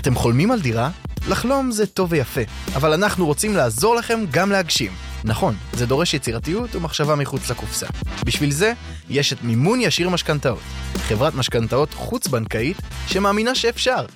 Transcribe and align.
אתם 0.00 0.14
חולמים 0.14 0.50
על 0.50 0.60
דירה? 0.60 0.90
לחלום 1.28 1.70
זה 1.70 1.86
טוב 1.86 2.12
ויפה, 2.12 2.40
אבל 2.74 2.92
אנחנו 2.92 3.26
רוצים 3.26 3.56
לעזור 3.56 3.96
לכם 3.96 4.20
גם 4.30 4.50
להגשים. 4.50 4.92
נכון, 5.24 5.54
זה 5.72 5.86
דורש 5.86 6.14
יצירתיות 6.14 6.74
ומחשבה 6.74 7.16
מחוץ 7.16 7.50
לקופסה. 7.50 7.86
בשביל 8.24 8.50
זה, 8.50 8.72
יש 9.08 9.32
את 9.32 9.42
מימון 9.42 9.80
ישיר 9.80 10.08
משכנתאות. 10.08 10.60
חברת 10.96 11.34
משכנתאות 11.34 11.94
חוץ-בנקאית 11.94 12.76
שמאמינה 13.06 13.54
שאפשר. 13.54 14.06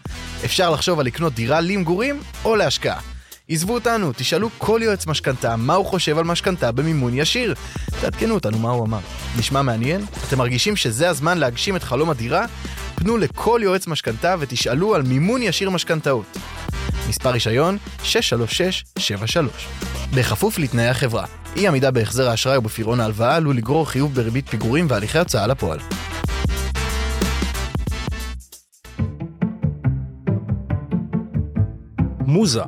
אפשר 0.45 0.71
לחשוב 0.71 1.01
על 1.01 1.07
לקנות 1.07 1.35
דירה 1.35 1.61
למגורים 1.61 2.21
או 2.45 2.57
להשקעה. 2.57 3.01
עזבו 3.49 3.75
אותנו, 3.75 4.13
תשאלו 4.17 4.51
כל 4.59 4.81
יועץ 4.85 5.07
משכנתה 5.07 5.57
מה 5.57 5.75
הוא 5.75 5.87
חושב 5.87 6.19
על 6.19 6.25
משכנתה 6.25 6.73
במימון 6.73 7.13
ישיר. 7.15 7.55
תעדכנו 8.01 8.35
אותנו 8.35 8.59
מה 8.59 8.71
הוא 8.71 8.87
אמר. 8.87 9.01
נשמע 9.39 9.63
מעניין? 9.63 10.05
אתם 10.29 10.39
מרגישים 10.39 10.77
שזה 10.77 11.09
הזמן 11.09 11.39
להגשים 11.39 11.77
את 11.77 11.83
חלום 11.83 12.11
הדירה? 12.11 12.47
פנו 12.95 13.17
לכל 13.17 13.61
יועץ 13.63 13.87
משכנתה 13.87 14.35
ותשאלו 14.39 14.95
על 14.95 15.03
מימון 15.03 15.43
ישיר 15.43 15.71
משכנתאות. 15.71 16.39
מספר 17.09 17.31
רישיון 17.31 17.79
63673. 18.03 19.53
בכפוף 20.15 20.59
לתנאי 20.59 20.89
החברה. 20.89 21.25
אי 21.57 21.69
עמידה 21.69 21.91
בהחזר 21.91 22.29
האשראי 22.29 22.59
ובפירעון 22.59 23.01
ההלוואה 23.01 23.37
עלול 23.37 23.57
לגרור 23.57 23.89
חיוב 23.89 24.15
בריבית 24.15 24.49
פיגורים 24.49 24.87
והליכי 24.89 25.19
הוצאה 25.19 25.47
לפועל. 25.47 25.79
מוזה, 32.27 32.63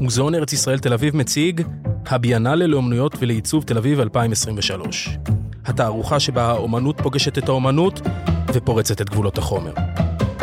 מוזיאון 0.00 0.34
ארץ 0.34 0.52
ישראל 0.52 0.78
תל 0.78 0.92
אביב 0.92 1.16
מציג 1.16 1.62
הביאנלה 2.06 2.66
לאומנויות 2.66 3.16
ולעיצוב 3.18 3.64
תל 3.64 3.78
אביב 3.78 4.00
2023. 4.00 5.08
התערוכה 5.66 6.20
שבה 6.20 6.44
האומנות 6.44 7.00
פוגשת 7.00 7.38
את 7.38 7.48
האומנות 7.48 8.00
ופורצת 8.52 9.00
את 9.00 9.10
גבולות 9.10 9.38
החומר. 9.38 9.72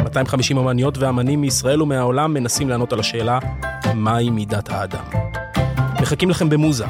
250 0.04 0.58
אמניות 0.58 0.98
ואמנים 0.98 1.42
מישראל 1.42 1.82
ומהעולם 1.82 2.34
מנסים 2.34 2.70
לענות 2.70 2.94
על 2.94 3.00
השאלה 3.00 3.40
מהי 3.96 4.30
מידת 4.30 4.70
האדם. 4.70 5.04
מחכים 6.02 6.30
לכם 6.30 6.50
במוזה, 6.50 6.86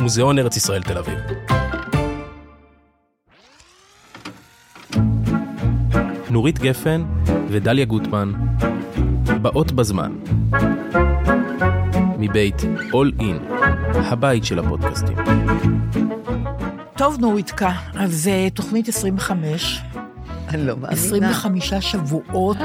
מוזיאון 0.00 0.38
ארץ 0.38 0.56
ישראל 0.56 0.82
תל 0.82 0.98
אביב. 0.98 1.18
נורית 6.30 6.58
גפן 6.58 7.04
ודליה 7.48 7.84
גוטמן 7.84 8.32
באות 9.42 9.72
בזמן 9.72 10.12
מבית 12.18 12.62
All 12.92 13.20
In, 13.20 13.52
הבית 13.94 14.44
של 14.44 14.58
הפודקאסטים. 14.58 15.16
טוב, 16.98 17.16
נוריתקה, 17.20 17.72
אז 17.94 18.12
זה 18.12 18.48
תוכנית 18.54 18.88
25. 18.88 19.80
אני 20.48 20.66
לא 20.66 20.76
מאמינה. 20.76 20.92
25 20.92 21.74
שבועות. 21.74 22.56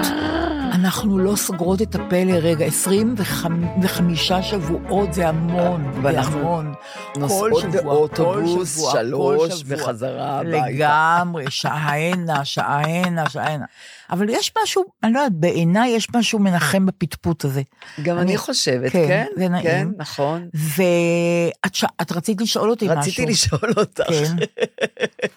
אנחנו 0.73 1.17
לא 1.19 1.35
סוגרות 1.35 1.81
את 1.81 1.95
הפה 1.95 2.23
לרגע. 2.25 2.65
25 2.65 4.31
שבועות 4.41 5.13
זה 5.13 5.29
המון, 5.29 5.91
זה 6.01 6.21
המון. 6.21 6.73
נוסעות 7.17 7.63
באוטובוס, 7.83 8.91
שלוש. 8.91 9.63
וחזרה 9.65 10.39
הביתה. 10.39 10.67
לגמרי, 10.69 11.45
שעה 11.49 11.95
הנה, 11.95 12.45
שעה 12.45 12.81
הנה, 12.81 13.29
שעה 13.29 13.53
הנה. 13.53 13.65
אבל 14.13 14.29
יש 14.29 14.51
משהו, 14.63 14.83
אני 15.03 15.13
לא 15.13 15.19
יודעת, 15.19 15.33
בעיניי 15.39 15.89
יש 15.89 16.07
משהו 16.15 16.39
מנחם 16.39 16.85
בפטפוט 16.85 17.45
הזה. 17.45 17.61
גם 18.03 18.17
אני 18.17 18.37
חושבת, 18.37 18.91
כן, 18.91 19.07
כן? 19.07 19.25
זה 19.37 19.47
נעים. 19.49 19.63
כן, 19.63 19.87
נכון. 19.97 20.49
ואת 20.53 21.75
ש... 21.75 21.85
רצית 22.11 22.41
לשאול 22.41 22.69
אותי 22.69 22.85
משהו. 22.85 22.99
רציתי 22.99 23.25
לשאול 23.25 23.73
אותך. 23.77 24.03
כן. 24.09 24.35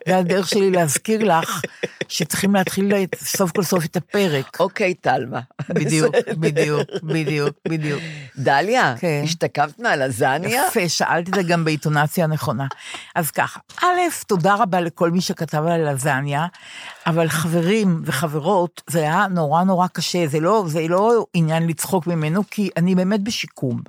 זה 0.08 0.16
הדרך 0.16 0.48
שלי 0.48 0.70
להזכיר 0.70 1.38
לך 1.38 1.60
שצריכים 2.08 2.54
להתחיל 2.54 2.94
את- 2.94 3.14
סוף 3.14 3.50
כל 3.50 3.62
סוף 3.62 3.84
את 3.84 3.96
הפרק. 3.96 4.60
אוקיי, 4.60 4.94
טלמה. 4.94 5.40
בדיוק, 5.68 6.14
בדיוק, 6.38 6.88
בדיוק, 7.02 7.56
בדיוק. 7.68 8.00
דליה, 8.38 8.94
כן. 8.98 9.20
השתקמת 9.24 9.78
מהלזניה? 9.78 10.62
יפה, 10.68 10.88
שאלתי 10.88 11.30
את 11.30 11.34
זה 11.34 11.42
גם 11.42 11.64
באינטונציה 11.64 12.24
הנכונה. 12.24 12.66
אז 13.14 13.30
ככה, 13.30 13.60
א', 13.82 13.86
תודה 14.26 14.54
רבה 14.54 14.80
לכל 14.80 15.10
מי 15.10 15.20
שכתב 15.20 15.58
על 15.66 15.86
הלזניה, 15.86 16.46
אבל 17.06 17.28
חברים 17.28 18.02
וחברות, 18.04 18.82
זה 18.86 18.98
היה 19.00 19.26
נורא 19.30 19.64
נורא 19.64 19.86
קשה, 19.86 20.26
זה 20.26 20.40
לא, 20.40 20.64
זה 20.66 20.88
לא 20.88 21.26
עניין 21.34 21.66
לצחוק 21.66 22.06
ממנו, 22.06 22.42
כי 22.50 22.70
אני 22.76 22.94
באמת 22.94 23.20
בשיקום. 23.20 23.80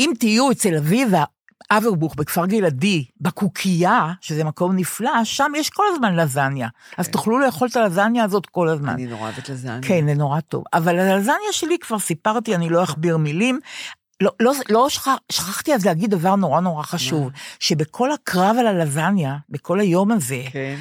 אם 0.00 0.12
תהיו 0.18 0.50
אצל 0.50 0.76
אביבה, 0.76 1.24
אברבוך 1.70 2.14
בכפר 2.14 2.46
גלעדי, 2.46 3.04
בקוקייה, 3.20 4.12
שזה 4.20 4.44
מקום 4.44 4.76
נפלא, 4.76 5.24
שם 5.24 5.52
יש 5.56 5.70
כל 5.70 5.84
הזמן 5.92 6.16
לזניה. 6.16 6.68
אז 6.96 7.08
תוכלו 7.08 7.38
לאכול 7.38 7.68
את 7.68 7.76
הלזניה 7.76 8.24
הזאת 8.24 8.46
כל 8.46 8.68
הזמן. 8.68 8.88
אני 8.88 9.06
נורא 9.06 9.22
אוהבת 9.22 9.48
לזניה. 9.48 9.78
כן, 9.82 10.06
זה 10.06 10.14
נורא 10.14 10.40
טוב. 10.40 10.64
אבל 10.74 10.98
הלזניה 10.98 11.52
שלי 11.52 11.78
כבר 11.78 11.98
סיפרתי, 11.98 12.54
אני 12.54 12.68
לא 12.68 12.84
אכביר 12.84 13.16
מילים. 13.16 13.60
לא, 14.20 14.30
לא, 14.40 14.52
לא 14.68 14.88
שכח, 14.88 15.16
שכחתי 15.32 15.74
אז 15.74 15.86
להגיד 15.86 16.10
דבר 16.10 16.36
נורא 16.36 16.60
נורא 16.60 16.82
חשוב, 16.82 17.30
שבכל 17.60 18.12
הקרב 18.12 18.56
על 18.60 18.66
הלזניה, 18.66 19.36
בכל 19.48 19.80
היום 19.80 20.12
הזה, 20.12 20.42
כן. 20.52 20.76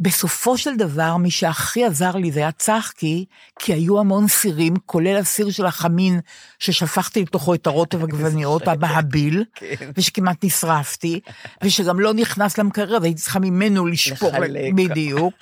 בסופו 0.00 0.58
של 0.58 0.76
דבר, 0.76 1.16
מי 1.16 1.30
שהכי 1.30 1.84
עזר 1.84 2.16
לי 2.16 2.32
זה 2.32 2.40
היה 2.40 2.52
צחקי, 2.52 3.24
כי 3.58 3.72
היו 3.72 4.00
המון 4.00 4.28
סירים, 4.28 4.74
כולל 4.86 5.16
הסיר 5.16 5.50
של 5.50 5.66
החמין, 5.66 6.20
ששפכתי 6.58 7.22
לתוכו 7.22 7.54
את 7.54 7.66
הרוטב 7.66 8.02
עגבניות, 8.02 8.68
המהביל, 8.68 9.44
כן. 9.54 9.90
ושכמעט 9.96 10.44
נשרפתי, 10.44 11.20
ושגם 11.64 12.00
לא 12.00 12.14
נכנס 12.14 12.58
למקרר, 12.58 12.96
אז 12.96 13.04
הייתי 13.04 13.20
צריכה 13.20 13.38
ממנו 13.38 13.86
לשפוך. 13.86 14.34
בדיוק. 14.74 15.34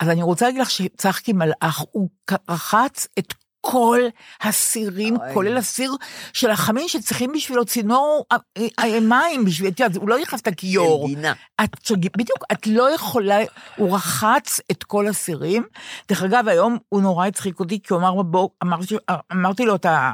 אז 0.00 0.08
אני 0.08 0.22
רוצה 0.22 0.46
להגיד 0.46 0.60
לך 0.60 0.70
שצחקי 0.70 1.32
מלאך, 1.32 1.84
הוא 1.92 2.08
רחץ 2.48 3.06
את 3.18 3.34
כל 3.66 4.00
הסירים, 4.42 5.16
אוי. 5.16 5.34
כולל 5.34 5.56
הסיר 5.56 5.92
של 6.32 6.50
החמין 6.50 6.88
שצריכים 6.88 7.32
בשבילו 7.32 7.64
צינור 7.64 8.24
אה, 8.32 8.36
אה, 8.78 9.00
מים, 9.00 9.44
בשביל, 9.44 9.68
את 9.68 9.80
יודעת, 9.80 9.96
הוא 9.96 10.08
לא 10.08 10.18
נכנס 10.18 10.46
לכיור. 10.46 11.06
גינה. 11.06 11.32
את, 11.64 11.90
בדיוק, 12.16 12.44
את 12.52 12.66
לא 12.66 12.94
יכולה, 12.94 13.38
הוא 13.76 13.94
רחץ 13.94 14.60
את 14.70 14.84
כל 14.84 15.08
הסירים. 15.08 15.62
דרך 16.08 16.22
אגב, 16.22 16.48
היום 16.48 16.78
הוא 16.88 17.02
נורא 17.02 17.26
הצחיק 17.26 17.60
אותי, 17.60 17.82
כי 17.82 17.94
הוא 17.94 18.00
אמר 18.00 18.22
בבוק, 18.22 18.54
אמרתי, 18.62 18.94
אמרתי 19.32 19.64
לו, 19.66 19.74
אתה, 19.74 20.12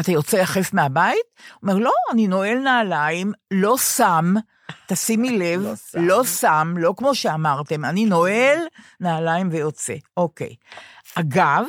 אתה 0.00 0.12
יוצא 0.12 0.36
יחף 0.36 0.72
מהבית? 0.72 1.24
הוא 1.60 1.70
אומר, 1.70 1.84
לא, 1.84 1.92
אני 2.12 2.26
נועל 2.26 2.58
נעליים, 2.58 3.32
לא 3.50 3.78
שם, 3.78 4.34
תשימי 4.86 5.30
לב, 5.38 5.60
לא 5.62 5.76
שם. 5.76 5.98
לא 6.00 6.24
שם, 6.24 6.74
לא 6.76 6.94
כמו 6.96 7.14
שאמרתם, 7.14 7.84
אני 7.84 8.04
נועל 8.04 8.58
נעליים 9.00 9.48
ויוצא. 9.52 9.94
אוקיי. 10.16 10.54
אגב, 11.14 11.64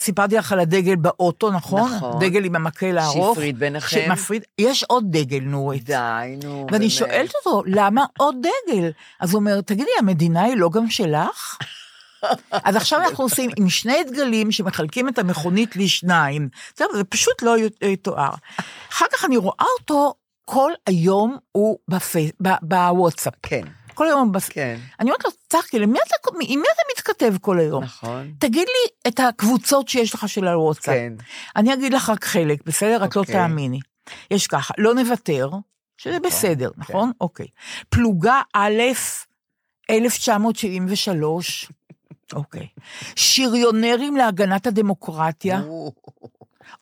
סיפרתי 0.00 0.36
לך 0.36 0.52
על 0.52 0.60
הדגל 0.60 0.96
באוטו, 0.96 1.50
נכון? 1.50 1.92
נכון. 1.96 2.18
דגל 2.20 2.44
עם 2.44 2.56
המקל 2.56 2.98
הארוך. 2.98 3.28
שהפריד 3.36 3.58
ביניכם. 3.58 4.00
שמפריד, 4.06 4.42
יש 4.58 4.82
עוד 4.84 5.04
דגל, 5.10 5.40
נורית. 5.40 5.84
די, 5.84 6.36
נו, 6.44 6.66
ואני 6.70 6.78
באמת. 6.78 6.90
שואלת 6.90 7.32
אותו, 7.34 7.62
למה 7.66 8.04
עוד 8.18 8.36
דגל? 8.40 8.90
אז 9.20 9.32
הוא 9.32 9.38
אומר, 9.40 9.60
תגידי, 9.60 9.90
המדינה 9.98 10.42
היא 10.42 10.56
לא 10.56 10.70
גם 10.70 10.90
שלך? 10.90 11.58
אז 12.50 12.76
עכשיו 12.76 13.00
אנחנו 13.00 13.24
עושים 13.24 13.50
עם 13.56 13.68
שני 13.68 14.04
דגלים 14.04 14.52
שמחלקים 14.52 15.08
את 15.08 15.18
המכונית 15.18 15.76
לשניים. 15.76 16.48
זהו, 16.76 16.88
זה 16.96 17.04
פשוט 17.04 17.42
לא 17.42 17.56
יתואר. 17.82 18.30
אחר 18.92 19.06
כך 19.12 19.24
אני 19.24 19.36
רואה 19.36 19.66
אותו, 19.80 20.14
כל 20.44 20.72
היום 20.86 21.36
הוא 21.52 21.78
בפי- 21.88 22.30
בוואטסאפ. 22.62 23.34
כן, 23.42 23.62
כל 23.98 24.06
היום 24.06 24.32
בפ... 24.32 24.48
כן, 24.48 24.78
אני 25.00 25.10
אומרת 25.10 25.24
לו, 25.24 25.30
צחקי, 25.48 25.78
למי 25.78 25.98
אתה, 26.06 26.14
עם 26.40 26.60
מי 26.60 26.66
אתה 26.74 26.82
מתכתב 26.92 27.34
כל 27.40 27.58
היום? 27.58 27.84
נכון. 27.84 28.32
תגיד 28.38 28.68
לי 28.68 29.10
את 29.10 29.20
הקבוצות 29.20 29.88
שיש 29.88 30.14
לך 30.14 30.28
של 30.28 30.48
הוואטסאפ. 30.48 30.94
כן. 30.94 31.12
אני 31.56 31.74
אגיד 31.74 31.92
לך 31.92 32.10
רק 32.10 32.24
חלק, 32.24 32.62
בסדר? 32.66 33.04
את 33.04 33.16
לא 33.16 33.20
אוקיי. 33.20 33.34
תאמיני. 33.34 33.80
יש 34.30 34.46
ככה, 34.46 34.74
לא 34.78 34.94
נוותר, 34.94 35.50
שזה 35.96 36.20
בסדר, 36.20 36.70
כן. 36.70 36.80
נכון? 36.80 37.10
אוקיי. 37.20 37.46
פלוגה 37.88 38.40
א', 38.54 38.82
1973, 39.90 41.72
אוקיי. 42.32 42.66
שריונרים 43.16 44.16
להגנת 44.16 44.66
הדמוקרטיה, 44.66 45.62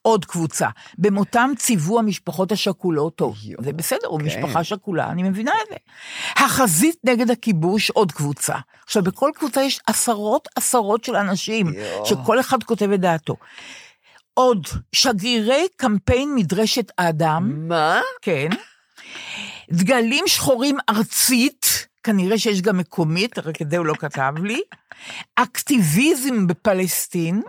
עוד 0.03 0.25
קבוצה. 0.25 0.69
במותם 0.99 1.51
ציוו 1.57 1.99
המשפחות 1.99 2.53
השכולות, 2.53 3.17
טוב, 3.17 3.37
יואו, 3.45 3.63
זה 3.65 3.73
בסדר, 3.73 4.07
הוא 4.07 4.21
כן. 4.21 4.27
משפחה 4.27 4.65
שכולה, 4.65 5.11
אני 5.11 5.23
מבינה 5.23 5.53
את 5.63 5.69
זה. 5.71 5.77
החזית 6.45 6.97
נגד 7.05 7.31
הכיבוש, 7.31 7.91
עוד 7.91 8.13
קבוצה. 8.13 8.55
עכשיו, 8.85 9.03
בכל 9.03 9.31
קבוצה 9.35 9.63
יש 9.63 9.81
עשרות 9.87 10.49
עשרות 10.57 11.05
של 11.05 11.17
אנשים, 11.17 11.67
יואו. 11.75 12.07
שכל 12.07 12.41
אחד 12.41 12.63
כותב 12.63 12.91
את 12.91 13.01
דעתו. 13.01 13.37
עוד, 14.35 14.67
שגרירי 14.93 15.67
קמפיין 15.77 16.35
מדרשת 16.35 16.93
האדם, 16.99 17.69
מה? 17.69 18.01
כן. 18.23 18.49
דגלים 19.71 20.25
שחורים 20.27 20.77
ארצית, 20.91 21.87
כנראה 22.07 22.39
שיש 22.39 22.63
גם 22.63 22.79
מקומית, 22.79 23.39
רק 23.39 23.63
את 23.63 23.71
זה 23.71 23.79
הוא 23.79 23.87
לא 23.87 23.95
כתב 23.95 24.35
לי. 24.43 24.61
אקטיביזם 25.35 26.47
בפלסטין, 26.47 27.43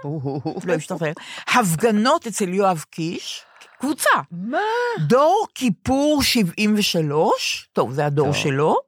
לא 0.65 0.73
השתחרר. 0.73 1.11
הפגנות 1.47 2.27
אצל 2.27 2.49
יואב 2.49 2.83
קיש, 2.89 3.41
קבוצה. 3.79 4.09
מה? 4.31 4.57
דור 4.99 5.47
כיפור 5.55 6.23
73, 6.23 7.69
טוב, 7.73 7.91
זה 7.91 8.05
הדור 8.05 8.25
טוב. 8.25 8.35
שלו. 8.35 8.86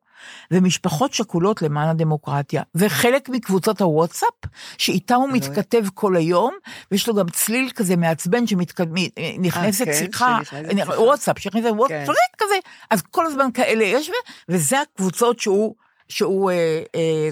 ומשפחות 0.51 1.13
שכולות 1.13 1.62
למען 1.62 1.88
הדמוקרטיה. 1.89 2.63
זה 2.74 2.89
חלק 2.89 3.30
מקבוצות 3.30 3.81
הוואטסאפ, 3.81 4.30
שאיתם 4.77 5.16
הוא 5.16 5.30
מתכתב 5.30 5.83
כל 5.94 6.16
היום, 6.16 6.54
ויש 6.92 7.07
לו 7.07 7.16
גם 7.16 7.30
צליל 7.30 7.69
כזה 7.75 7.95
מעצבן 7.95 8.48
שנכנסת 8.48 9.86
כן, 9.86 9.94
שיחה, 9.94 10.39
שנכנסת 10.50 10.77
שיחה. 10.77 11.01
וואטסאפ, 11.01 11.39
שנכנסת 11.39 11.66
וואטסאפ, 11.75 11.98
כן. 12.00 12.06
פריט 12.06 12.36
כזה, 12.38 12.56
אז 12.89 13.01
כל 13.01 13.25
הזמן 13.25 13.51
כאלה 13.54 13.83
יש, 13.83 14.12
וזה 14.50 14.81
הקבוצות 14.81 15.39
שהוא... 15.39 15.75
שהוא... 16.10 16.51
אה, 16.51 16.81
אה. 16.95 17.30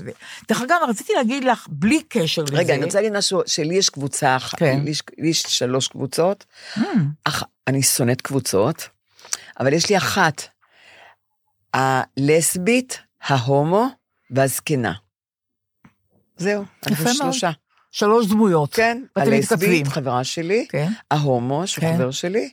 דרך 0.49 0.61
אגב, 0.61 0.77
רציתי 0.89 1.13
להגיד 1.13 1.43
לך, 1.43 1.67
בלי 1.69 2.01
קשר 2.09 2.43
לזה... 2.43 2.55
רגע, 2.57 2.75
אני 2.75 2.85
רוצה 2.85 2.97
להגיד 3.01 3.17
משהו, 3.17 3.41
שלי 3.45 3.75
יש 3.75 3.89
קבוצה 3.89 4.35
אחת, 4.35 4.59
כן. 4.59 4.79
לי 4.83 4.91
יש- 5.29 5.41
שלוש 5.47 5.87
קבוצות, 5.87 6.45
Hmm, 6.75 6.79
אני 7.67 7.83
שונאת 7.83 8.21
קבוצות, 8.21 8.89
אבל 9.59 9.73
יש 9.73 9.89
לי 9.89 9.97
אחת, 9.97 10.41
הלסבית, 11.73 13.01
ההומו 13.23 13.87
והזקנה. 14.31 14.93
זהו, 16.37 16.63
אנחנו. 16.87 17.13
שלושה. 17.13 17.51
שלוש 17.91 18.27
דמויות. 18.27 18.73
כן. 18.73 19.03
הלסבית, 19.15 19.87
חברה 19.87 20.23
שלי, 20.23 20.65
כן, 20.69 20.87
ההומו, 21.11 21.67
שהוא 21.67 21.81
כן. 21.81 21.93
חבר 21.95 22.11
שלי, 22.11 22.49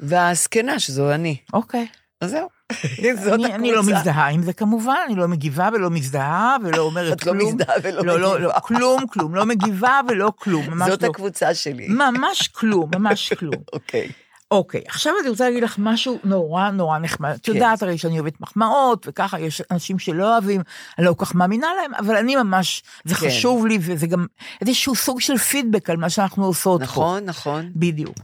והזקנה, 0.00 0.78
שזו 0.78 1.14
אני. 1.14 1.36
אוקיי. 1.52 1.86
אז 2.20 2.30
זהו, 2.30 2.48
זאת 3.24 3.32
אני, 3.32 3.54
אני 3.54 3.72
לא 3.72 3.78
הקבוצה. 3.80 3.98
מזדהה 3.98 4.28
עם 4.28 4.42
זה 4.42 4.52
כמובן, 4.52 4.96
אני 5.06 5.14
לא 5.14 5.28
מגיבה 5.28 5.68
ולא 5.72 5.90
מזדהה 5.90 6.56
ולא 6.64 6.82
אומרת 6.82 7.12
את 7.12 7.26
לא 7.26 7.32
כלום. 7.32 7.48
מזדהה 7.48 7.74
ולא 7.82 8.06
לא, 8.06 8.20
לא, 8.20 8.34
מגיבה. 8.34 8.48
לא, 8.48 8.60
כלום, 8.60 9.06
כלום, 9.06 9.34
לא 9.34 9.46
מגיבה 9.46 10.00
ולא 10.08 10.32
כלום, 10.36 10.70
ממש 10.70 10.88
זאת 10.88 11.02
לא. 11.02 11.08
הקבוצה 11.08 11.54
שלי. 11.54 11.88
ממש 11.88 12.48
כלום, 12.48 12.90
ממש 12.94 13.32
כלום. 13.32 13.54
אוקיי. 13.72 14.08
אוקיי, 14.50 14.82
עכשיו 14.88 15.12
אני 15.20 15.28
רוצה 15.28 15.44
להגיד 15.44 15.62
לך 15.62 15.76
משהו 15.78 16.18
נורא 16.24 16.70
נורא 16.70 16.98
נחמד. 16.98 17.30
את 17.30 17.46
כן. 17.46 17.52
יודעת 17.52 17.82
הרי 17.82 17.98
שאני 17.98 18.20
אוהבת 18.20 18.40
מחמאות, 18.40 19.06
וככה 19.08 19.40
יש 19.40 19.62
אנשים 19.70 19.98
שלא 19.98 20.32
אוהבים, 20.32 20.62
אני 20.98 21.06
לא 21.06 21.14
כל 21.14 21.24
כך 21.24 21.34
מאמינה 21.34 21.68
להם, 21.80 21.94
אבל 21.94 22.16
אני 22.16 22.36
ממש, 22.36 22.82
זה 23.04 23.14
כן. 23.14 23.26
חשוב 23.26 23.66
לי, 23.66 23.78
וזה 23.80 24.06
גם 24.06 24.26
איזשהו 24.60 24.94
סוג 24.94 25.20
של 25.20 25.38
פידבק 25.38 25.90
על 25.90 25.96
מה 25.96 26.10
שאנחנו 26.10 26.44
עושות 26.44 26.80
פה. 26.80 26.84
נכון, 26.84 27.24
נכון. 27.24 27.72
בדיוק. 27.76 28.16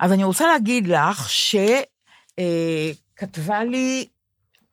אז 0.00 0.12
אני 0.12 0.24
רוצה 0.24 0.46
להגיד 0.46 0.88
לך 0.88 1.28
שכתבה 2.38 3.64
לי, 3.64 4.06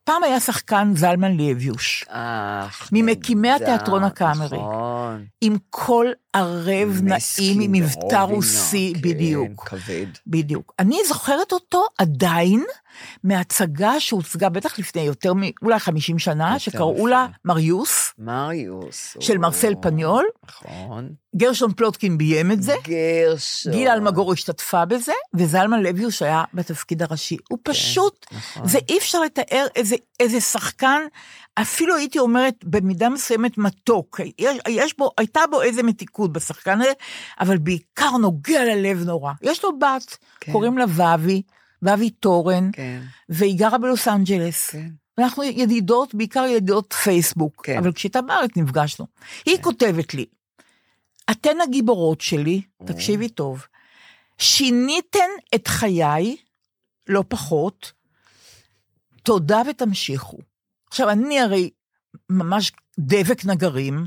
פעם 0.03 0.23
היה 0.23 0.39
שחקן 0.39 0.93
זלמן 0.95 1.37
לביוש, 1.37 2.05
אך, 2.07 2.89
ממקימי 2.91 3.51
התיאטרון 3.51 4.03
הקאמרי. 4.03 4.57
נכון. 4.57 5.25
עם 5.41 5.57
קול 5.69 6.13
ערב 6.33 7.01
נעים, 7.03 7.61
עם 7.61 7.71
מבטא 7.71 8.15
רוסי, 8.15 8.93
כן, 8.95 9.01
בדיוק. 9.01 9.69
כבד. 9.69 10.05
בדיוק. 10.27 10.73
אני 10.79 10.97
זוכרת 11.07 11.51
אותו 11.51 11.85
עדיין 11.97 12.63
מהצגה 13.23 13.99
שהוצגה 13.99 14.49
בטח 14.49 14.79
לפני 14.79 15.01
יותר 15.01 15.33
מאולי 15.35 15.79
50 15.79 16.19
שנה, 16.19 16.59
שקראו 16.59 17.07
לה. 17.07 17.27
מריוס, 17.45 18.13
מריוס. 18.19 19.17
של 19.19 19.35
או, 19.35 19.41
מרסל 19.41 19.73
פניול. 19.81 20.25
נכון. 20.49 21.09
גרשון 21.35 21.73
פלוטקין 21.73 22.17
ביים 22.17 22.51
את 22.51 22.63
זה, 22.63 22.73
גרשון. 22.83 23.71
גילה 23.71 23.93
אלמגור 23.93 24.33
השתתפה 24.33 24.85
בזה, 24.85 25.13
וזלמן 25.33 25.83
לביוש 25.83 26.21
היה 26.21 26.43
בתפקיד 26.53 27.01
הראשי. 27.01 27.37
הוא 27.49 27.59
פשוט, 27.63 28.25
נכון. 28.31 28.67
זה 28.67 28.79
אי 28.89 28.97
אפשר 28.97 29.19
לתאר 29.19 29.65
איזה, 29.75 29.95
איזה 30.19 30.41
שחקן, 30.41 31.01
אפילו 31.55 31.95
הייתי 31.95 32.19
אומרת 32.19 32.55
במידה 32.63 33.09
מסוימת 33.09 33.57
מתוק. 33.57 34.19
יש, 34.39 34.57
יש 34.69 34.97
בו, 34.97 35.11
הייתה 35.17 35.41
בו 35.51 35.61
איזה 35.61 35.83
מתיקות 35.83 36.33
בשחקן 36.33 36.81
הזה, 36.81 36.91
אבל 37.39 37.57
בעיקר 37.57 38.11
נוגע 38.21 38.63
ללב 38.65 39.03
נורא. 39.05 39.31
יש 39.41 39.63
לו 39.63 39.79
בת, 39.79 40.17
כן. 40.39 40.51
קוראים 40.51 40.77
לה 40.77 40.85
ואבי, 40.89 41.41
ואבי 41.83 42.09
תורן, 42.09 42.69
כן, 42.73 43.01
והיא 43.29 43.59
גרה 43.59 43.77
בלוס 43.77 44.07
אנג'לס. 44.07 44.69
כן. 44.69 44.89
ואנחנו 45.17 45.43
ידידות, 45.43 46.15
בעיקר 46.15 46.45
ידידות 46.45 46.93
פייסבוק, 46.93 47.65
כן. 47.65 47.77
אבל 47.77 47.93
כשהייתה 47.93 48.21
בארץ 48.21 48.51
נפגשנו. 48.55 49.07
היא 49.45 49.57
כותבת 49.61 50.13
לי, 50.13 50.25
אתן 51.31 51.61
הגיבורות 51.63 52.21
שלי, 52.21 52.61
תקשיבי 52.85 53.29
טוב, 53.29 53.65
שיניתן 54.37 55.29
את 55.55 55.67
חיי, 55.67 56.37
לא 57.07 57.23
פחות, 57.27 57.91
תודה 59.23 59.61
ותמשיכו. 59.69 60.37
עכשיו, 60.87 61.09
אני 61.09 61.39
הרי 61.39 61.69
ממש 62.29 62.71
דבק 62.99 63.45
נגרים, 63.45 64.05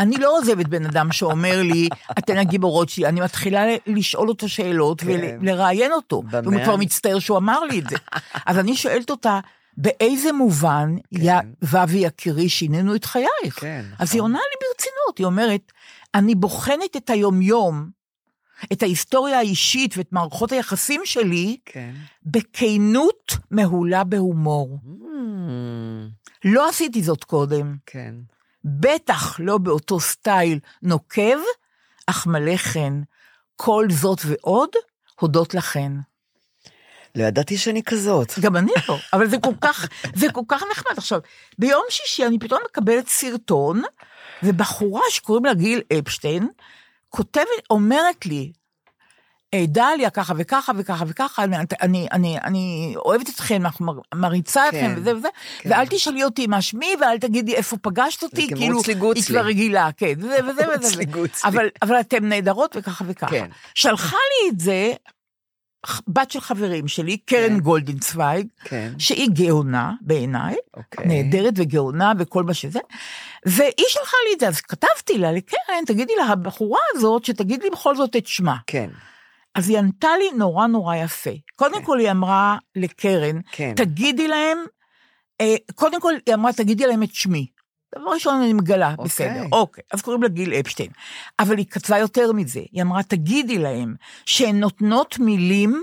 אני 0.00 0.16
לא 0.16 0.38
עוזבת 0.38 0.66
בן 0.66 0.86
אדם 0.86 1.12
שאומר 1.12 1.62
לי, 1.62 1.88
אתן 2.18 2.36
הגיבורות 2.36 2.88
שלי, 2.88 3.06
אני 3.06 3.20
מתחילה 3.20 3.64
לשאול 3.86 4.28
אותו 4.28 4.48
שאלות 4.48 5.00
כן. 5.00 5.38
ולראיין 5.40 5.92
אותו, 5.92 6.22
במה? 6.22 6.40
והוא 6.44 6.64
כבר 6.64 6.76
מצטער 6.76 7.18
שהוא 7.18 7.38
אמר 7.38 7.60
לי 7.64 7.78
את 7.78 7.88
זה. 7.90 7.96
אז 8.46 8.58
אני 8.58 8.76
שואלת 8.76 9.10
אותה, 9.10 9.40
באיזה 9.76 10.32
מובן, 10.32 10.96
יא 11.12 11.34
ואבי 11.62 11.98
יקירי, 11.98 12.48
שינינו 12.48 12.94
את 12.94 13.04
חייך? 13.04 13.60
כן, 13.60 13.84
אז 13.98 14.08
נכון. 14.08 14.16
היא 14.16 14.22
עונה 14.22 14.38
לי 14.38 14.68
ברצינות, 14.68 15.18
היא 15.18 15.26
אומרת, 15.26 15.72
אני 16.14 16.34
בוחנת 16.34 16.96
את 16.96 17.10
היומיום, 17.10 17.90
את 18.72 18.82
ההיסטוריה 18.82 19.38
האישית 19.38 19.96
ואת 19.96 20.12
מערכות 20.12 20.52
היחסים 20.52 21.00
שלי, 21.04 21.56
כן. 21.64 21.94
בכנות 22.26 23.36
מהולה 23.50 24.04
בהומור. 24.04 24.78
Mm, 24.84 26.25
לא 26.46 26.68
עשיתי 26.68 27.02
זאת 27.02 27.24
קודם, 27.24 27.76
כן. 27.86 28.14
בטח 28.64 29.40
לא 29.40 29.58
באותו 29.58 30.00
סטייל 30.00 30.58
נוקב, 30.82 31.38
אך 32.06 32.26
מלא 32.26 32.56
חן. 32.56 33.02
כל 33.56 33.86
זאת 33.90 34.20
ועוד, 34.26 34.70
הודות 35.20 35.54
לכן. 35.54 35.92
לא 37.14 37.24
ידעתי 37.24 37.58
שאני 37.58 37.82
כזאת. 37.82 38.32
גם 38.40 38.56
אני 38.56 38.72
לא, 38.88 38.96
אבל 39.12 39.26
זה 39.28 39.36
כל 39.38 39.54
כך, 39.60 39.88
זה 40.14 40.26
כל 40.32 40.40
כך 40.48 40.62
נחמד. 40.70 40.98
עכשיו, 40.98 41.20
ביום 41.58 41.82
שישי 41.90 42.26
אני 42.26 42.38
פתאום 42.38 42.60
מקבלת 42.70 43.08
סרטון, 43.08 43.82
ובחורה 44.42 45.02
שקוראים 45.10 45.44
לה 45.44 45.54
גיל 45.54 45.82
אפשטיין, 45.98 46.48
כותבת, 47.08 47.46
אומרת 47.70 48.26
לי, 48.26 48.52
"אה, 48.52 48.65
דליה, 49.66 50.10
ככה 50.10 50.34
וככה 50.36 50.72
וככה 50.76 51.04
וככה, 51.08 51.44
אני, 51.44 51.56
אני, 51.82 52.06
אני, 52.12 52.38
אני 52.44 52.94
אוהבת 52.96 53.28
אתכם, 53.28 53.54
אנחנו 53.56 53.86
מר- 53.86 54.00
מעריצה 54.14 54.68
אתכם 54.68 54.80
כן, 54.80 54.94
וזה 54.96 55.16
וזה, 55.16 55.28
כן. 55.58 55.70
ואל 55.70 55.86
תשאלי 55.86 56.24
אותי 56.24 56.46
מה 56.46 56.62
שמי, 56.62 56.88
ואל 57.00 57.18
תגידי 57.18 57.54
איפה 57.54 57.76
פגשת 57.76 58.22
אותי, 58.22 58.48
כאילו, 58.56 58.78
היא. 59.16 59.22
כבר 59.38 59.46
רגילה, 59.46 59.88
כן, 59.96 60.12
וזה 60.18 60.38
וזה 60.48 60.62
וזה. 60.80 61.02
אבל, 61.44 61.66
אבל 61.82 62.00
אתן 62.00 62.24
נהדרות 62.28 62.76
וככה 62.78 63.04
וככה. 63.08 63.30
כן. 63.30 63.46
שלחה 63.74 64.16
לי 64.16 64.50
את 64.50 64.60
זה 64.60 64.92
בת 66.08 66.30
של 66.30 66.40
חברים 66.40 66.88
שלי, 66.88 67.16
קרן 67.16 67.48
כן. 67.48 67.60
גולדנצוויג, 67.60 68.46
כן. 68.64 68.92
שהיא 68.98 69.28
גאונה 69.32 69.92
בעיניי, 70.00 70.56
אוקיי. 70.76 71.06
נהדרת 71.06 71.52
וגאונה 71.56 72.12
וכל 72.18 72.42
מה 72.42 72.54
שזה, 72.54 72.80
והיא 73.46 73.86
שלחה 73.88 74.16
לי 74.28 74.34
את 74.34 74.40
זה, 74.40 74.48
אז 74.48 74.60
כתבתי 74.60 75.18
לה, 75.18 75.32
לקרן, 75.32 75.84
תגידי 75.86 76.12
לה, 76.18 76.24
הבחורה 76.24 76.80
הזאת, 76.94 77.24
שתגיד 77.24 77.62
לי 77.62 77.70
בכל 77.70 77.96
זאת 77.96 78.16
את 78.16 78.26
שמה. 78.26 78.56
כן. 78.66 78.90
אז 79.56 79.68
היא 79.68 79.78
ענתה 79.78 80.08
לי 80.18 80.30
נורא 80.38 80.66
נורא 80.66 80.96
יפה. 80.96 81.30
קודם 81.56 81.82
כל 81.82 81.98
היא 81.98 82.10
אמרה 82.10 82.56
לקרן, 82.76 83.40
כן. 83.52 83.72
תגידי 83.76 84.28
להם, 84.28 84.58
אה, 85.40 85.54
קודם 85.74 86.00
כל 86.00 86.12
היא 86.26 86.34
אמרה, 86.34 86.52
תגידי 86.52 86.86
להם 86.86 87.02
את 87.02 87.14
שמי. 87.14 87.46
דבר 87.94 88.10
ראשון 88.10 88.42
אני 88.42 88.52
מגלה, 88.52 88.90
אוקיי. 88.90 89.04
בסדר, 89.04 89.44
אוקיי, 89.52 89.84
אז 89.92 90.02
קוראים 90.02 90.22
לה 90.22 90.28
גיל 90.28 90.54
אפשטיין. 90.54 90.90
אבל 91.38 91.58
היא 91.58 91.66
כתבה 91.70 91.98
יותר 91.98 92.32
מזה, 92.32 92.60
היא 92.72 92.82
אמרה, 92.82 93.02
תגידי 93.02 93.58
להם 93.58 93.94
שהן 94.26 94.60
נותנות 94.60 95.18
מילים 95.18 95.82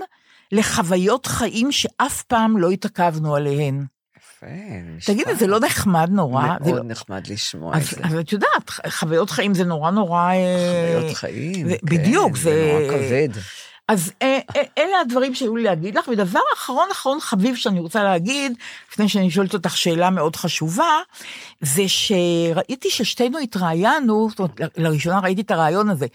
לחוויות 0.52 1.26
חיים 1.26 1.72
שאף 1.72 2.22
פעם 2.22 2.56
לא 2.58 2.70
התעכבנו 2.70 3.34
עליהן. 3.34 3.84
יפה. 4.98 5.12
תגידי, 5.12 5.34
זה 5.34 5.46
לא 5.46 5.60
נחמד 5.60 6.08
נורא? 6.10 6.42
מאוד 6.60 6.76
לא- 6.76 6.82
נחמד 6.84 7.26
לשמוע 7.26 7.76
את 7.76 7.82
אז, 7.82 7.90
זה. 7.90 7.96
אז 8.04 8.14
את 8.14 8.32
יודעת, 8.32 8.70
חוויות 8.88 9.30
חיים 9.30 9.54
זה 9.54 9.64
נורא 9.64 9.90
נורא... 9.90 10.20
אה, 10.32 10.94
חוויות 10.96 11.16
חיים. 11.16 11.68
זה- 11.68 11.76
כן, 11.80 11.86
בדיוק, 11.96 12.36
זה 12.36 12.42
זה- 12.42 12.72
נורא 12.72 12.98
כבד. 12.98 13.28
אז 13.88 14.12
אה, 14.22 14.38
אה, 14.56 14.62
אלה 14.78 15.00
הדברים 15.00 15.34
שהיו 15.34 15.56
לי 15.56 15.62
להגיד 15.62 15.94
לך, 15.98 16.08
ודבר 16.08 16.40
אחרון 16.56 16.88
אחרון 16.92 17.18
חביב 17.20 17.56
שאני 17.56 17.80
רוצה 17.80 18.02
להגיד, 18.02 18.52
לפני 18.92 19.08
שאני 19.08 19.30
שואלת 19.30 19.54
אותך 19.54 19.76
שאלה 19.76 20.10
מאוד 20.10 20.36
חשובה, 20.36 20.98
זה 21.60 21.82
שראיתי 21.88 22.90
ששתינו 22.90 23.38
התראיינו, 23.38 24.26
זאת 24.30 24.38
אומרת, 24.38 24.52
לראשונה 24.76 25.18
ראיתי 25.18 25.40
את 25.40 25.50
הרעיון 25.50 25.88
הזה, 25.90 26.06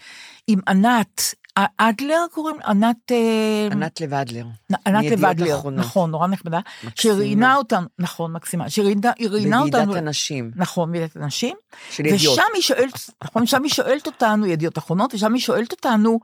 עם 0.46 0.58
ענת 0.68 1.34
אדלר 1.56 2.26
קוראים? 2.32 2.56
ענת... 2.66 3.12
אה, 3.12 3.68
ענת 3.72 4.00
לב 4.00 4.14
אדלר. 4.14 4.44
ענת 4.86 5.04
לבדלר, 5.04 5.58
אחרונות. 5.58 5.80
נכון, 5.80 6.10
נורא 6.10 6.26
נחמדה. 6.26 6.60
שראיינה 6.94 7.56
אותנו, 7.56 7.86
נכון, 7.98 8.32
מקסימה, 8.32 8.70
שראיינה 8.70 9.10
ראיינה 9.30 9.60
אותנו, 9.60 9.70
בוועידת 9.70 10.02
הנשים 10.02 10.50
נכון, 10.56 10.92
בוועידת 10.92 11.16
הנשים, 11.16 11.56
של 11.90 12.06
ידיעות. 12.06 12.38
ושם 12.38 12.42
היא 12.54 12.62
שואלת, 12.62 13.10
נכון, 13.24 13.46
שם 13.46 13.62
היא 13.62 13.70
שואלת 13.70 14.06
אותנו, 14.06 14.46
ידיעות 14.46 14.78
אחרונות, 14.78 15.14
ושם 15.14 15.34
היא 15.34 15.42
שואלת 15.42 15.72
אותנו, 15.72 16.20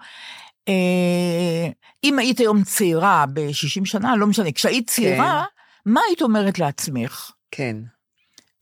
אה, 0.69 1.69
אם 2.05 2.19
היית 2.19 2.39
היום 2.39 2.63
צעירה 2.63 3.25
ב-60 3.33 3.85
שנה, 3.85 4.17
לא 4.17 4.27
משנה, 4.27 4.53
כשהיית 4.53 4.91
צעירה, 4.91 5.45
מה 5.87 6.01
היית 6.09 6.23
אומרת 6.23 6.59
לעצמך? 6.59 7.31
כן. 7.51 7.77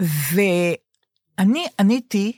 ואני 0.00 1.66
עניתי, 1.78 2.32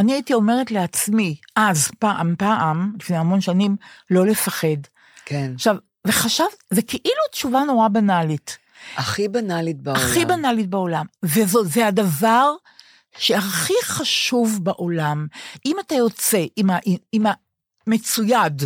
אני 0.00 0.12
הייתי 0.12 0.34
אומרת 0.34 0.70
לעצמי, 0.70 1.36
אז, 1.56 1.90
פעם, 1.98 2.34
פעם, 2.38 2.92
לפני 3.00 3.16
המון 3.16 3.40
שנים, 3.40 3.76
לא 4.10 4.26
לפחד. 4.26 4.68
כן. 5.24 5.52
עכשיו, 5.54 5.76
וחשבת, 6.06 6.64
זה 6.70 6.82
כאילו 6.82 7.22
תשובה 7.32 7.60
נורא 7.66 7.88
בנאלית, 7.88 8.58
הכי 8.96 9.28
בנאלית 9.28 9.82
בעולם. 9.82 10.00
הכי 10.00 10.24
בנאלית 10.24 10.70
בעולם. 10.70 11.06
וזה 11.22 11.86
הדבר 11.86 12.52
שהכי 13.18 13.74
חשוב 13.84 14.58
בעולם. 14.62 15.26
אם 15.66 15.76
אתה 15.86 15.94
יוצא 15.94 16.44
עם, 16.56 16.70
ה, 16.70 16.78
עם 17.12 17.24
המצויד 17.86 18.62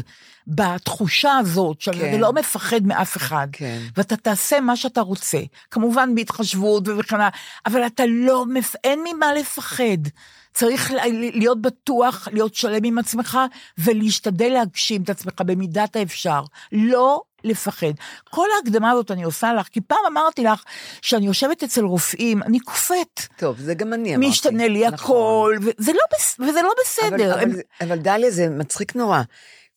בתחושה 0.47 1.37
הזאת, 1.39 1.81
שאתה 1.81 1.99
כן. 1.99 2.21
לא 2.21 2.33
מפחד 2.33 2.87
מאף 2.87 3.17
אחד, 3.17 3.49
כן. 3.53 3.79
ואתה 3.97 4.17
תעשה 4.17 4.61
מה 4.61 4.77
שאתה 4.77 5.01
רוצה, 5.01 5.39
כמובן 5.71 6.15
בהתחשבות 6.15 6.89
וכן 6.89 7.17
הלאה, 7.17 7.29
אבל 7.67 7.87
אתה 7.87 8.03
לא. 8.07 8.45
אין 8.85 9.05
ממה 9.05 9.35
לפחד. 9.35 9.85
צריך 10.55 10.93
להיות 11.35 11.63
בטוח, 11.63 12.29
להיות 12.33 12.55
שלם 12.55 12.85
עם 12.85 12.99
עצמך, 12.99 13.39
ולהשתדל 13.79 14.49
להגשים 14.49 15.03
את 15.03 15.11
עצמך 15.11 15.35
במידת 15.41 15.97
האפשר. 15.97 16.43
לא 16.73 17.23
לפחד. 17.45 17.87
כל 18.31 18.47
ההקדמה 18.57 18.91
הזאת 18.91 19.11
אני 19.11 19.23
עושה 19.23 19.53
לך, 19.53 19.67
כי 19.69 19.81
פעם 19.81 19.99
אמרתי 20.13 20.45
לך 20.45 20.63
שאני 21.03 21.27
יושבת 21.27 21.63
אצל 21.63 21.85
רופאים, 21.85 22.43
אני 22.43 22.61
קופאת. 22.61 23.21
טוב, 23.37 23.59
זה 23.61 23.75
גם 23.75 23.93
אני 23.93 24.15
אמרתי. 24.17 24.29
משתנה 24.31 24.69
לי 24.69 24.89
נכון. 24.89 24.95
הכל, 24.95 25.57
וזה 25.79 25.93
לא. 25.93 26.47
וזה 26.49 26.63
לא 26.63 26.71
בסדר. 26.85 27.33
אבל, 27.35 27.43
הם- 27.43 27.51
אבל, 27.51 27.61
אבל 27.81 27.99
דליה, 27.99 28.31
זה 28.31 28.49
מצחיק 28.51 28.97
נורא. 28.97 29.23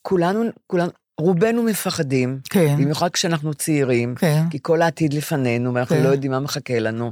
כולנו, 0.07 0.43
כולנו, 0.67 0.91
רובנו 1.19 1.63
מפחדים, 1.63 2.39
כן. 2.49 2.75
במיוחד 2.77 3.09
כשאנחנו 3.09 3.53
צעירים, 3.53 4.15
כן. 4.15 4.43
כי 4.49 4.57
כל 4.61 4.81
העתיד 4.81 5.13
לפנינו, 5.13 5.73
ואנחנו 5.73 5.95
כן. 5.95 6.03
לא 6.03 6.09
יודעים 6.09 6.31
מה 6.31 6.39
מחכה 6.39 6.79
לנו. 6.79 7.11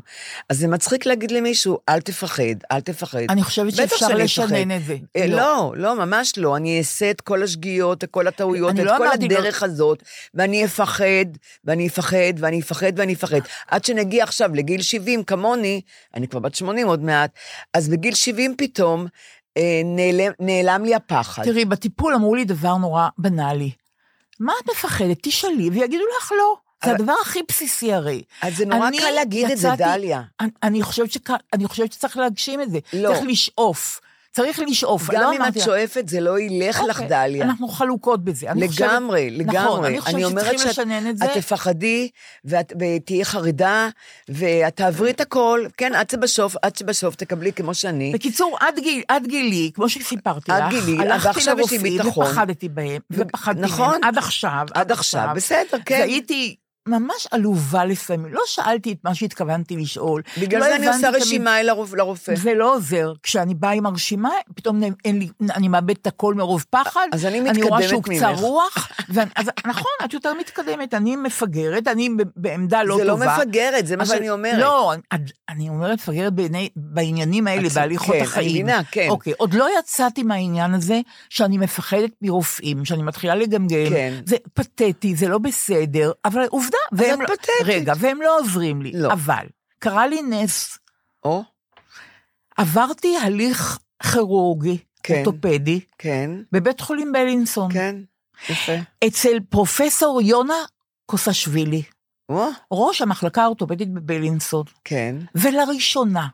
אז 0.50 0.58
זה 0.60 0.68
מצחיק 0.68 1.06
להגיד 1.06 1.32
למישהו, 1.32 1.78
אל 1.90 2.02
תפחד, 2.02 2.44
אל 2.72 2.82
תפחד. 2.82 3.20
אני 3.30 3.44
חושבת 3.44 3.76
שאפשר 3.76 4.08
לשנן. 4.08 4.72
את 4.72 4.86
זה. 4.86 4.98
אה, 5.16 5.28
לא, 5.28 5.74
לא, 5.76 6.06
ממש 6.06 6.34
לא. 6.38 6.58
אני 6.58 6.78
אעשה 6.78 7.12
את 7.12 7.22
כל 7.22 7.44
השגיאות, 7.44 8.04
את 8.04 8.12
כל 8.12 8.28
הטעויות, 8.28 8.80
את 8.80 8.80
לא 8.80 8.98
כל 8.98 9.04
לא- 9.06 9.12
הדרך 9.14 9.64
הזאת, 9.64 10.04
ואני 10.34 10.66
אפחד, 10.66 11.26
ואני 11.66 11.88
אפחד, 11.88 12.34
ואני 12.38 12.60
אפחד, 12.60 12.92
ואני 12.96 13.14
אפחד. 13.14 13.40
עד 13.68 13.86
שנגיע 13.86 14.24
עכשיו 14.24 14.50
לגיל 14.56 14.82
70, 14.82 15.24
כמוני, 15.24 15.82
אני 16.16 16.28
כבר 16.28 16.40
בת 16.40 16.56
80 16.56 16.88
עוד 16.88 17.04
מעט, 17.04 17.32
אז 17.74 17.90
בגיל 17.90 18.16
70 18.16 18.56
פתאום 18.58 19.08
נעלם, 19.86 20.32
נעלם 20.40 20.84
לי 20.86 20.96
הפחד. 20.96 21.44
תראי, 21.44 21.66
בטיפול 21.66 22.14
אמרו 22.14 22.36
לי 22.36 22.46
דבר 22.46 22.78
נורא 22.78 23.08
בנאלי. 23.18 23.72
מה 24.40 24.54
את 24.64 24.70
מפחדת? 24.70 25.18
תשאלי, 25.22 25.70
ויגידו 25.70 26.04
לך 26.22 26.32
לא. 26.32 26.56
זה 26.86 26.92
אבל- 26.92 27.00
הדבר 27.02 27.14
הכי 27.22 27.40
בסיסי 27.48 27.94
הרי. 27.94 28.22
אז 28.42 28.58
זה 28.58 28.66
נורא 28.66 28.90
קל 29.00 29.12
להגיד 29.16 29.52
את 29.52 29.58
זה, 29.58 29.68
יצאתי- 29.68 29.84
דליה. 29.84 30.22
אני, 30.40 30.50
אני, 30.64 30.82
חושבת 30.84 31.12
שק, 31.12 31.30
אני 31.54 31.68
חושבת 31.68 31.94
שצריך 31.94 32.18
להגשים 32.18 32.62
את 32.62 32.72
זה. 32.72 32.80
לא. 32.94 33.10
צריך 33.14 33.26
לשאוף. 33.28 34.02
צריך 34.36 34.60
לשאוף. 34.60 35.10
גם 35.12 35.22
לא 35.22 35.34
אם 35.34 35.42
את 35.48 35.56
לך- 35.56 35.64
שואפת, 35.66 36.10
זה 36.10 36.22
לא 36.22 36.40
ילך 36.40 36.82
לך, 36.90 36.96
אוקיי, 36.96 37.08
דליה. 37.10 37.44
אנחנו 37.46 37.68
חלוקות 37.68 38.24
בזה. 38.24 38.52
אני 38.52 38.68
חושבת- 38.68 38.88
לגמרי, 38.88 39.30
לגמרי. 39.32 39.58
נכון, 39.66 39.86
אני 39.86 40.02
חושבת 40.02 40.20
שצריכים 40.30 40.60
שאת- 40.60 40.68
לשנן 40.68 41.10
את 41.10 41.18
זה. 41.18 41.26
את 41.26 41.30
תפחדי, 41.34 42.10
ואת, 42.46 42.74
ותהיי 42.80 43.26
חרדה, 43.26 43.90
ואת 44.30 44.76
תעברי 44.76 45.10
את 45.12 45.22
הכל, 45.22 45.66
כן, 45.78 45.96
עד 45.96 46.10
שבסוף, 46.10 46.56
עד 46.62 46.76
שבסוף 46.76 47.16
תקבלי 47.16 47.54
כמו 47.54 47.74
שאני. 47.74 48.12
בקיצור, 48.14 48.58
עד, 48.60 48.80
גיל, 48.80 49.04
עד 49.08 49.28
גילי, 49.28 49.72
כמו 49.74 49.90
שסיפרתי 49.90 50.52
עד 50.52 50.74
לך, 50.74 50.86
גילי, 50.86 51.02
הלכתי 51.04 51.40
יש 51.40 51.48
לי 51.48 51.54
לרופאים. 51.98 52.00
ופחדתי 52.08 52.70
בהם, 52.70 53.02
ופחדתי 53.12 53.62
נכון. 53.62 53.90
מהם, 53.92 54.04
עד 54.04 54.18
עכשיו. 54.18 54.66
עד 54.74 54.92
עכשיו, 54.92 55.28
בסדר, 55.36 55.78
כן. 55.86 55.96
והייתי 56.00 56.56
ממש 56.88 57.28
עלובה 57.32 57.86
לפעמים, 57.86 58.34
לא 58.34 58.42
שאלתי 58.46 58.92
את 58.92 58.98
מה 59.04 59.16
שהתכוונתי 59.16 59.78
לשאול. 59.78 60.22
בגלל 60.42 60.60
לא 60.60 60.66
זה 60.68 60.76
אני 60.76 60.88
עושה 60.88 61.10
רשימה 61.10 61.60
אל 61.60 61.70
הרופ- 61.70 61.96
לרופא. 61.96 62.36
זה 62.36 62.54
לא 62.54 62.76
עוזר. 62.76 63.14
כשאני 63.24 63.54
באה 63.56 63.72
עם 63.72 63.86
הרשימה, 63.86 64.30
פתאום 64.56 64.82
אין 65.06 65.20
לי, 65.20 65.28
אני 65.56 65.68
מאבדת 65.68 65.98
את 66.02 66.08
הכל 66.08 66.34
מרוב 66.34 66.66
פחד. 66.70 67.08
אז 67.14 67.26
אני 67.26 67.40
אני 67.50 67.62
רואה 67.64 67.84
שהוא 67.88 68.00
מתקדמת 68.00 68.18
קצר 68.18 68.30
ממך. 68.32 68.40
רוח. 68.40 68.90
ואני- 69.10 69.30
אז 69.36 69.46
נכון, 69.68 69.92
את 70.06 70.14
יותר 70.14 70.34
מתקדמת. 70.34 70.94
אני 70.94 71.16
מפגרת, 71.16 71.88
אני 71.88 72.10
בעמדה 72.36 72.84
לא 72.84 72.98
זה 72.98 73.04
לא 73.04 73.14
טובה. 73.14 73.38
מפגרת, 73.38 73.88
זה 73.88 73.98
מה 73.98 74.06
שאני 74.06 74.30
אומרת. 74.30 74.60
לא, 74.60 74.94
אני- 75.12 75.22
אני 75.50 75.70
אומרת 75.70 76.00
מפגרת 76.00 76.34
בעיני- 76.34 76.70
בעניינים 76.76 77.48
האלה, 77.48 77.70
בהליכות 77.70 78.08
כן, 78.08 78.14
אני 78.14 78.22
החיים. 78.24 78.50
מבינה, 78.66 78.82
כן. 78.92 79.08
אוקיי, 79.10 79.34
עוד 79.38 79.54
לא 79.54 79.68
יצאתי 79.80 80.24
מהעניין 80.24 80.74
הזה 80.74 81.00
שאני 81.30 81.58
מפחדת 81.58 82.12
מרופאים, 82.22 82.86
שאני 82.86 83.04
מתחילה 83.04 83.36
לגמגם. 83.36 83.90
כן. 83.90 84.14
זה 84.26 84.36
פתטי, 84.54 85.16
זה 85.16 85.28
לא 85.28 85.38
בסדר, 85.38 86.12
אבל 86.26 86.46
עובדה. 86.50 86.75
והם 86.92 87.22
את 87.22 87.30
לא- 87.30 87.36
פתטית. 87.36 87.52
רגע, 87.66 87.94
והם 88.00 88.22
לא 88.22 88.40
עוזרים 88.40 88.82
לי. 88.82 88.92
לא. 88.96 89.14
אבל, 89.14 89.46
קרה 89.80 90.08
לי 90.08 90.22
נס, 90.22 90.78
או, 91.24 91.44
עברתי 92.58 93.18
הליך 93.18 93.80
כירורגי, 94.12 94.78
כן. 95.04 95.16
אורתופדי, 95.16 95.80
כן, 95.98 96.32
בבית 96.52 96.82
חולים 96.82 97.12
בלינסון, 97.12 97.74
כן, 97.74 97.96
יפה. 98.50 98.72
אצל 99.08 99.40
פרופסור 99.50 100.22
יונה 100.22 100.64
קוסשווילי, 101.06 101.84
או, 102.30 102.48
ראש 102.72 103.02
המחלקה 103.02 103.44
האורתופדית 103.44 103.94
בבלינסון. 103.94 104.64
כן, 104.84 105.16
ולראשונה, 105.36 106.28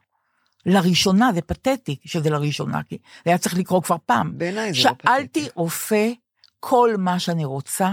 לראשונה, 0.66 1.30
זה 1.34 1.42
פתטי 1.42 1.96
שזה 2.06 2.30
לראשונה, 2.30 2.84
כי 2.84 2.98
זה 3.26 3.32
היה 3.32 3.38
צריך 3.38 3.58
לקרות 3.58 3.86
כבר 3.86 3.98
פעם. 4.06 4.38
בעיניי 4.38 4.74
זה 4.74 4.80
לא 4.90 4.94
פתטי. 4.94 5.08
שאלתי 5.08 5.48
רופא 5.56 6.10
כל 6.60 6.96
מה 6.98 7.20
שאני 7.20 7.46
רוצה, 7.46 7.92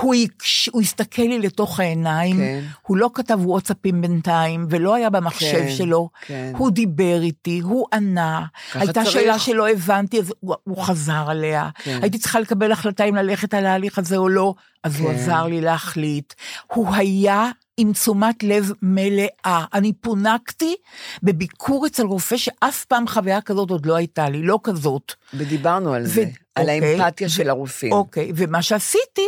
הוא, 0.00 0.14
יקש, 0.14 0.68
הוא 0.72 0.82
הסתכל 0.82 1.22
לי 1.22 1.38
לתוך 1.38 1.80
העיניים, 1.80 2.36
כן. 2.36 2.64
הוא 2.82 2.96
לא 2.96 3.10
כתב 3.14 3.38
וואטסאפים 3.42 4.00
בינתיים, 4.00 4.66
ולא 4.70 4.94
היה 4.94 5.10
במחשב 5.10 5.58
כן, 5.58 5.70
שלו, 5.70 6.08
כן. 6.26 6.52
הוא 6.56 6.70
דיבר 6.70 7.22
איתי, 7.22 7.60
הוא 7.60 7.86
ענה, 7.92 8.44
הייתה 8.74 8.92
צריך. 8.92 9.10
שאלה 9.10 9.38
שלא 9.38 9.68
הבנתי, 9.68 10.18
אז 10.18 10.32
הוא, 10.40 10.54
הוא 10.64 10.82
חזר 10.84 11.24
עליה, 11.28 11.68
כן. 11.82 11.98
הייתי 12.02 12.18
צריכה 12.18 12.40
לקבל 12.40 12.72
החלטה 12.72 13.04
אם 13.04 13.14
ללכת 13.14 13.54
על 13.54 13.66
ההליך 13.66 13.98
הזה 13.98 14.16
או 14.16 14.28
לא, 14.28 14.54
אז 14.82 15.00
הוא 15.00 15.08
כן. 15.08 15.14
עזר 15.14 15.46
לי 15.46 15.60
להחליט. 15.60 16.32
הוא 16.72 16.88
היה 16.94 17.50
עם 17.76 17.92
תשומת 17.92 18.42
לב 18.42 18.72
מלאה. 18.82 19.64
אני 19.74 19.92
פונקתי 19.92 20.74
בביקור 21.22 21.86
אצל 21.86 22.02
רופא 22.06 22.36
שאף 22.36 22.84
פעם 22.84 23.08
חוויה 23.08 23.40
כזאת 23.40 23.70
עוד 23.70 23.86
לא 23.86 23.94
הייתה 23.96 24.28
לי, 24.28 24.42
לא 24.42 24.58
כזאת. 24.62 25.12
ודיברנו 25.34 25.94
על 25.94 26.06
זה, 26.06 26.22
ו- 26.22 26.24
על 26.54 26.70
אוקיי, 26.70 27.00
האמפתיה 27.02 27.26
ו- 27.26 27.30
של 27.30 27.50
הרופאים. 27.50 27.92
אוקיי, 27.92 28.32
ומה 28.36 28.62
שעשיתי, 28.62 29.26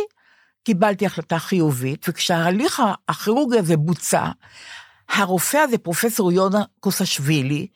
קיבלתי 0.67 1.05
החלטה 1.05 1.39
חיובית, 1.39 2.05
וכשההליך 2.09 2.81
הכירורגי 3.09 3.59
הזה 3.59 3.77
בוצע, 3.77 4.29
הרופא 5.09 5.57
הזה, 5.57 5.77
פרופסור 5.77 6.31
יונה 6.31 6.63
קוסשווילי, 6.79 7.67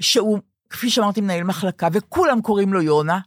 שהוא, 0.00 0.38
כפי 0.70 0.90
שאמרתי, 0.90 1.20
מנהל 1.20 1.44
מחלקה, 1.44 1.88
וכולם 1.92 2.40
קוראים 2.40 2.72
לו 2.72 2.82
יונה, 2.82 3.18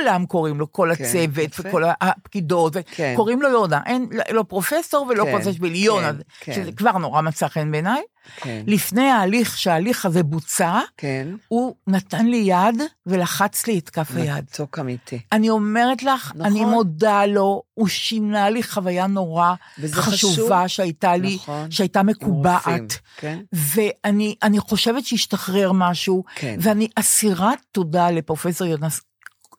כולם 0.00 0.26
קוראים 0.26 0.60
לו, 0.60 0.72
כל 0.72 0.90
כן, 0.94 1.04
הצוות 1.04 1.38
יפה. 1.38 1.68
וכל 1.68 1.82
הפקידות, 2.00 2.76
כן. 2.90 3.12
קוראים 3.16 3.42
לו 3.42 3.48
יונה, 3.48 3.80
אין, 3.86 4.08
לא 4.30 4.42
פרופסור 4.48 5.06
ולא 5.06 5.24
כן, 5.24 5.32
קוסשווילי, 5.38 5.78
יונה, 5.78 6.12
כן, 6.12 6.22
כן. 6.40 6.52
שזה 6.52 6.72
כבר 6.72 6.98
נורא 6.98 7.22
מצא 7.22 7.48
חן 7.48 7.70
בעיניי. 7.70 8.02
כן, 8.36 8.62
לפני 8.66 9.10
ההליך, 9.10 9.58
שההליך 9.58 10.06
הזה 10.06 10.22
בוצע, 10.22 10.80
כן. 10.96 11.28
הוא 11.48 11.74
נתן 11.86 12.26
לי 12.26 12.36
יד 12.36 12.82
ולחץ 13.06 13.66
לי 13.66 13.78
את 13.78 13.90
כף 13.90 14.10
היד. 14.14 14.44
מתוק 14.52 14.78
אמיתי. 14.78 15.18
אני 15.32 15.50
אומרת 15.50 16.02
לך, 16.02 16.32
נכון. 16.34 16.46
אני 16.46 16.64
מודה 16.64 17.26
לו, 17.26 17.62
הוא 17.74 17.88
שינה 17.88 18.50
לי 18.50 18.62
חוויה 18.62 19.06
נורא 19.06 19.54
חשובה 19.90 20.02
חשוב. 20.02 20.66
שהייתה 20.66 21.16
לי, 21.16 21.34
נכון. 21.34 21.70
שהייתה 21.70 22.02
מקובעת. 22.02 22.98
כן. 23.16 23.38
ואני 23.52 24.34
אני 24.42 24.58
חושבת 24.58 25.04
שהשתחרר 25.04 25.72
משהו, 25.72 26.24
כן. 26.34 26.56
ואני 26.60 26.88
אסירת 26.96 27.58
תודה 27.72 28.10
לפרופסור 28.10 28.66
יונס, 28.66 29.00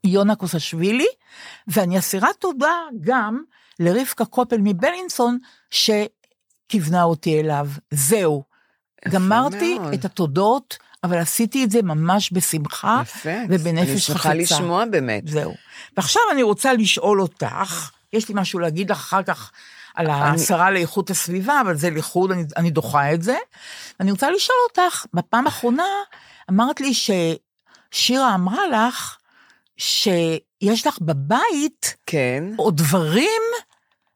יונה 0.03 0.35
קוסשווילי, 0.35 1.07
ואני 1.67 1.99
אסירת 1.99 2.35
תודה 2.39 2.75
גם 3.01 3.41
לרבקה 3.79 4.25
קופל 4.25 4.57
מבלינסון, 4.59 5.37
שכיוונה 5.71 7.03
אותי 7.03 7.39
אליו. 7.39 7.67
זהו. 7.91 8.43
גמרתי 9.09 9.79
מאוד. 9.79 9.93
את 9.93 10.05
התודות, 10.05 10.77
אבל 11.03 11.17
עשיתי 11.17 11.63
את 11.63 11.71
זה 11.71 11.81
ממש 11.81 12.33
בשמחה 12.33 12.99
יפה. 13.03 13.29
ובנפש 13.49 13.67
אני 13.67 13.85
חפצה. 13.85 13.99
שמחה 13.99 14.33
לשמוע 14.33 14.85
באמת. 14.85 15.27
זהו. 15.27 15.53
ועכשיו 15.97 16.21
אני 16.31 16.43
רוצה 16.43 16.73
לשאול 16.73 17.21
אותך, 17.21 17.89
יש 18.13 18.29
לי 18.29 18.35
משהו 18.37 18.59
להגיד 18.59 18.91
לך 18.91 18.97
אחר 18.97 19.23
כך 19.23 19.51
על 19.95 20.07
השרה 20.09 20.71
לאיכות 20.71 21.09
הסביבה, 21.09 21.61
אבל 21.61 21.75
זה 21.75 21.89
לחוד, 21.89 22.31
אני, 22.31 22.43
אני 22.57 22.71
דוחה 22.71 23.13
את 23.13 23.23
זה. 23.23 23.37
אני 23.99 24.11
רוצה 24.11 24.31
לשאול 24.31 24.57
אותך, 24.69 25.05
בפעם 25.13 25.45
האחרונה 25.45 25.83
אמרת 26.49 26.81
לי 26.81 26.91
ששירה 26.93 28.35
אמרה 28.35 28.67
לך 28.67 29.17
שיש 29.77 30.87
לך 30.87 30.99
בבית 31.01 31.95
כן. 32.05 32.43
עוד 32.57 32.77
דברים 32.77 33.41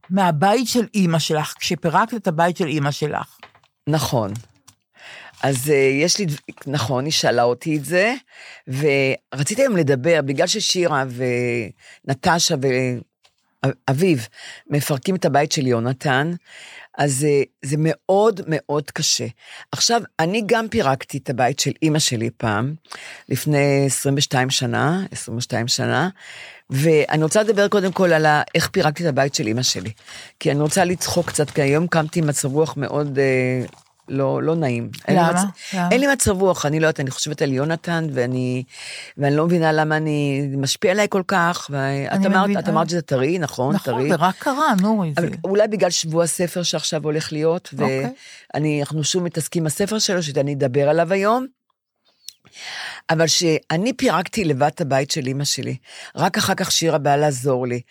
מהבית 0.09 0.67
של 0.67 0.87
אימא 0.93 1.19
שלך, 1.19 1.53
כשפירקת 1.59 2.13
את 2.13 2.27
הבית 2.27 2.57
של 2.57 2.67
אימא 2.67 2.91
שלך. 2.91 3.37
נכון. 3.87 4.33
אז 5.43 5.67
uh, 5.67 5.71
יש 5.71 6.19
לי, 6.19 6.25
נכון, 6.67 7.05
היא 7.05 7.11
שאלה 7.11 7.43
אותי 7.43 7.77
את 7.77 7.85
זה, 7.85 8.15
ורציתי 8.67 9.61
היום 9.61 9.77
לדבר, 9.77 10.19
בגלל 10.25 10.47
ששירה 10.47 11.03
ונטשה 12.07 12.55
אביו, 13.89 14.17
מפרקים 14.69 15.15
את 15.15 15.25
הבית 15.25 15.51
של 15.51 15.67
יונתן, 15.67 16.31
אז 16.97 17.27
זה 17.65 17.75
מאוד 17.77 18.41
מאוד 18.47 18.91
קשה. 18.91 19.25
עכשיו, 19.71 20.01
אני 20.19 20.43
גם 20.45 20.67
פירקתי 20.67 21.17
את 21.17 21.29
הבית 21.29 21.59
של 21.59 21.71
אימא 21.81 21.99
שלי 21.99 22.29
פעם, 22.37 22.73
לפני 23.29 23.85
22 23.85 24.49
שנה, 24.49 25.05
22 25.11 25.67
שנה, 25.67 26.09
ואני 26.69 27.23
רוצה 27.23 27.43
לדבר 27.43 27.67
קודם 27.67 27.91
כל 27.91 28.13
על 28.13 28.25
איך 28.55 28.67
פירקתי 28.67 29.03
את 29.03 29.09
הבית 29.09 29.35
של 29.35 29.47
אימא 29.47 29.63
שלי. 29.63 29.91
כי 30.39 30.51
אני 30.51 30.59
רוצה 30.59 30.85
לצחוק 30.85 31.27
קצת, 31.27 31.49
כי 31.49 31.61
היום 31.61 31.87
קמתי 31.87 32.19
עם 32.19 32.27
מצב 32.27 32.53
רוח 32.53 32.77
מאוד 32.77 33.19
אה, 33.19 33.65
לא, 34.09 34.43
לא 34.43 34.55
נעים. 34.55 34.89
למה? 35.09 35.31
מצ... 35.33 35.39
למה? 35.73 35.87
אין 35.91 35.99
לי 36.01 36.07
מצב 36.07 36.41
רוח, 36.41 36.65
אני 36.65 36.79
לא 36.79 36.87
יודעת, 36.87 36.99
אני 36.99 37.11
חושבת 37.11 37.41
על 37.41 37.51
יונתן, 37.53 38.07
ואני, 38.13 38.63
ואני 39.17 39.35
לא 39.35 39.45
מבינה 39.45 39.71
למה 39.71 39.97
אני, 39.97 40.47
זה 40.51 40.57
משפיע 40.57 40.91
עליי 40.91 41.07
כל 41.09 41.23
כך, 41.27 41.67
ואת 41.69 42.25
אמרת, 42.25 42.43
מבינה. 42.43 42.59
את 42.59 42.69
אמרת 42.69 42.89
שזה 42.89 43.01
טרי, 43.01 43.39
נכון? 43.39 43.75
נכון, 43.75 43.93
טרי. 43.93 44.09
זה 44.09 44.15
רק 44.15 44.35
קרה, 44.39 44.73
נורי. 44.81 45.13
זה- 45.19 45.21
אבל 45.27 45.35
אולי 45.43 45.67
בגלל 45.67 45.89
שבוע 45.89 46.23
הספר 46.23 46.63
שעכשיו 46.63 47.03
הולך 47.03 47.31
להיות, 47.33 47.69
אוקיי. 47.73 48.09
ואנחנו 48.55 49.03
שוב 49.03 49.23
מתעסקים 49.23 49.63
בספר 49.63 49.99
שלו, 49.99 50.23
שאני 50.23 50.53
אדבר 50.53 50.89
עליו 50.89 51.13
היום. 51.13 51.45
אבל 53.09 53.27
שאני 53.27 53.93
פירקתי 53.93 54.43
לבד 54.43 54.69
את 54.75 54.81
הבית 54.81 55.11
של 55.11 55.27
אימא 55.27 55.43
שלי, 55.43 55.75
רק 56.15 56.37
אחר 56.37 56.55
כך 56.55 56.71
שירה 56.71 56.97
באה 56.97 57.17
לעזור 57.17 57.67
לי. 57.67 57.81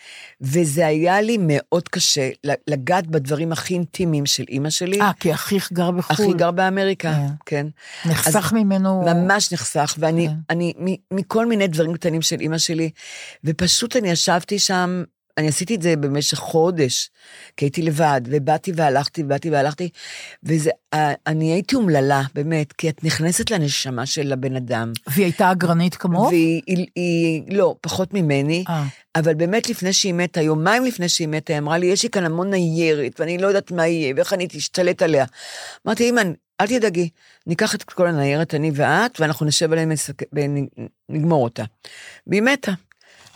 וזה 0.41 0.87
היה 0.87 1.21
לי 1.21 1.37
מאוד 1.41 1.89
קשה 1.89 2.31
לגעת 2.67 3.07
בדברים 3.07 3.53
הכי 3.53 3.75
אינטימיים 3.75 4.27
של 4.27 4.45
אימא 4.49 4.71
שלי. 4.71 5.01
אה, 5.01 5.11
כי 5.21 5.35
אחיך 5.35 5.73
גר 5.73 5.91
בחו"ל. 5.91 6.27
אחי 6.27 6.33
גר 6.37 6.51
באמריקה, 6.51 7.13
כן. 7.15 7.27
כן. 7.47 7.67
נחסך 8.11 8.53
ממנו... 8.53 9.03
ממש 9.03 9.53
נחסך, 9.53 9.95
ואני, 9.99 10.29
כן. 10.29 10.35
אני, 10.51 10.97
מכל 11.11 11.47
מיני 11.47 11.67
דברים 11.67 11.95
קטנים 11.95 12.23
של 12.23 12.41
אימא 12.41 12.59
שלי, 12.59 12.91
ופשוט 13.45 13.97
אני 13.97 14.11
ישבתי 14.11 14.59
שם, 14.59 15.05
אני 15.39 15.49
עשיתי 15.49 15.75
את 15.75 15.83
זה 15.83 15.97
במשך 15.97 16.39
חודש, 16.39 17.11
כי 17.57 17.65
הייתי 17.65 17.83
לבד, 17.83 18.21
ובאתי 18.25 18.73
והלכתי, 18.75 19.23
ובאתי 19.23 19.51
והלכתי, 19.51 19.89
וזה, 20.43 20.71
אה, 20.95 21.13
אני 21.27 21.53
הייתי 21.53 21.77
אומללה, 21.77 22.23
באמת, 22.35 22.73
כי 22.73 22.89
את 22.89 23.05
נכנסת 23.05 23.51
לנשמה 23.51 24.07
של 24.07 24.33
הבן 24.33 24.57
אדם. 24.57 24.93
והיא 25.07 25.25
הייתה 25.25 25.53
אגרנית 25.53 25.95
כמוך? 25.95 26.27
והיא, 26.29 26.63
היא, 26.67 26.87
היא, 26.95 27.43
לא, 27.49 27.77
פחות 27.81 28.15
ממני, 28.15 28.65
אה. 28.69 28.85
אבל 29.17 29.35
באמת 29.35 29.69
לפני 29.69 29.93
שהיא 29.93 30.15
מתה, 30.15 30.41
יומיים 30.41 30.85
לפני 30.85 31.09
שהיא 31.09 31.29
מתה, 31.29 31.53
היא 31.53 31.59
אמרה 31.59 31.79
לי, 31.79 31.87
יש 31.87 32.03
לי 32.03 32.11
כאן 32.11 32.25
המון 32.25 32.51
ניירת, 32.51 33.21
ואני 33.21 33.39
לא 33.39 33.47
יודעת 33.47 33.71
מה 33.71 33.87
יהיה, 33.87 34.15
ואיך 34.17 34.33
אני 34.33 34.47
תשתלט 34.49 35.03
עליה. 35.03 35.25
אמרתי, 35.87 36.11
אמא, 36.11 36.23
אל 36.61 36.67
תדאגי, 36.67 37.09
ניקח 37.47 37.75
את 37.75 37.83
כל 37.83 38.07
הניירת, 38.07 38.55
אני 38.55 38.71
ואת, 38.75 39.21
ואנחנו 39.21 39.47
נשב 39.47 39.73
עליהם 39.73 39.93
ונגמור 40.33 41.45
אותה. 41.45 41.65
והיא 42.27 42.43
מתה, 42.43 42.73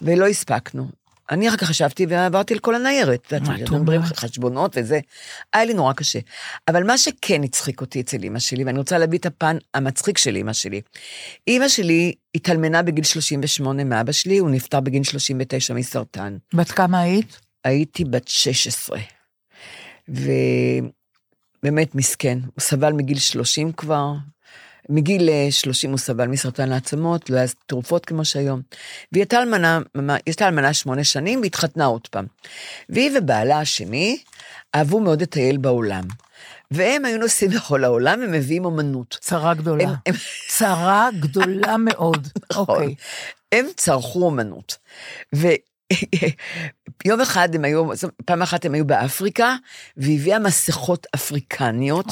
ולא 0.03 0.27
הספקנו. 0.27 0.98
אני 1.31 1.49
אחר 1.49 1.57
כך 1.57 1.71
ישבתי 1.71 2.07
ועברתי 2.09 2.55
על 2.55 2.61
כל 2.61 2.75
הניירת. 2.75 3.33
אומרת? 3.71 4.17
חשבונות 4.17 4.77
וזה. 4.77 5.01
היה 5.53 5.65
לי 5.65 5.75
נורא 5.75 5.93
קשה. 5.93 6.19
אבל 6.69 6.87
מה 6.87 6.99
שכן 6.99 7.43
הצחיק 7.43 7.81
אותי 7.81 8.01
אצל 8.01 8.23
אימא 8.23 8.39
שלי, 8.39 8.65
ואני 8.65 8.79
רוצה 8.79 8.99
להביא 8.99 9.19
את 9.19 9.27
הפן 9.27 9.57
המצחיק 9.75 10.19
של 10.19 10.37
אימא 10.37 10.53
שלי. 10.53 10.81
אימא 11.47 11.69
שלי 11.69 12.13
התאלמנה 12.35 12.83
בגיל 12.83 13.05
38 13.05 13.85
מאבא 13.85 14.13
שלי, 14.13 14.39
הוא 14.39 14.51
נפטר 14.51 14.81
בגיל 14.81 15.03
39 15.03 15.75
מסרטן. 15.75 16.37
בת 16.55 16.71
כמה 16.71 17.01
היית? 17.01 17.41
הייתי 17.65 18.05
בת 18.05 18.29
16. 18.29 18.99
ובאמת 20.09 21.95
מסכן, 21.95 22.39
הוא 22.45 22.61
סבל 22.61 22.93
מגיל 22.93 23.19
30 23.19 23.73
כבר, 23.73 24.13
מגיל 24.89 25.29
אה, 25.29 25.47
30 25.51 25.91
הוא 25.91 25.99
סבל 25.99 26.27
מסרטן 26.27 26.73
העצמות, 26.73 27.31
לא 27.31 27.37
היה 27.37 27.47
תרופות 27.67 28.05
כמו 28.05 28.25
שהיום. 28.25 28.61
והיא 29.13 29.23
הייתה 29.23 29.39
אלמנה, 29.43 29.81
היא 29.95 30.05
הייתה 30.27 30.49
אלמנה 30.49 30.75
שמונה 30.75 31.05
שנים 31.05 31.41
והתחתנה 31.43 31.85
עוד 31.85 32.09
פעם. 32.11 32.27
והיא 32.89 33.11
ובעלה 33.19 33.61
השני 33.61 34.19
אהבו 34.75 35.01
מאוד 35.01 35.23
לטייל 35.23 35.57
בעולם. 35.57 36.05
והם 36.71 37.05
היו 37.05 37.19
נוסעים 37.19 37.51
לכל 37.51 37.85
העולם 37.85 38.21
ומביאים 38.27 38.65
אומנות. 38.65 39.19
צרה 39.21 39.55
גדולה. 39.55 39.85
הם- 39.85 39.95
הם- 40.07 40.15
צרה 40.49 41.09
גדולה 41.21 41.77
מאוד. 41.77 42.29
נכון. 42.51 42.67
אוקיי. 42.77 42.95
הם 43.53 43.67
צרכו 43.77 44.25
אומנות. 44.25 44.77
ויום 47.07 47.21
אחד 47.21 47.55
הם 47.55 47.65
היו, 47.65 47.85
פעם 48.25 48.43
אחת 48.43 48.65
הם 48.65 48.75
היו 48.75 48.85
באפריקה, 48.87 49.57
והביאה 49.97 50.39
מסכות 50.39 51.07
אפריקניות. 51.15 52.07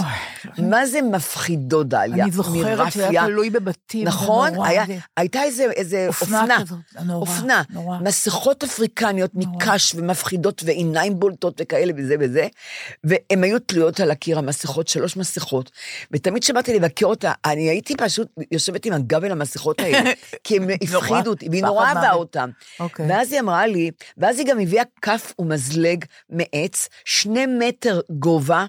מה 0.58 0.86
זה 0.86 1.02
מפחידות, 1.02 1.88
דליה? 1.88 2.24
אני 2.24 2.32
זוכרת 2.32 2.92
שזה 2.92 3.08
היה 3.08 3.24
תלוי 3.24 3.50
בבתים. 3.50 4.06
נכון? 4.08 4.54
נורא, 4.54 4.68
היה, 4.68 4.84
זה- 4.86 4.98
הייתה 5.16 5.42
איזה, 5.42 5.64
איזה 5.76 6.04
אופנה 6.08 6.40
אופנה. 6.40 6.56
כזאת, 6.60 6.78
נורא, 7.04 7.20
אופנה. 7.20 7.62
נורא. 7.70 7.98
מסכות 7.98 8.64
אפריקניות 8.64 9.30
נורא. 9.34 9.56
מקש 9.56 9.94
ומפחידות 9.94 10.62
ועיניים 10.66 11.18
בולטות 11.20 11.60
וכאלה 11.60 11.92
וזה 11.96 12.14
וזה. 12.20 12.46
והן 13.04 13.44
היו 13.44 13.58
תלויות 13.58 14.00
על 14.00 14.10
הקיר, 14.10 14.38
המסכות, 14.38 14.88
שלוש 14.88 15.16
מסכות. 15.16 15.70
ותמיד 16.12 16.42
כשבאתי 16.42 16.74
לבקר 16.74 17.06
אותה, 17.06 17.32
אני 17.44 17.68
הייתי 17.68 17.94
פשוט 17.96 18.28
יושבת 18.52 18.84
עם 18.86 18.92
הגב 18.92 19.24
אל 19.24 19.32
המסכות 19.32 19.80
האלה, 19.80 20.10
כי 20.44 20.56
הם 20.56 20.68
הפחידו 20.82 21.30
אותי, 21.30 21.48
והיא 21.50 21.62
נורא 21.62 21.86
אהבה. 21.88 22.12
אותם. 22.12 22.50
אוקיי. 22.80 23.06
ואז 23.08 23.32
היא 23.32 23.40
אמרה 23.40 23.66
לי, 23.66 23.90
ואז 24.18 24.38
היא 24.38 24.46
גם 24.46 24.58
הביאה 24.66 24.82
כף 25.02 25.32
ומזלג 25.38 26.04
מעץ, 26.30 26.88
שני 27.04 27.46
מטר 27.46 28.00
גובה. 28.10 28.66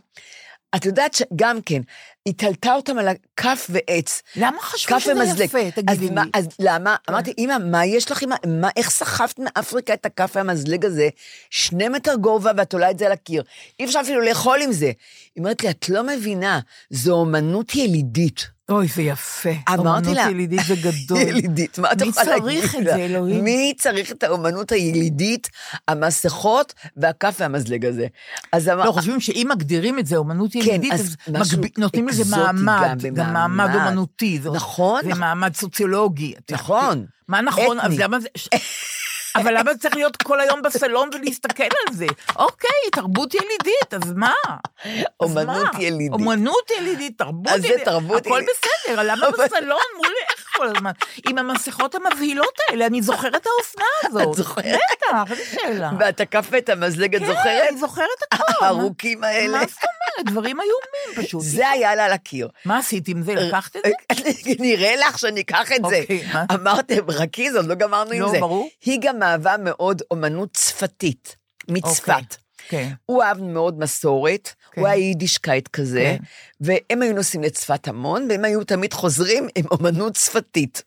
את 0.75 0.85
יודעת 0.85 1.13
שגם 1.13 1.59
כן, 1.65 1.81
היא 2.25 2.33
תלתה 2.37 2.73
אותם 2.73 2.97
על 2.97 3.07
הכף 3.07 3.67
ועץ. 3.69 4.21
למה 4.35 4.61
חשבו 4.61 4.99
שזה 4.99 5.13
ומזלג. 5.13 5.45
יפה? 5.45 5.59
אז 5.59 5.71
תגידי 5.75 6.09
מה- 6.09 6.23
לי. 6.23 6.29
אז 6.33 6.47
למה? 6.59 6.95
אמרתי, 7.09 7.33
אמא, 7.37 7.57
מה 7.57 7.85
יש 7.85 8.11
לך 8.11 8.21
עם 8.21 8.31
ה... 8.31 8.35
מה, 8.47 8.69
איך 8.77 8.89
סחבת 8.89 9.39
מאפריקה 9.39 9.93
את 9.93 10.05
הכף 10.05 10.31
והמזלג 10.35 10.85
הזה? 10.85 11.09
שני 11.49 11.89
מטר 11.89 12.15
גובה 12.15 12.51
ואת 12.57 12.73
עולה 12.73 12.91
את 12.91 12.99
זה 12.99 13.05
על 13.05 13.11
הקיר. 13.11 13.43
אי 13.79 13.85
אפשר 13.85 13.99
אפילו 14.01 14.21
לאכול 14.21 14.59
עם 14.61 14.71
זה. 14.71 14.85
היא 14.85 14.93
אומרת 15.37 15.63
לי, 15.63 15.69
את 15.69 15.89
לא 15.89 16.03
מבינה, 16.03 16.59
זו 16.89 17.11
אומנות 17.13 17.75
ילידית. 17.75 18.56
אוי, 18.69 18.87
זה 18.87 19.01
יפה. 19.01 19.49
אמרתי 19.69 20.13
לה, 20.13 20.21
ילידית 20.21 20.59
זה 20.67 20.75
גדול. 20.91 21.17
ילידית, 21.17 21.79
מה 21.79 21.91
את 21.91 22.01
מי 22.01 22.07
יכולה 22.07 22.25
להגיד 22.37 22.59
צריך 22.61 22.75
את 22.75 22.79
לה? 22.79 22.91
זה, 22.93 23.05
אלוהים? 23.05 23.43
מי 23.43 23.73
צריך 23.77 24.11
את 24.11 24.23
האומנות 24.23 24.71
הילידית, 24.71 25.49
המסכות 25.87 26.73
והכף 26.97 27.35
והמזלג 27.39 27.85
הזה? 27.85 28.07
אז 28.51 28.69
אמר... 28.69 28.85
לא, 28.85 28.91
חושבים 28.91 29.19
שאם 29.19 29.47
מגדירים 29.49 29.99
את 29.99 30.05
זה 30.05 30.15
אומנות 30.17 30.55
ילידית, 30.55 30.93
אז 30.93 31.15
נותנים 31.77 32.07
לזה 32.07 32.35
מעמד, 32.37 33.01
גם, 33.13 33.33
מעמד. 33.33 33.75
אומנותי. 33.75 34.39
זה- 34.43 34.49
נכון, 34.49 35.01
זה. 35.03 35.19
מעמד 35.19 35.55
סוציולוגי. 35.55 36.33
נכון. 36.51 37.05
מה 37.27 37.41
נכון? 37.41 37.79
אז 37.79 37.85
אתני. 37.93 38.03
למה 38.03 38.19
זה... 38.19 38.27
אבל 39.37 39.57
למה 39.57 39.71
צריך 39.75 39.95
להיות 39.95 40.17
כל 40.21 40.39
היום 40.39 40.61
בסלון 40.61 41.09
ולהסתכל 41.13 41.63
על 41.63 41.93
זה? 41.93 42.05
אוקיי, 42.35 42.69
תרבות 42.91 43.33
ילידית, 43.33 43.93
אז 43.93 44.13
מה? 44.15 44.33
אומנות? 45.19 45.67
ילידית. 45.79 46.11
אומנות 46.11 46.71
ילידית, 46.77 47.17
תרבות 47.17 47.47
אז 47.47 47.61
זה 47.61 47.67
ילידית. 47.67 47.85
תרבות 47.85 48.25
הכל 48.25 48.35
ילידית. 48.35 48.55
בסדר, 48.85 49.01
למה 49.03 49.27
בסלון 49.31 49.79
מול 49.97 50.13
איך 50.29 50.45
כל 50.57 50.67
הזמן? 50.67 50.91
עם 51.27 51.37
המסכות 51.37 51.95
המבהילות 51.95 52.53
האלה, 52.69 52.85
אני 52.85 53.01
זוכרת 53.01 53.35
את 53.35 53.47
האופנה 53.47 53.85
הזאת. 54.03 54.27
את 54.29 54.33
זוכרת? 54.33 54.79
בטח, 54.91 55.31
איזה 55.31 55.43
שאלה. 55.45 55.89
ואת 55.99 56.19
הכף 56.19 56.47
ואת 56.49 56.69
המזלג, 56.69 57.15
את 57.15 57.21
כן, 57.21 57.27
זוכרת? 57.27 57.63
אני 57.69 57.77
זוכרת 57.77 58.07
הכל. 58.31 58.53
הארוכים 58.65 59.23
האלה. 59.23 59.57
מה 59.59 59.65
זאת? 59.65 59.96
דברים 60.25 60.57
איומים 60.59 61.25
פשוט. 61.25 61.41
זה 61.43 61.69
היה 61.69 61.95
לה 61.95 62.05
על 62.05 62.11
הקיר. 62.11 62.49
מה 62.65 62.77
עשית 62.77 63.07
עם 63.07 63.21
זה? 63.21 63.35
לקחת 63.35 63.75
את 63.75 63.81
זה? 63.83 64.51
נראה 64.59 64.95
לך 64.95 65.19
שאני 65.19 65.41
אקח 65.41 65.71
את 65.71 65.81
זה. 65.89 65.99
אוקיי? 66.01 66.21
אמרתם, 66.53 67.11
חכי, 67.11 67.49
עוד 67.49 67.65
לא 67.65 67.75
גמרנו 67.75 68.11
עם 68.11 68.21
לא, 68.21 68.31
זה. 68.31 68.39
ברור. 68.39 68.69
היא 68.85 68.99
גם 69.01 69.23
אהבה 69.23 69.55
מאוד 69.59 70.01
אומנות 70.11 70.49
צפתית, 70.53 71.35
מצפת. 71.69 72.35
כן. 72.69 72.91
הוא 73.05 73.23
אהב 73.23 73.41
מאוד 73.41 73.79
מסורת, 73.79 74.53
כן. 74.71 74.81
הוא 74.81 74.87
היה 74.87 74.95
יידישקייט 74.95 75.67
כזה, 75.67 76.17
כן. 76.17 76.23
והם 76.61 77.01
היו 77.01 77.13
נוסעים 77.13 77.43
לצפת 77.43 77.87
המון, 77.87 78.27
והם 78.29 78.45
היו 78.45 78.63
תמיד 78.63 78.93
חוזרים 78.93 79.47
עם 79.55 79.65
אומנות 79.71 80.13
צפתית. 80.17 80.83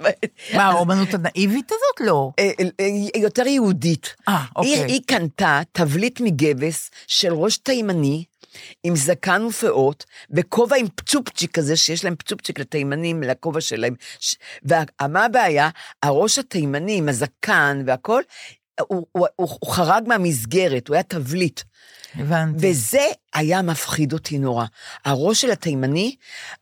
מה, 0.54 0.64
האומנות 0.64 1.14
הנאיבית 1.14 1.72
הזאת? 1.72 2.08
לא. 2.08 2.30
אה, 2.38 2.50
אה, 2.80 3.20
יותר 3.20 3.46
יהודית. 3.46 4.14
אה, 4.28 4.36
היא, 4.38 4.46
אוקיי. 4.56 4.92
היא 4.92 5.00
קנתה 5.06 5.60
תבליט 5.72 6.20
מגבס 6.20 6.90
של 7.06 7.32
ראש 7.32 7.58
תימני, 7.58 8.24
עם 8.82 8.96
זקן 8.96 9.42
ופאות, 9.42 10.04
וכובע 10.30 10.76
עם 10.76 10.86
פצופצ'יק 10.94 11.50
כזה, 11.50 11.76
שיש 11.76 12.04
להם 12.04 12.16
פצופצ'יק 12.16 12.58
לתימנים, 12.58 13.22
לכובע 13.22 13.60
שלהם. 13.60 13.94
ש... 14.20 14.34
ומה 14.64 15.24
הבעיה? 15.24 15.68
הראש 16.02 16.38
התימני 16.38 16.96
עם 16.96 17.08
הזקן 17.08 17.82
והכל, 17.86 18.22
הוא, 18.80 19.06
הוא, 19.12 19.26
הוא, 19.36 19.48
הוא 19.60 19.72
חרג 19.72 20.04
מהמסגרת, 20.06 20.88
הוא 20.88 20.94
היה 20.94 21.02
תבליט. 21.02 21.60
הבנתי. 22.14 22.70
וזה 22.70 23.06
היה 23.34 23.62
מפחיד 23.62 24.12
אותי 24.12 24.38
נורא. 24.38 24.64
הראש 25.04 25.40
של 25.40 25.50
התימני, 25.50 26.14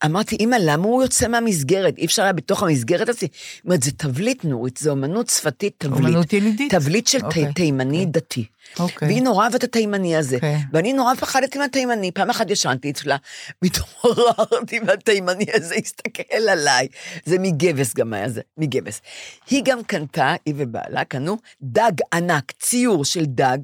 אמרתי, 0.04 0.37
אמא, 0.40 0.57
למה 0.61 0.85
הוא 0.85 1.02
יוצא 1.02 1.28
מהמסגרת? 1.28 1.98
אי 1.98 2.04
אפשר 2.04 2.22
היה 2.22 2.33
בתוך 2.33 2.62
המסגרת 2.62 3.09
הזאת. 3.09 3.20
זאת 3.20 3.31
אומרת, 3.64 3.83
זה 3.83 3.90
תבליט, 3.92 4.44
נורית, 4.44 4.76
זה 4.76 4.90
אומנות 4.90 5.28
שפתית 5.28 5.74
תבליט. 5.78 6.04
אומנות 6.07 6.33
ילידית. 6.33 6.74
תבליט 6.74 7.07
של 7.07 7.18
אוקיי. 7.24 7.46
תי- 7.46 7.52
תימני 7.52 7.98
אוקיי. 7.98 8.07
דתי. 8.12 8.44
אוקיי. 8.78 9.09
והיא 9.09 9.22
נורא 9.22 9.44
אהבת 9.44 9.54
את 9.54 9.64
התימני 9.64 10.16
הזה. 10.16 10.37
אוקיי. 10.37 10.59
ואני 10.72 10.92
נורא 10.92 11.14
פחדתי 11.14 11.59
מהתימני. 11.59 12.12
פעם 12.12 12.31
אחת 12.31 12.50
ישנתי 12.50 12.90
אצלה, 12.90 13.16
מתעוררתי 13.64 14.81
והתימני 14.87 15.44
הזה 15.54 15.74
הסתכל 15.74 16.48
עליי. 16.50 16.88
זה 17.24 17.37
מגבס 17.38 17.94
גם 17.94 18.12
היה 18.12 18.28
זה, 18.28 18.40
מגבס. 18.59 19.00
היא 19.50 19.62
גם 19.64 19.83
קנתה, 19.85 20.35
היא 20.46 20.54
ובעלה 20.57 21.04
קנו 21.04 21.37
דג 21.62 21.92
ענק, 22.14 22.52
ציור 22.61 23.04
של 23.04 23.24
דג, 23.24 23.59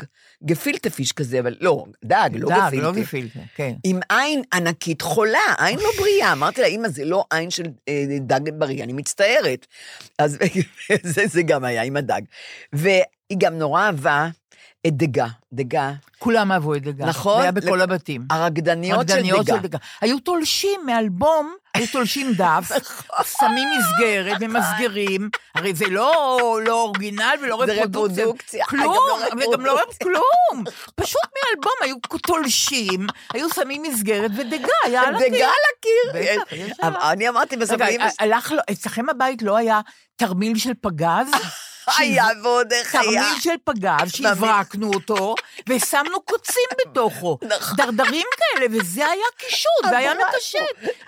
גפילטה 0.45 0.91
פיש 0.91 1.13
כזה, 1.13 1.41
אבל 1.41 1.57
לא, 1.61 1.85
דג, 2.05 2.31
לא 2.35 2.49
דג, 2.49 2.57
גפילטה. 2.67 2.87
לא 2.87 2.93
גפילטה, 2.93 3.39
כן. 3.55 3.75
עם 3.85 4.01
עין 4.09 4.43
ענקית 4.55 5.03
חולה, 5.03 5.39
עין 5.59 5.79
לא 5.79 5.89
בריאה. 5.99 6.33
אמרתי 6.33 6.61
לה, 6.61 6.67
אמא, 6.67 6.89
זה 6.89 7.05
לא 7.05 7.25
עין 7.31 7.51
של 7.51 7.65
אה, 7.89 8.05
דג 8.21 8.51
בריא, 8.59 8.85
אני 8.85 8.93
מצטערת. 8.93 9.67
אז 10.19 10.39
זה, 11.03 11.27
זה 11.27 11.43
גם 11.43 11.65
היה 11.65 11.83
עם 11.83 11.97
הדג. 11.97 12.23
והיא 12.73 13.05
גם 13.39 13.59
נורא 13.59 13.87
אהבה 13.87 14.29
את 14.87 14.97
דגה, 14.97 15.27
דגה, 15.53 15.93
כולם 16.19 16.53
אהבו 16.53 16.75
את 16.75 16.83
דגה. 16.83 17.07
נכון? 17.07 17.37
זה 17.37 17.43
היה 17.43 17.53
בכל 17.53 17.77
לק- 17.77 17.83
הבתים. 17.83 18.23
הרקדניות 18.31 19.09
של 19.09 19.15
דגה. 19.23 19.55
של 19.57 19.61
דגה. 19.63 19.79
היו 20.01 20.19
תולשים 20.21 20.81
מאלבום, 20.87 21.55
היו 21.75 21.87
תולשים 21.93 22.33
דף, 22.33 22.71
נכון. 22.81 23.25
שמים 23.39 23.69
מסגרת 23.79 24.37
ומסגרים, 24.41 25.29
הרי 25.55 25.75
זה 25.75 25.85
לא 25.91 26.13
לא 26.67 26.83
אורגינל 26.83 27.35
ולא 27.43 27.63
זה 27.67 27.73
רפרודוקציה. 27.73 28.65
רפרודוקציה, 28.65 28.65
כלום, 28.67 28.85
גם 29.31 29.39
וגם 29.39 29.67
לא 29.67 29.73
רפרודוקציה. 29.73 30.07
כלום. 30.07 30.65
פשוט 30.95 31.21
מאלבום 31.45 31.73
היו 31.83 31.97
תולשים, 32.27 33.07
היו 33.35 33.49
שמים 33.55 33.83
מסגרת 33.83 34.31
ודגה, 34.39 34.69
היה 34.85 35.03
על 35.03 35.15
הקיר. 35.15 35.29
דגה 35.29 35.47
על 35.47 35.53
הקיר. 35.79 36.75
עליו. 36.83 37.01
אני 37.13 37.29
אמרתי 37.29 37.57
בסוף, 37.57 37.77
רגע, 37.81 38.07
אצלכם 38.73 39.07
בבית 39.07 39.43
לא 39.43 39.57
היה 39.57 39.81
תרמיל 40.17 40.59
של 40.59 40.73
פגז? 40.81 41.27
היה 41.99 42.27
ועוד 42.43 42.73
איך 42.73 42.95
היה. 42.95 43.23
תרמיל 43.23 43.41
של 43.41 43.55
פגז, 43.65 44.13
שהברקנו 44.13 44.91
אותו, 44.95 45.35
ושמנו 45.69 46.21
קוצים 46.21 46.63
בתוכו. 46.81 47.39
נכון. 47.43 47.77
דרדרים 47.77 48.27
כאלה, 48.37 48.67
וזה 48.71 49.07
היה 49.07 49.27
קישוט, 49.37 49.85
והיה. 49.93 50.15
מקשט. 50.15 50.59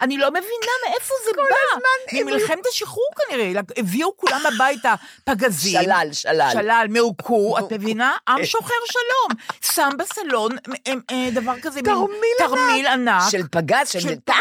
אני 0.01 0.19
לא 0.19 0.31
מבינה 0.31 0.73
מאיפה 0.89 1.15
זה 1.25 1.31
בא. 1.37 2.23
ממלחמת 2.23 2.67
השחרור 2.73 3.09
כנראה, 3.17 3.61
הביאו 3.77 4.17
כולם 4.17 4.41
הביתה 4.55 4.95
פגזים. 5.25 5.83
שלל, 5.83 6.09
שלל. 6.13 6.51
שלל, 6.53 6.87
מעוקו, 6.91 7.59
את 7.59 7.73
מבינה? 7.73 8.13
עם 8.29 8.45
שוחר 8.45 8.75
שלום. 8.93 9.41
שם 9.63 9.91
בסלון 9.99 10.57
אה, 10.87 10.93
אה, 11.11 11.29
דבר 11.33 11.61
כזה, 11.63 11.81
תרמיל 12.39 12.87
ענק. 12.87 13.23
של 13.31 13.43
פגז, 13.51 13.89
של 13.89 14.15
טנק. 14.15 14.37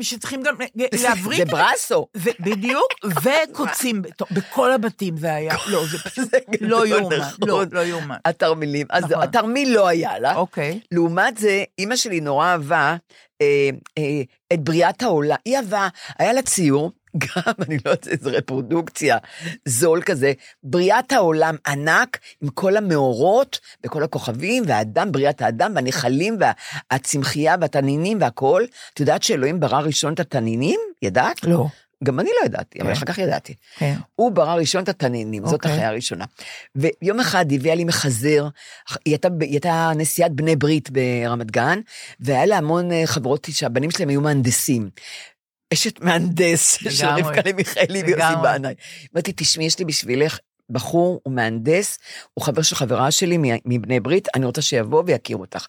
שצריכים 0.00 0.42
גם 0.42 0.54
להבריק 1.02 1.38
זה 1.38 1.44
ברסו. 1.44 2.06
בדיוק, 2.40 2.92
וקוצים, 3.04 4.02
בכל 4.30 4.72
הבתים 4.72 5.16
זה 5.16 5.34
היה, 5.34 5.49
לא, 5.66 5.84
זה 5.86 5.98
פשוט 5.98 6.30
זה 6.30 6.38
לא 6.60 6.84
גדול, 6.84 6.88
יאומן, 6.88 7.16
נכון. 7.16 7.48
לא, 7.48 7.64
לא 7.72 7.80
יאומן. 7.80 8.16
התרמילים. 8.24 8.86
אז 8.90 9.04
נכון. 9.04 9.22
התרמיל 9.22 9.74
לא 9.74 9.88
היה 9.88 10.18
לה. 10.18 10.34
אוקיי. 10.34 10.80
לעומת 10.92 11.38
זה, 11.38 11.64
אימא 11.78 11.96
שלי 11.96 12.20
נורא 12.20 12.46
אהבה 12.46 12.96
אה, 13.42 13.70
אה, 13.98 14.22
את 14.52 14.60
בריאת 14.60 15.02
העולם. 15.02 15.36
היא 15.44 15.56
אהבה, 15.56 15.88
היה 16.18 16.32
לה 16.32 16.42
ציור, 16.42 16.92
גם, 17.16 17.52
אני 17.68 17.76
לא 17.84 17.90
יודעת 17.90 18.08
איזה 18.08 18.30
רפרודוקציה, 18.30 19.18
זול 19.64 20.02
כזה, 20.02 20.32
בריאת 20.62 21.12
העולם 21.12 21.56
ענק, 21.66 22.18
עם 22.42 22.48
כל 22.48 22.76
המאורות, 22.76 23.60
וכל 23.86 24.02
הכוכבים, 24.02 24.62
והאדם, 24.66 25.12
בריאת 25.12 25.42
האדם, 25.42 25.72
והנחלים, 25.74 26.38
והצמחייה, 26.90 27.56
והתנינים, 27.60 28.18
והכול. 28.20 28.66
את 28.94 29.00
יודעת 29.00 29.22
שאלוהים 29.22 29.60
ברא 29.60 29.78
ראשון 29.78 30.12
את 30.12 30.20
התנינים? 30.20 30.80
ידעת? 31.02 31.44
לא. 31.44 31.66
גם 32.04 32.20
אני 32.20 32.30
לא 32.40 32.46
ידעתי, 32.46 32.80
אבל 32.80 32.88
כן. 32.88 32.92
אחר 32.92 33.06
כך 33.06 33.18
ידעתי. 33.18 33.54
כן. 33.78 33.94
הוא 34.14 34.32
ברא 34.32 34.54
ראשון 34.54 34.82
את 34.82 34.88
התנינים, 34.88 35.44
זאת 35.44 35.54
אוקיי. 35.54 35.72
החיה 35.72 35.88
הראשונה. 35.88 36.24
ויום 36.76 37.20
אחד 37.20 37.52
הביאה 37.52 37.74
לי 37.74 37.84
מחזר, 37.84 38.48
היא 39.04 39.12
הייתה, 39.12 39.28
היא 39.40 39.50
הייתה 39.50 39.92
נשיאת 39.96 40.32
בני 40.32 40.56
ברית 40.56 40.90
ברמת 40.90 41.50
גן, 41.50 41.80
והיה 42.20 42.46
לה 42.46 42.56
המון 42.56 42.92
אה, 42.92 43.02
חברות 43.06 43.48
שהבנים 43.50 43.90
שלהם 43.90 44.08
היו 44.08 44.20
מהנדסים. 44.20 44.90
אשת 45.72 46.00
מהנדס 46.00 46.78
של. 46.90 47.06
רבקה 47.06 47.40
למיכאלי 47.50 48.02
ויוסי. 48.02 48.34
בנאי. 48.42 48.74
אמרתי, 49.14 49.32
תשמעי, 49.36 49.66
יש 49.66 49.78
לי 49.78 49.84
בשבילך 49.84 50.38
בחור, 50.70 51.20
הוא 51.22 51.34
מהנדס, 51.34 51.98
הוא 52.34 52.44
חבר 52.44 52.62
של 52.62 52.76
חברה 52.76 53.10
שלי 53.10 53.38
מבני 53.64 54.00
ברית, 54.00 54.28
אני 54.34 54.46
רוצה 54.46 54.62
שיבוא 54.62 55.02
ויכיר 55.06 55.36
אותך. 55.36 55.66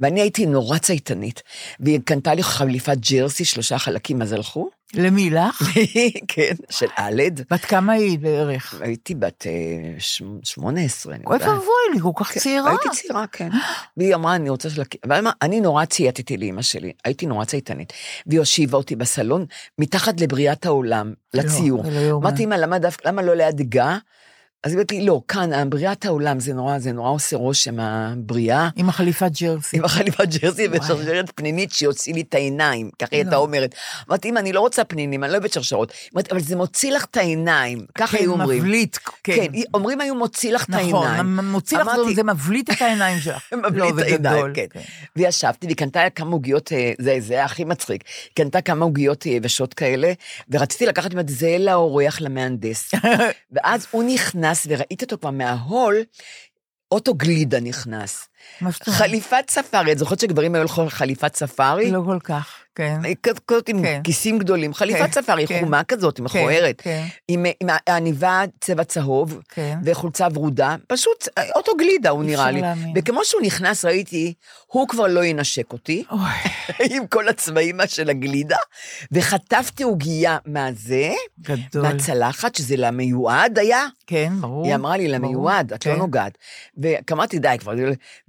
ואני 0.00 0.20
הייתי 0.20 0.46
נורא 0.46 0.78
צייתנית, 0.78 1.42
והיא 1.80 2.00
קנתה 2.04 2.34
לי 2.34 2.42
חליפת 2.42 2.96
ג'רסי, 3.10 3.44
שלושה 3.44 3.78
חלקים, 3.78 4.22
אז 4.22 4.32
הלכו? 4.32 4.70
למי 4.94 5.30
לך? 5.30 5.62
כן, 6.28 6.54
של 6.70 6.86
אלד. 6.98 7.40
בת 7.50 7.64
כמה 7.64 7.92
היא 7.92 8.18
בערך? 8.18 8.80
הייתי 8.80 9.14
בת 9.14 9.46
אה, 9.46 9.52
ש- 9.98 10.22
18, 10.42 11.14
אני 11.14 11.24
אוי 11.26 11.34
יודעת. 11.34 11.48
ואבוי 11.48 11.64
לי, 11.94 12.00
כל 12.00 12.10
כך 12.16 12.38
צעירה. 12.38 12.70
הייתי 12.70 12.88
צעירה, 12.92 13.26
כן. 13.26 13.48
והיא 13.96 14.14
אמרה, 14.14 14.34
אני 14.36 14.50
רוצה 14.50 14.70
שלק... 14.70 14.94
אבל 15.04 15.16
אמרה, 15.18 15.32
אני 15.42 15.60
נורא 15.60 15.84
צייתתי 15.84 16.36
לאמא 16.36 16.62
שלי, 16.62 16.92
הייתי 17.04 17.26
נורא 17.26 17.44
צייתנית. 17.44 17.92
והיא 18.26 18.38
הושיבה 18.38 18.78
אותי 18.78 18.96
בסלון, 18.96 19.46
מתחת 19.78 20.20
לבריאת 20.20 20.66
העולם, 20.66 21.12
לציור. 21.34 21.84
אמרתי, 22.12 22.44
אמא, 22.44 22.54
למה 23.04 23.22
לא 23.22 23.34
ליד 23.34 23.56
דגה? 23.56 23.98
אז 24.64 24.70
היא 24.70 24.76
אומרת 24.76 24.92
לי, 24.92 25.06
לא, 25.06 25.20
כאן, 25.28 25.70
בריאת 25.70 26.04
העולם, 26.04 26.40
זה 26.40 26.54
נורא, 26.54 26.78
זה 26.78 26.92
נורא 26.92 27.10
עושה 27.10 27.36
רושם, 27.36 27.80
הבריאה. 27.80 28.68
עם 28.76 28.88
החליפת 28.88 29.30
ג'רסי. 29.40 29.76
עם 29.76 29.84
החליפת 29.84 30.24
ג'רסי. 30.28 30.66
ושרשרת 30.72 31.30
פנימית 31.34 31.72
שיוציא 31.72 32.14
לי 32.14 32.20
את 32.20 32.34
העיניים, 32.34 32.90
ככה 32.98 33.08
היא 33.16 33.20
לא. 33.20 33.28
הייתה 33.28 33.36
אומרת. 33.36 33.74
אמרתי, 34.08 34.28
אמא, 34.28 34.38
אני 34.38 34.52
לא 34.52 34.60
רוצה 34.60 34.84
פנינים, 34.84 35.24
אני 35.24 35.32
לא 35.32 35.36
אוהבת 35.38 35.52
שרשרות. 35.52 35.92
אבל 36.30 36.40
זה 36.40 36.56
מוציא 36.56 36.92
לך 36.92 37.04
את 37.04 37.16
העיניים, 37.16 37.78
ככה 37.94 38.16
כן, 38.16 38.22
היו 38.22 38.32
אומרים. 38.32 38.58
מבליט, 38.58 38.96
כן. 39.24 39.34
כן, 39.36 39.46
אומרים 39.74 40.00
היו 40.00 40.14
מוציא 40.14 40.52
לך 40.52 40.64
את 40.64 40.70
נכון, 40.70 41.06
העיניים. 41.06 41.36
מ- 41.36 41.52
מוציא 41.52 41.78
לך, 41.78 41.88
אמרתי- 41.88 42.14
זה 42.14 42.22
מבליט 42.22 42.70
את 42.70 42.82
העיניים 42.82 43.18
שלך. 43.20 43.42
מבליט 43.68 43.74
לא, 43.74 43.88
את 43.88 43.98
העיניים, 43.98 44.36
גדול, 44.36 44.52
כן. 44.54 44.80
וישבתי, 45.16 45.66
והיא 45.66 45.76
קנתה 45.76 46.10
כמה 46.14 46.30
עוגיות, 46.32 46.72
אה, 46.72 46.92
זה, 47.00 47.16
זה 47.20 47.34
היה 47.34 47.44
הכי 47.44 47.64
מצחיק. 47.64 48.04
קנתה 48.34 48.60
כמה 48.60 48.84
עוגיות 48.84 49.26
אה, 49.26 49.32
יבשות 49.32 49.74
כאלה, 49.74 50.12
ורציתי 50.50 50.86
לקחת 50.86 51.10
את 51.20 51.28
זה 51.28 51.56
לאורח, 51.60 52.20
למהנדס. 52.20 52.90
ואז 53.52 53.86
הוא 53.90 54.04
נכנס, 54.14 54.53
וראיתי 54.68 55.04
אותו 55.04 55.18
כבר 55.18 55.30
מההול, 55.30 55.96
אוטו 56.92 57.14
גלידה 57.14 57.60
נכנס. 57.60 58.28
מה 58.60 58.70
זאת 58.70 58.86
אומרת? 58.86 59.00
חליפת 59.00 59.44
ספארי, 59.50 59.92
את 59.92 59.98
זוכרת 59.98 60.20
שגברים 60.20 60.54
היו 60.54 60.62
הולכים 60.62 60.88
חליפת 60.88 61.36
ספארי? 61.36 61.90
לא 61.90 62.02
כל 62.06 62.18
כך, 62.24 62.64
כן. 62.74 63.00
כזאת 63.22 63.68
עם 63.68 63.82
כן. 63.82 64.00
כיסים 64.04 64.38
גדולים, 64.38 64.74
חליפת 64.74 65.00
כן, 65.00 65.10
ספארי, 65.22 65.46
כן. 65.46 65.60
חומה 65.60 65.84
כזאת, 65.84 66.20
מכוערת, 66.20 66.80
כן. 66.80 67.06
עם 67.28 67.46
עם 67.60 67.68
העניבה 67.86 68.42
צבע 68.60 68.84
צהוב, 68.84 69.40
כן. 69.48 69.78
וחולצה 69.84 70.26
ורודה, 70.34 70.76
פשוט 70.86 71.28
אה, 71.38 71.42
אוטו 71.56 71.76
גלידה 71.76 72.10
הוא 72.10 72.24
נראה 72.24 72.50
לי. 72.50 72.60
להאמין. 72.60 72.92
וכמו 72.96 73.24
שהוא 73.24 73.42
נכנס, 73.42 73.84
ראיתי, 73.84 74.34
הוא 74.66 74.88
כבר 74.88 75.06
לא 75.06 75.24
ינשק 75.24 75.72
אותי, 75.72 76.04
עם 76.90 77.06
כל 77.06 77.28
הצבעים 77.28 77.80
של 77.86 78.10
הגלידה, 78.10 78.56
וחטפתי 79.12 79.82
עוגייה 79.82 80.38
מהזה, 80.46 81.12
גדול. 81.40 81.82
מהצלחת, 81.82 82.54
שזה 82.54 82.76
למיועד 82.76 83.58
היה. 83.58 83.86
כן, 84.06 84.32
ברור. 84.40 84.66
היא 84.66 84.74
אמרה 84.74 84.96
לי. 84.96 85.08
למיועד, 85.08 85.72
את 85.72 85.86
לא 85.86 85.92
כן. 85.92 85.98
נוגעת. 85.98 86.38
ואמרתי, 86.76 87.38
די 87.38 87.56
כבר. 87.58 87.72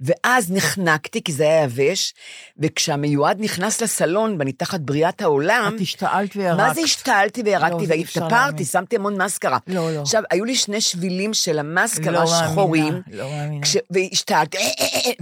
ואז 0.06 0.52
נחנקתי, 0.52 1.22
כי 1.22 1.32
זה 1.32 1.44
היה 1.44 1.62
יבש, 1.62 2.14
וכשהמיועד 2.58 3.36
נכנס 3.40 3.80
לסלון, 3.82 4.36
ואני 4.38 4.52
תחת 4.52 4.80
בריאת 4.80 5.22
העולם, 5.22 5.72
את 5.76 5.80
השתעלת 5.80 6.36
וירקת. 6.36 6.56
מה 6.60 6.74
זה 6.74 6.80
השתעלתי 6.80 7.42
וירקתי, 7.44 7.86
לא, 7.86 7.94
והתאפרתי. 7.94 8.64
שמתי 8.64 8.96
המון 8.96 9.22
מסקרה. 9.22 9.58
לא, 9.66 9.94
לא. 9.94 10.00
עכשיו, 10.00 10.22
היו 10.30 10.44
לי 10.44 10.54
שני 10.56 10.80
שבילים 10.80 11.34
של 11.34 11.58
המסקרה 11.58 12.12
לא 12.12 12.18
מאמינה, 12.24 12.50
שחורים, 12.52 13.00
לא 13.12 13.30
מאמינה. 13.30 13.62
כש- 13.62 13.76
והשתעלתי, 13.90 14.56
אה, 14.58 14.62
אה, 14.80 15.00
אה, 15.06 15.12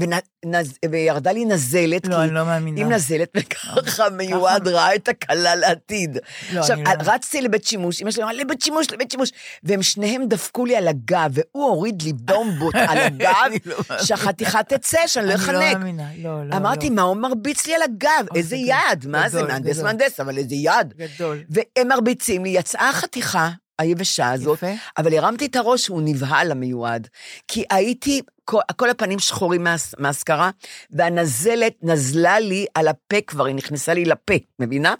ונז- 0.47 0.79
וירדה 0.91 1.33
לי 1.33 1.45
נזלת, 1.45 2.07
לא, 2.07 2.23
אני 2.25 2.35
לא 2.35 2.45
מאמינה. 2.45 2.81
עם 2.81 2.93
נזלת, 2.93 3.29
וככה 3.37 4.11
מיועד 4.11 4.69
ראה 4.69 4.95
את 4.95 5.09
הכלה 5.09 5.55
לעתיד. 5.55 6.19
לא, 6.53 6.61
עכשיו, 6.61 6.77
אני 6.77 7.07
לא- 7.07 7.13
רצתי 7.13 7.41
לבית 7.43 7.65
שימוש, 7.67 8.03
אמא 8.03 8.11
שלי 8.11 8.23
אמרה, 8.23 8.33
לבית 8.35 8.63
שימוש, 8.63 8.87
לבית 8.93 9.11
שימוש, 9.11 9.31
והם 9.63 9.83
שניהם 9.83 10.23
דפקו 10.29 10.67
לי 10.67 10.77
על 10.77 10.89
הגב, 10.89 11.31
והוא 11.33 11.65
הוריד 11.69 12.03
לי 12.03 12.13
בומבות 12.13 12.75
על 12.75 12.99
הגב, 13.07 13.33
לא 13.65 13.77
מאמינה. 13.89 14.05
שהחתיכה 14.05 14.63
תצא, 14.79 15.07
שאני 15.07 15.27
לא 15.27 15.33
אני 15.33 15.39
לא 15.41 15.45
אחנק. 15.45 15.77
מאמינה, 15.77 16.09
לא, 16.19 16.47
לא. 16.49 16.57
אמרתי, 16.57 16.89
לא. 16.89 16.95
מה 16.95 17.03
הוא 17.03 17.17
מרביץ 17.17 17.67
לי 17.67 17.75
על 17.75 17.83
הגב? 17.83 18.27
איזה 18.35 18.49
זה 18.49 18.57
יד? 18.57 19.07
מה 19.07 19.29
זה, 19.29 19.43
מהנדס. 19.43 19.81
מהנדס, 19.81 20.21
אבל 20.21 20.39
איזה 20.39 20.55
יד. 20.55 20.95
גדול. 20.97 21.45
והם 21.51 21.89
מרביצים 21.89 22.45
לי, 22.45 22.51
יצאה 22.51 22.89
החתיכה, 22.89 23.51
היבשה 23.79 24.31
הזאת, 24.33 24.59
יפה. 24.59 24.73
אבל 24.99 25.15
הרמתי 25.15 25.47
את 25.47 25.57
הראש, 25.57 25.87
הוא 25.89 26.03
נבהל 26.05 26.51
המיועד. 26.51 27.09
כי 27.49 27.65
הייתי, 27.71 28.23
כל, 28.45 28.61
כל 28.77 28.91
הפנים 28.91 29.19
שחורים 29.19 29.67
מהשכרה, 29.99 30.51
והנזלת 30.91 31.75
נזלה 31.83 32.39
לי 32.39 32.67
על 32.75 32.89
הפה 32.89 33.17
כבר, 33.27 33.45
היא 33.45 33.55
נכנסה 33.55 33.95
לי 33.95 34.05
לפה, 34.05 34.35
מבינה? 34.59 34.95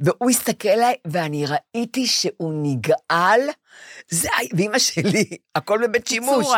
והוא 0.00 0.30
הסתכל 0.30 0.68
עליי, 0.68 0.94
ואני 1.06 1.44
ראיתי 1.46 2.06
שהוא 2.06 2.52
נגעל, 2.62 3.40
זה, 4.08 4.28
ואימא 4.56 4.78
שלי, 4.78 5.24
הכל 5.54 5.78
בבית 5.86 6.06
שימוש. 6.06 6.36
בקיצור, 6.36 6.54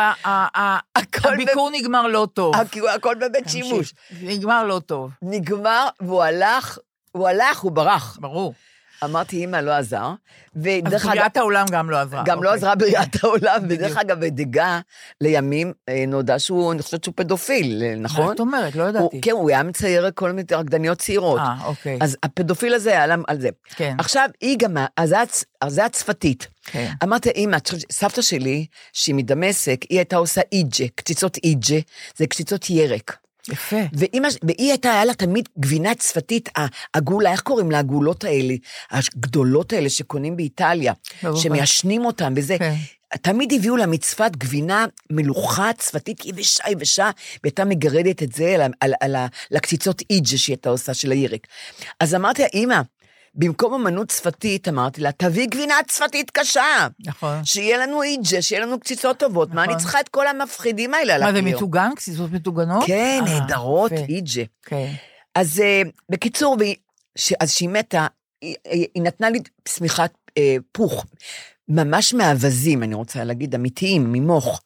הביקור 1.33 1.69
נגמר 1.73 2.07
לא 2.07 2.27
טוב. 2.33 2.55
הכל- 2.55 3.15
בבית. 3.15 3.49
שימוש. 3.49 3.93
נגמר 4.21 4.63
לא 4.63 4.79
טוב, 4.85 5.11
נגמר, 5.21 5.87
והוא 5.99 6.23
הלך, 6.23 6.77
הוא 7.11 7.27
הלך, 7.27 7.59
הוא 7.59 7.71
ברח. 7.71 8.17
ברור. 8.21 8.53
אמרתי, 9.05 9.43
אמא, 9.43 9.57
לא 9.57 9.71
עזר. 9.71 10.13
ודרך 10.55 11.05
אגב, 11.05 11.15
בריאת 11.15 11.37
העולם 11.37 11.65
גם 11.71 11.89
לא 11.89 11.97
עזרה. 11.97 12.23
גם 12.25 12.43
לא 12.43 12.49
אוקיי. 12.49 12.57
עזרה 12.57 12.75
בריאת 12.75 13.23
העולם, 13.23 13.61
ודרך. 13.69 13.97
אגב, 13.97 14.19
בדגה, 14.19 14.79
לימים 15.21 15.73
אה, 15.89 16.03
נודע 16.07 16.39
שהוא, 16.39 16.71
אני 16.73 16.81
חושבת 16.81 17.03
שהוא 17.03 17.13
פדופיל, 17.17 17.83
אה, 17.83 17.95
מה 17.95 18.01
נכון? 18.01 18.35
את 18.35 18.39
אומרת? 18.39 18.75
לא 18.75 18.83
הוא- 18.83 18.89
ידעתי. 18.89 19.21
כן, 19.21 19.31
הוא 19.31 19.49
היה 19.49 19.63
מצייר 19.63 20.11
כל 20.15 20.31
מיני 20.31 20.43
רקדניות 20.51 20.97
צעירות. 20.99 21.39
אה, 21.39 21.55
אוקיי. 21.65 21.97
אז 22.01 22.17
הפדופיל 22.23 22.73
הזה 22.73 22.89
היה 22.89 23.05
על 23.27 23.41
זה. 23.41 23.49
כן. 23.75 23.95
עכשיו, 23.99 24.29
היא 24.41 24.57
גם, 24.57 24.77
אז 24.97 25.09
זה 25.09 25.21
זה 25.73 25.85
הצפתית. 25.85 26.47
כן. 26.65 26.91
אמרתי, 27.03 27.29
חושבת- 27.47 27.85
סבתא 27.91 28.21
שלי, 28.21 28.65
שהיא 28.93 29.15
מדמשק, 29.15 29.79
היא 29.89 29.97
הייתה 29.99 30.15
עושה 30.15 30.41
איג'ה, 30.51 30.85
קציצות 30.95 31.37
איג'ה, 31.37 31.77
זה 32.17 32.27
קציצות 32.27 32.69
ירק. 32.69 33.17
יפה. 33.49 33.75
ואימא, 33.93 34.27
והיא 34.43 34.69
הייתה, 34.71 34.91
היה 34.91 35.05
לה 35.05 35.13
תמיד 35.13 35.49
גבינה 35.59 35.95
צפתית, 35.95 36.49
העגולה, 36.93 37.31
איך 37.31 37.41
קוראים 37.41 37.71
לעגולות 37.71 38.23
האלה? 38.23 38.53
הגדולות 38.91 39.73
האלה 39.73 39.89
שקונים 39.89 40.37
באיטליה. 40.37 40.93
שמיישנים 41.35 42.05
אותן 42.05 42.33
וזה. 42.37 42.57
כן. 42.59 42.73
תמיד 43.21 43.53
הביאו 43.53 43.77
לה 43.77 43.85
מצוות 43.85 44.37
גבינה 44.37 44.85
מלוכה, 45.09 45.71
צפתית 45.77 46.25
יבשה 46.25 46.63
יבשה, 46.69 47.09
והייתה 47.43 47.65
מגרדת 47.65 48.23
את 48.23 48.33
זה 48.33 48.55
על, 48.55 48.71
על, 48.79 48.93
על, 49.01 49.15
ה- 49.15 49.27
לקציצות 49.51 50.01
איג'ה 50.09 50.37
שהיא 50.37 50.53
הייתה 50.53 50.69
עושה 50.69 50.93
של 50.93 51.11
הירק. 51.11 51.47
אז 51.99 52.15
אמרתי 52.15 52.41
לה, 52.41 52.47
אמא, 52.53 52.81
במקום 53.35 53.73
אמנות 53.73 54.09
שפתית, 54.09 54.67
אמרתי 54.67 55.01
לה, 55.01 55.11
תביא 55.11 55.47
גבינה 55.47 55.75
צפתית 55.87 56.31
קשה. 56.31 56.87
נכון. 57.05 57.45
שיהיה 57.45 57.77
לנו 57.77 58.03
איג'ה, 58.03 58.41
שיהיה 58.41 58.61
לנו 58.65 58.79
קציצות 58.79 59.17
טובות. 59.19 59.49
מה 59.53 59.63
אני 59.63 59.67
נכון. 59.69 59.81
צריכה 59.83 59.99
את 59.99 60.09
כל 60.09 60.27
המפחידים 60.27 60.93
האלה 60.93 61.15
על 61.15 61.23
מה, 61.23 61.31
זה? 61.33 61.41
מטוגן? 61.41 61.89
קציצות 61.95 62.31
מטוגנות? 62.31 62.83
כן, 62.87 63.21
אה, 63.27 63.39
נהדרות. 63.39 63.91
איג'ה. 63.91 64.43
כן. 64.63 64.91
אז 65.35 65.59
uh, 65.85 65.89
בקיצור, 66.09 66.57
ש- 67.17 67.33
אז 67.39 67.51
כשהיא 67.55 67.69
מתה, 67.69 68.07
היא, 68.41 68.55
היא, 68.65 68.87
נתנה 68.95 69.29
לי 69.29 69.39
שמיכת 69.67 70.11
uh, 70.29 70.41
פוך, 70.71 71.05
ממש 71.67 72.13
מאווזים, 72.13 72.83
אני 72.83 72.95
רוצה 72.95 73.23
להגיד, 73.23 73.55
אמיתיים, 73.55 74.13
ממוך, 74.13 74.61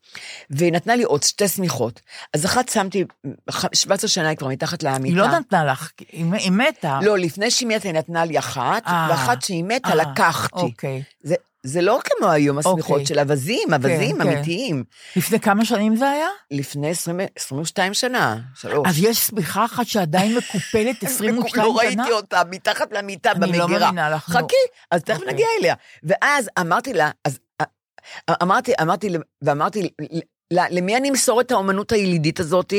והיא 0.49 0.71
נתנה 0.73 0.95
לי 0.95 1.03
עוד 1.03 1.23
שתי 1.23 1.47
שמיכות. 1.47 2.01
אז 2.33 2.45
אחת 2.45 2.69
שמתי, 2.69 3.03
ח- 3.51 3.73
17 3.75 4.09
שנה 4.09 4.27
היא 4.29 4.37
כבר 4.37 4.47
מתחת 4.47 4.83
למיטה. 4.83 5.03
היא 5.03 5.15
לא 5.15 5.27
נתנה 5.39 5.65
לך, 5.65 5.91
היא 6.11 6.25
היא 6.33 6.51
מתה. 6.51 6.99
לא, 7.03 7.17
לפני 7.17 7.51
שהיא 7.51 7.67
מתה 7.67 7.87
היא 7.87 7.95
נתנה 7.97 8.25
לי 8.25 8.39
אחת, 8.39 8.83
אה, 8.87 9.07
ואחת 9.09 9.41
שהיא 9.41 9.63
מתה 9.63 9.89
אה, 9.89 9.95
לקחתי. 9.95 10.59
אוקיי. 10.59 11.03
זה, 11.21 11.35
זה 11.67 11.81
לא 11.81 11.99
כמו 12.03 12.29
היום 12.29 12.57
אוקיי. 12.57 12.71
השמיכות 12.71 13.07
של 13.07 13.19
אווזים, 13.19 13.73
אווזים 13.73 14.15
כן. 14.15 14.21
אמיתיים. 14.21 14.83
לפני 15.15 15.39
כמה 15.39 15.65
שנים 15.65 15.95
זה 15.95 16.09
היה? 16.09 16.27
לפני 16.51 16.89
20, 16.89 17.19
22 17.35 17.93
שנה, 17.93 18.37
שלוש. 18.55 18.87
אז 18.87 19.03
יש 19.03 19.17
שמיכה 19.17 19.65
אחת 19.65 19.85
שעדיין 19.87 20.37
מקופלת 20.37 21.03
22 21.03 21.47
שנה? 21.49 21.63
לא 21.63 21.77
ראיתי 21.77 22.11
אותה, 22.11 22.41
מתחת 22.49 22.93
למיטה 22.93 23.31
אני 23.31 23.39
לא 23.39 23.47
במגירה. 23.47 23.79
מאמינה 23.79 24.09
לך, 24.09 24.29
נו. 24.29 24.35
חכי, 24.35 24.55
אז 24.91 25.03
תכף 25.03 25.19
אוקיי. 25.19 25.33
נגיע 25.33 25.47
אליה. 25.59 25.75
ואז 26.03 26.49
אמרתי 26.59 26.93
לה, 26.93 27.11
אז 27.25 27.39
אה, 27.61 27.65
אמרתי, 28.43 28.73
אמרתי, 28.81 29.09
ואמרתי, 29.41 29.89
למי 30.53 30.97
אני 30.97 31.09
אמסור 31.09 31.41
את 31.41 31.51
האומנות 31.51 31.91
הילידית 31.91 32.39
הזאת? 32.39 32.73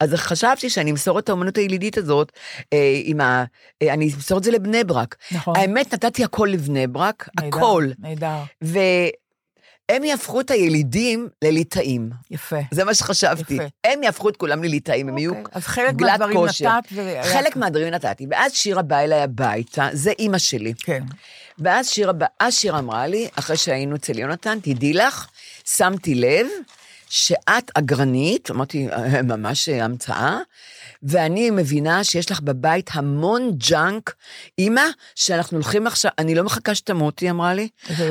אז 0.00 0.14
חשבתי 0.14 0.70
שאני 0.70 0.90
אמסור 0.90 1.18
את 1.18 1.28
האומנות 1.28 1.56
הילידית 1.56 1.98
הזאת, 1.98 2.32
אה, 2.72 3.00
עם 3.04 3.20
ה... 3.20 3.44
אה, 3.82 3.92
אני 3.94 4.04
אמסור 4.14 4.38
את 4.38 4.44
זה 4.44 4.50
לבני 4.50 4.84
ברק. 4.84 5.16
נכון. 5.32 5.56
האמת, 5.56 5.94
נתתי 5.94 6.24
הכל 6.24 6.48
לבני 6.52 6.86
ברק, 6.86 7.28
נהדר, 7.40 7.56
הכל. 7.58 7.88
נהדר, 7.98 8.38
והם 8.62 10.04
יהפכו 10.04 10.40
את 10.40 10.50
הילידים 10.50 11.28
לליטאים. 11.44 12.10
יפה. 12.30 12.56
זה 12.70 12.84
מה 12.84 12.94
שחשבתי. 12.94 13.54
יפה. 13.54 13.64
הם 13.84 14.02
יהפכו 14.02 14.28
את 14.28 14.36
כולם 14.36 14.64
לליטאים, 14.64 15.08
הם 15.08 15.18
יהיו 15.18 15.30
אוקיי, 15.30 15.44
אז 15.52 15.62
חלק 15.66 15.94
גלת 15.94 16.10
מהדברים 16.10 16.36
כושר. 16.36 16.68
נתת, 16.78 16.88
והיה- 16.92 17.22
חלק 17.24 17.56
מהדברים 17.56 17.88
נתתי. 17.94 18.26
ואז 18.30 18.52
שירה 18.52 18.82
באה 18.82 19.04
אליי 19.04 19.22
הביתה, 19.22 19.88
זה 19.92 20.12
אימא 20.18 20.38
שלי. 20.38 20.74
כן. 20.74 21.02
ואז 21.58 21.88
שירה, 21.88 22.12
שירה 22.50 22.78
אמרה 22.78 23.06
לי, 23.06 23.28
אחרי 23.38 23.56
שהיינו 23.56 23.96
אצל 23.96 24.18
יונתן, 24.18 24.58
תדעי 24.62 24.92
לך, 24.92 25.26
שמתי 25.64 26.14
לב 26.14 26.46
שאת 27.14 27.70
אגרנית, 27.74 28.50
אמרתי, 28.50 28.88
"אה, 28.88 29.22
ממש 29.22 29.68
אה, 29.68 29.84
המצאה, 29.84 30.38
ואני 31.04 31.50
מבינה 31.50 32.04
שיש 32.04 32.30
לך 32.30 32.40
בבית 32.40 32.90
המון 32.92 33.50
ג'אנק. 33.56 34.14
אימא, 34.58 34.82
שאנחנו 35.14 35.56
הולכים 35.56 35.86
עכשיו, 35.86 36.10
אני 36.18 36.34
לא 36.34 36.44
מחכה 36.44 36.74
שתמותי, 36.74 37.30
אמרה 37.30 37.54
לי. 37.54 37.68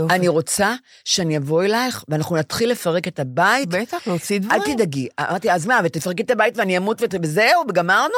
אני 0.10 0.28
רוצה 0.28 0.74
שאני 1.06 1.38
אבוא 1.38 1.64
אלייך, 1.64 2.04
ואנחנו 2.10 2.36
נתחיל 2.36 2.72
לפרק 2.72 3.08
את 3.08 3.20
הבית. 3.20 3.70
בטח, 3.70 3.98
להוציא 4.08 4.36
אל 4.36 4.42
דברים. 4.42 4.76
תדאגי. 4.76 5.08
אמרתי, 5.20 5.52
אז 5.52 5.66
מה, 5.66 5.80
ותפרקי 5.84 6.24
את 6.24 6.32
הבית 6.32 6.58
ואני 6.58 6.78
אמות 6.78 7.02
ות- 7.02 7.14
וזהו, 7.24 7.64
וגמרנו? 7.70 8.14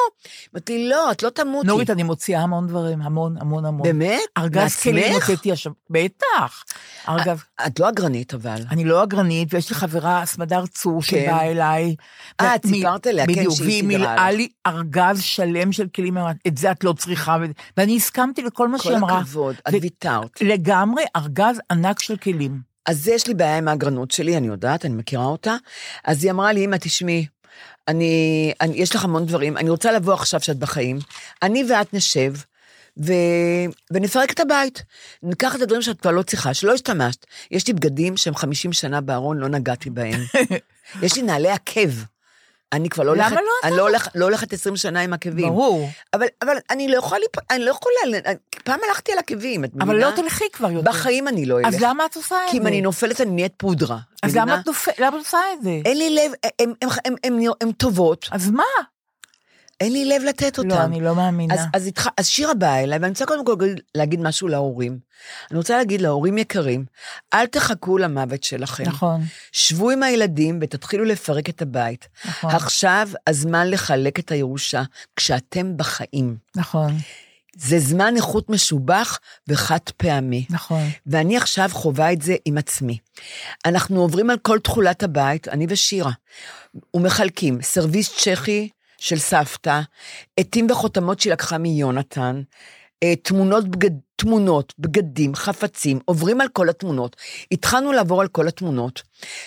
אמרתי, 0.54 0.90
לא, 0.90 1.12
את 1.12 1.24
לא 1.24 1.30
תמותי. 1.30 1.68
נורית, 1.68 1.90
אני 1.90 2.04
מוציאה 2.04 2.42
המון 2.42 2.68
דברים, 2.68 3.02
המון, 3.02 3.36
המון, 3.40 3.66
המון. 3.66 3.82
באמת? 3.84 4.20
ארגז 4.38 4.76
כלים? 4.76 5.14
הוצאתי 5.14 5.52
עכשיו, 5.52 5.72
בטח. 5.90 6.64
ארגז, 7.10 7.38
את 7.68 7.80
לא 7.80 7.90
אגרנית, 7.90 8.34
אבל. 8.34 8.62
אני 8.72 8.84
לא 8.86 9.04
אגרנית, 9.04 9.54
ויש 9.54 9.70
לי 9.70 9.76
חברה, 9.76 10.26
סמדר 10.26 10.66
צור, 10.66 11.02
כן. 11.02 11.08
שבאה 11.08 11.52
אליי. 11.52 11.96
אה, 12.42 12.56
את 12.56 12.66
סיפרת 12.68 13.08
עליה, 13.08 13.26
כן, 13.28 13.32
בדיוק, 13.34 13.54
שהיא 13.56 13.68
והיא 13.68 13.82
סידרה 13.82 13.98
מילאה 13.98 14.32
לך. 14.32 14.38
לי 14.38 14.48
ארגז 14.68 15.22
שלם 15.22 15.72
של 15.72 15.88
כלים, 15.88 16.18
את 16.48 16.58
זה 16.58 16.72
את 16.72 16.84
לא 16.84 16.94
צריכה, 16.94 17.38
ואני 17.78 17.96
הסכמתי 17.96 18.42
לכל 18.42 18.68
מה 18.68 18.78
כל 18.78 18.84
שהיא 18.84 18.98
אמרה. 18.98 19.20
הכבוד, 19.20 19.56
את 19.70 19.74
ויתרת. 19.82 20.42
לגמרי 20.42 21.04
ארגז 21.16 21.60
ענק 21.72 22.00
של 22.00 22.18
כלים. 22.18 22.76
אז 22.86 23.08
יש 23.08 23.28
לי 23.28 23.34
בעיה 23.34 23.58
עם 23.58 23.68
האגרנות 23.68 24.12
שלי, 24.12 24.38
אני 24.38 24.48
יודעת, 24.48 24.86
אני 24.86 24.96
מכירה 24.96 25.26
אותה. 25.26 25.56
אז 26.04 26.24
היא 26.24 26.32
אמרה 26.32 26.54
לי, 26.54 26.66
אמא, 26.66 26.78
תשמעי, 26.78 27.26
אני, 27.88 28.54
אני, 28.62 28.78
יש 28.78 28.96
לך 28.96 29.04
המון 29.04 29.26
דברים, 29.26 29.58
אני 29.58 29.70
רוצה 29.70 29.92
לבוא 29.92 30.14
עכשיו 30.14 30.42
שאת 30.42 30.58
בחיים. 30.58 31.00
אני 31.42 31.64
ואת 31.70 31.94
נשב, 31.94 32.34
ו... 33.04 33.14
ונפרק 33.92 34.32
את 34.32 34.40
הבית. 34.40 34.84
ניקח 35.24 35.56
את 35.56 35.62
הדברים 35.62 35.82
שאת 35.82 36.02
כבר 36.02 36.12
לא 36.12 36.22
צריכה, 36.22 36.54
שלא 36.54 36.74
השתמשת. 36.74 37.26
יש 37.52 37.68
לי 37.68 37.74
בגדים 37.74 38.18
שהם 38.18 38.36
50 38.36 38.74
שנה 38.74 39.02
בארון, 39.02 39.38
לא 39.38 39.48
נגעתי 39.48 39.90
בהם. 39.90 40.20
יש 41.04 41.16
לי 41.16 41.22
נעלי 41.22 41.50
עקב. 41.50 41.90
אני 42.74 42.90
כבר 42.90 43.04
לא 43.04 43.16
למה 43.16 43.28
הולכת, 43.28 43.36
לא 43.36 43.68
אני 43.68 43.78
לא, 43.78 43.82
הולכ, 43.82 44.08
לא 44.16 44.26
הולכת 44.26 44.54
20 44.54 44.78
שנה 44.78 45.02
עם 45.02 45.14
עקבים. 45.14 45.50
ברור. 45.50 45.90
אבל, 46.14 46.26
אבל 46.42 46.58
אני 46.70 46.88
לא 46.88 46.98
יכולה, 46.98 47.22
אני 47.52 47.66
לא 47.66 47.72
יכולה, 47.72 48.20
פעם 48.64 48.80
הלכתי 48.88 49.12
על 49.12 49.18
עקבים, 49.18 49.66
את 49.66 49.70
מבינה? 49.76 49.92
אבל 49.92 50.02
לא 50.02 50.12
תלכי 50.16 50.46
כבר 50.54 50.72
יותר. 50.72 50.92
בחיים 50.92 51.28
אני 51.28 51.46
לא 51.46 51.60
אלך. 51.60 51.68
אז 51.68 51.82
למה 51.82 52.06
את 52.06 52.16
עושה 52.16 52.36
את 52.36 52.42
זה? 52.46 52.52
כי 52.52 52.58
אם 52.58 52.68
אני 52.68 52.82
נופלת 52.82 53.22
אני 53.22 53.32
נהיית 53.32 53.54
פודרה. 53.58 53.98
אז? 54.24 54.36
למה 54.36 54.60
את? 54.60 54.68
למה 55.00 55.18
עושה 55.18 55.38
את 55.54 55.64
זה? 55.64 55.80
אין 55.86 55.98
לי 55.98 56.16
לב, 56.16 56.32
הם 57.62 57.72
טובות, 57.72 58.26
אז 58.32 58.50
מה? 58.50 58.64
אין 59.82 59.94
לי 59.94 60.06
לב 60.06 60.22
לתת 60.24 60.58
אותם. 60.58 60.70
לא, 60.70 60.84
אני 60.84 61.02
לא 61.02 61.16
מאמינה. 61.16 61.54
אז, 61.54 61.60
אז, 61.74 61.86
איתך, 61.86 62.10
אז 62.18 62.28
שירה 62.28 62.54
באה 62.54 62.84
אליי, 62.84 63.00
ואני 63.00 63.10
רוצה 63.10 63.26
קודם 63.26 63.46
כל 63.46 63.56
להגיד 63.96 64.20
משהו 64.20 64.48
להורים. 64.48 65.00
אני 65.52 65.58
רוצה 65.58 65.78
להגיד 65.78 66.02
להורים 66.02 66.38
יקרים, 66.38 66.86
אל 67.34 67.46
תחכו 67.46 67.98
למוות 67.98 68.44
שלכם. 68.44 68.84
נכון, 68.84 69.22
שבו 69.52 69.90
עם 69.90 70.04
הילדים 70.04 70.60
ותתחילו 70.62 71.06
לפרק 71.06 71.50
את 71.50 71.62
הבית. 71.62 72.08
נכון, 72.26 72.50
עכשיו 72.50 73.10
הזמן 73.28 73.70
לחלק 73.70 74.20
את 74.20 74.32
הירושה 74.32 74.84
כשאתם 75.16 75.78
בחיים. 75.78 76.38
נכון, 76.56 76.98
זה 77.56 77.80
זמן 77.80 78.14
איכות 78.16 78.50
משובח 78.50 79.20
וחד 79.48 79.80
פעמי. 79.98 80.46
נכון. 80.50 80.90
ואני 81.08 81.38
עכשיו 81.38 81.70
חווה 81.74 82.14
את 82.14 82.22
זה 82.22 82.36
עם 82.46 82.58
עצמי. 82.58 82.98
אנחנו 83.66 84.02
עוברים 84.02 84.30
על 84.30 84.38
כל 84.38 84.60
תכולת 84.60 85.04
הבית, 85.04 85.48
אני 85.48 85.66
ושירה, 85.70 86.12
ומחלקים 86.94 87.62
סרוויס 87.62 88.24
צ'כי 88.24 88.70
של 88.98 89.18
סבתא, 89.20 89.82
עטים 90.40 90.72
וחותמות 90.72 91.20
שהיא 91.20 91.34
לקחה 91.34 91.58
מיונתן, 91.58 92.42
אה, 93.04 93.16
תמונות, 93.16 93.68
בגד, 93.68 93.92
תמונות, 94.16 94.74
בגדים, 94.80 95.36
חפצים, 95.36 96.00
עוברים 96.06 96.42
על 96.42 96.48
כל 96.48 96.70
התמונות. 96.70 97.16
התחלנו 97.52 97.92
לעבור 97.92 98.22
על 98.22 98.28
כל 98.28 98.48
התמונות. 98.48 99.02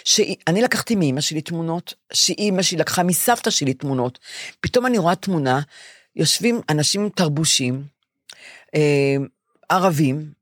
שאני 0.05 0.63
לקחתי 0.63 0.97
מאימא 0.97 1.21
שלי 1.21 1.41
תמונות, 1.41 1.95
שאימא 2.13 2.63
שלי 2.63 2.79
לקחה 2.79 3.03
מסבתא 3.03 3.51
שלי 3.51 3.75
תמונות. 3.75 4.19
פתאום 4.61 4.87
אני 4.87 4.99
רואה 4.99 5.15
תמונה, 5.15 5.61
יושבים 6.17 6.61
אנשים 6.69 7.09
תרבושים, 7.09 7.85
אה, 8.75 9.17
ערבים, 9.69 10.33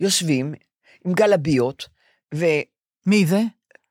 יושבים 0.00 0.54
עם 1.04 1.12
גלביות, 1.12 1.88
מי 3.06 3.26
זה? 3.26 3.40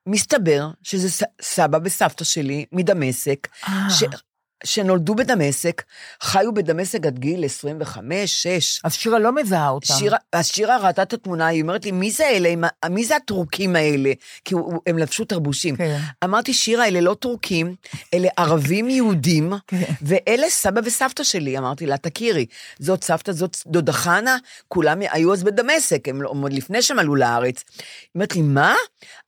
ומסתבר 0.08 0.70
שזה 0.84 1.26
סבא 1.42 1.78
וסבתא 1.84 2.24
שלי 2.24 2.66
מדמשק, 2.72 3.48
אה, 3.68 3.90
ש... 3.90 4.04
שנולדו 4.64 5.16
בדמשק, 5.16 5.84
חיו 6.22 6.54
בדמשק 6.54 7.06
עד 7.06 7.20
גיל 7.20 7.46
25, 7.46 8.44
6. 8.44 8.82
אז 8.84 8.94
שירה 8.94 9.20
לא 9.20 9.36
מזהה 9.36 9.70
אותם. 9.70 9.94
שירה, 9.94 10.18
אז 10.34 10.48
שירה 10.48 10.78
ראתה 10.78 11.02
את 11.02 11.14
התמונה, 11.14 11.48
היא 11.48 11.62
אומרת 11.62 11.86
לי, 11.86 11.92
מי 11.92 12.12
זה 12.12 12.28
אלה? 12.28 12.54
מי 12.90 13.06
זה 13.06 13.16
הטורקים 13.16 13.76
האלה? 13.76 14.12
כי 14.46 14.54
הוא- 14.54 14.82
הם 14.88 14.98
לבשו 14.98 15.26
תרבושים. 15.26 15.76
כן. 15.76 16.00
אמרתי, 16.24 16.54
שירה, 16.54 16.88
אלה 16.88 17.02
לא 17.02 17.14
טורקים, 17.14 17.76
אלה 18.14 18.28
ערבים 18.38 18.90
יהודים, 18.90 19.54
כן. 19.68 19.82
ואלה 20.02 20.50
סבא 20.50 20.82
וסבתא 20.86 21.24
שלי. 21.24 21.58
אמרתי 21.58 21.86
לה, 21.86 21.98
תכירי, 21.98 22.46
זאת 22.80 23.04
סבתא, 23.04 23.32
זאת 23.32 23.58
דודה 23.68 23.92
חנה, 23.94 24.38
כולם 24.68 25.00
היו 25.12 25.34
אז 25.34 25.44
בדמשק, 25.44 26.08
הם 26.08 26.22
לא- 26.22 26.34
עוד 26.42 26.54
לפני 26.54 26.82
שהם 26.82 27.00
עלו 27.00 27.16
לארץ. 27.16 27.64
היא 27.78 27.82
אומרת 28.16 28.36
לי, 28.36 28.42
מה? 28.42 28.76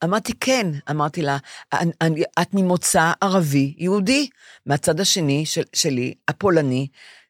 אמרתי, 0.04 0.34
כן. 0.40 0.68
אמרתי 0.90 1.22
לה, 1.22 1.38
"אני- 1.74 1.92
אני- 2.02 2.24
את 2.42 2.54
ממוצא 2.54 3.12
ערבי 3.22 3.74
יהודי, 3.78 4.30
מהצד 4.66 5.00
השני 5.00 5.21
של, 5.46 5.64
שלי, 5.74 6.14
הפולני, 6.28 6.88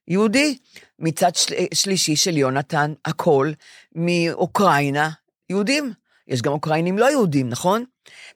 יהודי. 0.08 0.58
מצד 1.00 1.36
של, 1.36 1.56
שלישי 1.74 2.16
של 2.16 2.38
יונתן, 2.38 2.94
הכל, 3.06 3.52
מאוקראינה, 3.96 5.10
יהודים. 5.50 5.94
יש 6.28 6.42
גם 6.42 6.52
אוקראינים 6.52 6.98
לא 6.98 7.12
יהודים, 7.12 7.50
נכון? 7.50 7.84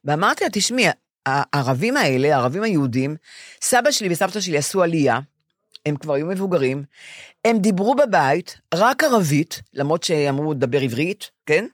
ואמרתי 0.03 0.43
לה, 0.43 0.49
תשמעי, 0.49 0.85
הערבים 1.25 1.97
האלה, 1.97 2.35
הערבים 2.35 2.63
היהודים, 2.63 3.15
סבא 3.61 3.91
שלי 3.91 4.07
וסבתא 4.11 4.39
שלי 4.39 4.57
עשו 4.57 4.83
עלייה, 4.83 5.19
הם 5.85 5.95
כבר 5.95 6.13
היו 6.13 6.25
מבוגרים, 6.25 6.83
הם 7.45 7.57
דיברו 7.57 7.95
בבית 7.95 8.57
רק 8.73 9.03
ערבית, 9.03 9.61
למרות 9.73 10.03
שאמרו 10.03 10.53
לדבר 10.53 10.81
עברית, 10.81 11.29
כן? 11.45 11.65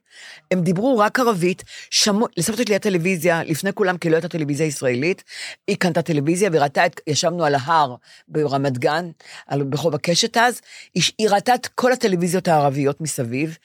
הם 0.51 0.61
דיברו 0.61 0.97
רק 0.97 1.19
ערבית, 1.19 1.63
שמעו, 1.89 2.27
לסבתא 2.37 2.63
שלי 2.63 2.73
הייתה 2.73 2.89
טלוויזיה, 2.89 3.43
לפני 3.43 3.73
כולם, 3.73 3.97
כי 3.97 4.09
לא 4.09 4.15
הייתה 4.15 4.27
טלוויזיה 4.27 4.65
ישראלית, 4.65 5.23
היא 5.67 5.75
קנתה 5.75 6.01
טלוויזיה 6.01 6.49
וראתה 6.53 6.85
את, 6.85 7.01
ישבנו 7.07 7.45
על 7.45 7.55
ההר 7.55 7.95
ברמת 8.27 8.77
גן, 8.77 9.09
על, 9.47 9.63
ברחוב 9.63 9.95
הקשת 9.95 10.37
אז, 10.37 10.61
היא, 10.93 11.03
היא 11.17 11.29
ראתה 11.29 11.55
את 11.55 11.67
כל 11.67 11.91
הטלוויזיות 11.91 12.47
הערביות 12.47 13.01
מסביב, 13.01 13.57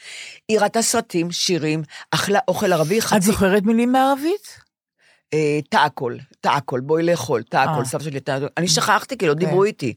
היא 0.49 0.61
ראתה 0.61 0.83
סרטים, 0.83 1.33
שירים, 1.33 1.83
אכלה 2.11 2.39
אוכל 2.49 2.73
ערבי, 2.73 2.99
את 2.99 3.05
חצי... 3.05 3.21
זוכרת 3.21 3.63
מילים 3.63 3.93
בערבית? 3.93 4.67
אה, 5.35 5.61
תעקול, 5.71 6.19
תעקול, 6.41 6.81
בואי 6.81 7.03
לאכול, 7.03 7.43
תעקול, 7.43 7.79
אה. 7.79 7.85
סבתא 7.85 8.05
שלי 8.05 8.21
תעקול. 8.21 8.49
אני 8.57 8.69
שכחתי, 8.69 9.19
כי 9.19 9.27
לא 9.27 9.35
דיברו 9.35 9.65
איתי. 9.65 9.95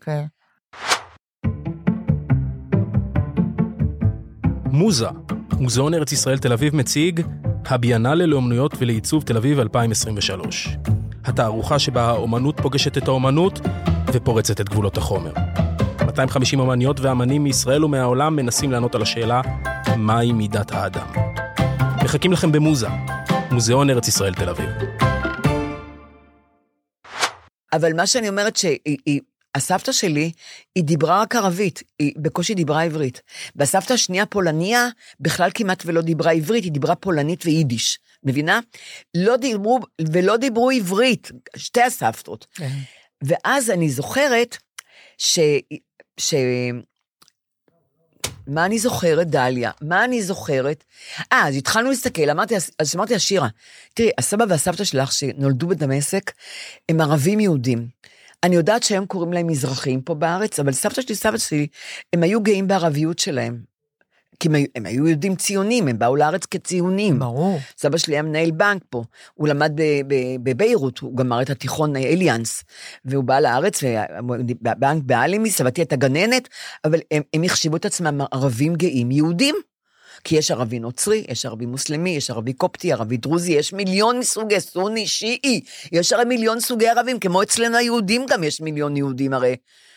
מוזה, 4.71 5.07
מוזיאון 5.59 5.93
ארץ 5.93 6.11
ישראל 6.11 6.37
תל 6.37 6.53
אביב 6.53 6.75
מציג 6.75 7.21
הביאנלה 7.65 8.25
לאומנויות 8.25 8.73
ולעיצוב 8.77 9.23
תל 9.23 9.37
אביב 9.37 9.59
2023. 9.59 10.69
התערוכה 11.25 11.79
שבה 11.79 12.03
האומנות 12.03 12.59
פוגשת 12.59 12.97
את 12.97 13.07
האומנות 13.07 13.59
ופורצת 14.13 14.61
את 14.61 14.69
גבולות 14.69 14.97
החומר. 14.97 15.33
250 16.05 16.59
אמניות 16.59 16.99
ואמנים 16.99 17.43
מישראל 17.43 17.85
ומהעולם 17.85 18.35
מנסים 18.35 18.71
לענות 18.71 18.95
על 18.95 19.01
השאלה 19.01 19.41
מהי 19.97 20.31
מידת 20.31 20.71
האדם. 20.71 21.07
מחכים 22.03 22.31
לכם 22.31 22.51
במוזה, 22.51 22.87
מוזיאון 23.51 23.89
ארץ 23.89 24.07
ישראל 24.07 24.33
תל 24.33 24.49
אביב. 24.49 24.69
אבל 27.73 27.93
מה 27.95 28.07
שאני 28.07 28.29
אומרת 28.29 28.55
שהיא... 28.55 29.19
הסבתא 29.55 29.91
שלי, 29.91 30.31
היא 30.75 30.83
דיברה 30.83 31.21
רק 31.21 31.35
ערבית, 31.35 31.83
היא 31.99 32.13
בקושי 32.17 32.53
דיברה 32.53 32.83
עברית. 32.83 33.21
והסבתא 33.55 33.93
השנייה, 33.93 34.25
פולניה, 34.25 34.87
בכלל 35.19 35.49
כמעט 35.53 35.83
ולא 35.85 36.01
דיברה 36.01 36.31
עברית, 36.31 36.63
היא 36.63 36.71
דיברה 36.71 36.95
פולנית 36.95 37.45
ויידיש. 37.45 37.99
מבינה? 38.23 38.59
לא 39.17 39.37
דיברו, 39.37 39.79
ולא 40.11 40.37
דיברו 40.37 40.69
עברית, 40.69 41.31
שתי 41.55 41.81
הסבתות. 41.81 42.47
כן. 42.53 42.69
ואז 43.21 43.69
אני 43.69 43.89
זוכרת 43.89 44.57
ש... 45.17 45.39
ש... 46.17 46.33
מה 48.47 48.65
אני 48.65 48.79
זוכרת, 48.79 49.27
דליה? 49.27 49.71
מה 49.81 50.03
אני 50.03 50.23
זוכרת? 50.23 50.83
אה, 51.33 51.47
אז 51.47 51.55
התחלנו 51.55 51.89
להסתכל, 51.89 52.29
אמרתי, 52.29 52.55
אז 52.55 52.95
אמרתי 52.95 53.13
לה, 53.13 53.19
שירה, 53.19 53.47
תראי, 53.93 54.09
הסבא 54.17 54.45
והסבתא 54.49 54.83
שלך 54.83 55.11
שנולדו 55.11 55.67
בדמשק, 55.67 56.31
הם 56.89 57.01
ערבים 57.01 57.39
יהודים. 57.39 57.87
אני 58.43 58.55
יודעת 58.55 58.83
שהיום 58.83 59.05
קוראים 59.05 59.33
להם 59.33 59.47
מזרחים 59.47 60.01
פה 60.01 60.13
בארץ, 60.13 60.59
אבל 60.59 60.71
סבתא 60.71 61.01
שלי, 61.01 61.15
סבתא 61.15 61.37
שלי, 61.37 61.67
הם 62.13 62.23
היו 62.23 62.41
גאים 62.41 62.67
בערביות 62.67 63.19
שלהם. 63.19 63.69
כי 64.39 64.47
הם, 64.47 64.55
הם 64.75 64.85
היו 64.85 65.07
יהודים 65.07 65.35
ציונים, 65.35 65.87
הם 65.87 65.99
באו 65.99 66.15
לארץ 66.15 66.45
כציונים. 66.45 67.19
ברור. 67.19 67.59
סבא 67.77 67.97
שלי 67.97 68.13
היה 68.15 68.21
מנהל 68.21 68.51
בנק 68.51 68.83
פה, 68.89 69.03
הוא 69.33 69.47
למד 69.47 69.71
בביירות, 70.43 70.99
הוא 70.99 71.17
גמר 71.17 71.41
את 71.41 71.49
התיכון 71.49 71.95
אליאנס, 71.95 72.63
והוא 73.05 73.23
בא 73.23 73.39
לארץ, 73.39 73.83
ובנק 73.83 75.03
באלימי, 75.03 75.51
סבתי 75.51 75.81
הייתה 75.81 75.95
גננת, 75.95 76.47
אבל 76.85 76.99
הם, 77.11 77.21
הם 77.33 77.43
החשיבו 77.43 77.75
את 77.75 77.85
עצמם 77.85 78.21
ערבים 78.31 78.75
גאים 78.75 79.11
יהודים. 79.11 79.55
כי 80.23 80.35
יש 80.35 80.51
ערבי 80.51 80.79
נוצרי, 80.79 81.25
יש 81.29 81.45
ערבי 81.45 81.65
מוסלמי, 81.65 82.09
יש 82.09 82.29
ערבי 82.29 82.53
קופטי, 82.53 82.93
ערבי 82.93 83.17
דרוזי, 83.17 83.51
יש 83.51 83.73
מיליון 83.73 84.19
מסוגי 84.19 84.59
סוני, 84.59 85.07
שיעי, 85.07 85.61
יש 85.91 86.13
הרי 86.13 86.25
מיליון 86.25 86.59
סוגי 86.59 86.87
ערבים, 86.87 87.19
כמו 87.19 87.43
אצלנו 87.43 87.77
היהודים 87.77 88.25
גם 88.29 88.43
יש 88.43 88.61
מיליון 88.61 88.97
יהודים 88.97 89.33
הרי. 89.33 89.55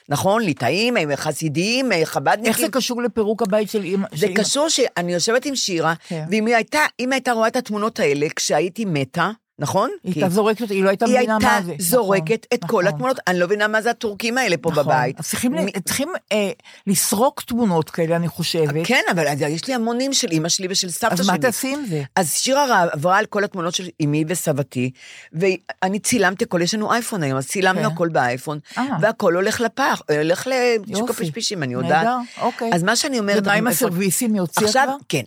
נכון? 0.08 0.42
ליטאים, 0.42 0.96
הם 0.96 1.16
חסידים, 1.16 1.90
חב"דניקים. 2.04 2.52
איך 2.52 2.61
זה 2.61 2.68
קשור 2.68 3.02
לפירוק 3.02 3.42
הבית 3.42 3.70
של 3.70 3.85
אימא? 3.85 4.08
זה? 4.14 4.26
קשור 4.35 4.68
שאני 4.68 5.12
יושבת 5.12 5.46
עם 5.46 5.56
שירה, 5.56 5.94
כן. 6.08 6.24
ואם 6.30 6.46
היא 6.46 6.54
הייתה, 6.56 6.80
הייתה 6.98 7.32
רואה 7.32 7.48
את 7.48 7.56
התמונות 7.56 8.00
האלה 8.00 8.26
כשהייתי 8.37 8.85
מתה, 8.85 9.30
נכון? 9.62 9.90
היא 10.05 10.12
הייתה 10.14 10.29
זורקת 10.29 10.70
היא 10.70 10.85
לא 10.85 10.88
הייתה 10.88 11.07
היא 11.07 11.16
מבינה 11.16 11.37
הייתה 11.37 11.61
מה 11.61 11.62
זה. 11.62 11.75
זורקת 11.79 12.29
נכון, 12.29 12.38
את 12.55 12.70
כל 12.70 12.83
נכון. 12.83 12.87
התמונות, 12.87 13.18
אני 13.27 13.38
לא 13.38 13.46
מבינה 13.46 13.68
מה 13.68 13.83
זה 13.83 13.90
הטורקים 13.90 14.38
האלה 14.38 14.57
פה 14.57 14.70
נכון. 14.70 14.85
בבית. 14.85 15.18
אז 15.18 15.31
צריכים, 15.85 16.09
אה, 16.33 16.51
לסרוק 16.87 17.42
תמונות 17.42 17.90
כאלה, 17.90 18.16
אני 18.16 18.29
חושבת. 18.29 18.87
כן, 18.87 19.03
אבל 19.11 19.29
אז 19.29 19.40
יש 19.40 19.68
לי 19.68 19.75
המונים 19.75 20.12
של 20.12 20.31
אימא 20.31 20.48
שלי 20.48 20.66
ושל 20.70 20.90
סבתא 20.90 21.14
אז 21.14 21.18
שלי. 21.18 21.33
מה 21.33 21.38
תעשי 21.38 21.75
עם 21.75 21.85
זה? 21.87 22.03
אז 22.16 22.33
שירה 22.33 22.83
עברה 22.92 23.18
על 23.18 23.27
כל 23.27 23.44
התמונות 23.44 23.75
של 23.75 23.88
אמי 24.05 24.25
וסבתי, 24.29 24.90
ואני 25.33 25.98
צילמתי 25.98 26.44
הכל, 26.44 26.62
יש 26.62 26.75
לנו 26.75 26.92
אייפון 26.92 27.22
היום, 27.22 27.38
אז 27.38 27.48
צילמנו 27.48 27.88
כן. 27.88 27.94
הכל 27.94 28.09
באייפון, 28.09 28.59
אה. 28.79 28.85
והכל 29.01 29.35
הולך 29.35 29.61
לפח, 29.61 30.03
הולך 30.18 30.46
לשוק. 30.87 31.11
הפשפישים, 31.11 31.62
אני 31.62 31.72
יודעת. 31.72 32.07
אוקיי. 32.40 32.70
אז 32.75 32.83
מה 32.83 32.96
שאני 32.96 33.18
אומרת... 33.18 33.42
ומה 33.42 33.53
עם 33.53 33.66
הסרוויסים, 33.66 34.33
היא 34.33 34.40
הוציאה 34.40 34.70
כבר? 34.70 34.96
כן, 35.09 35.22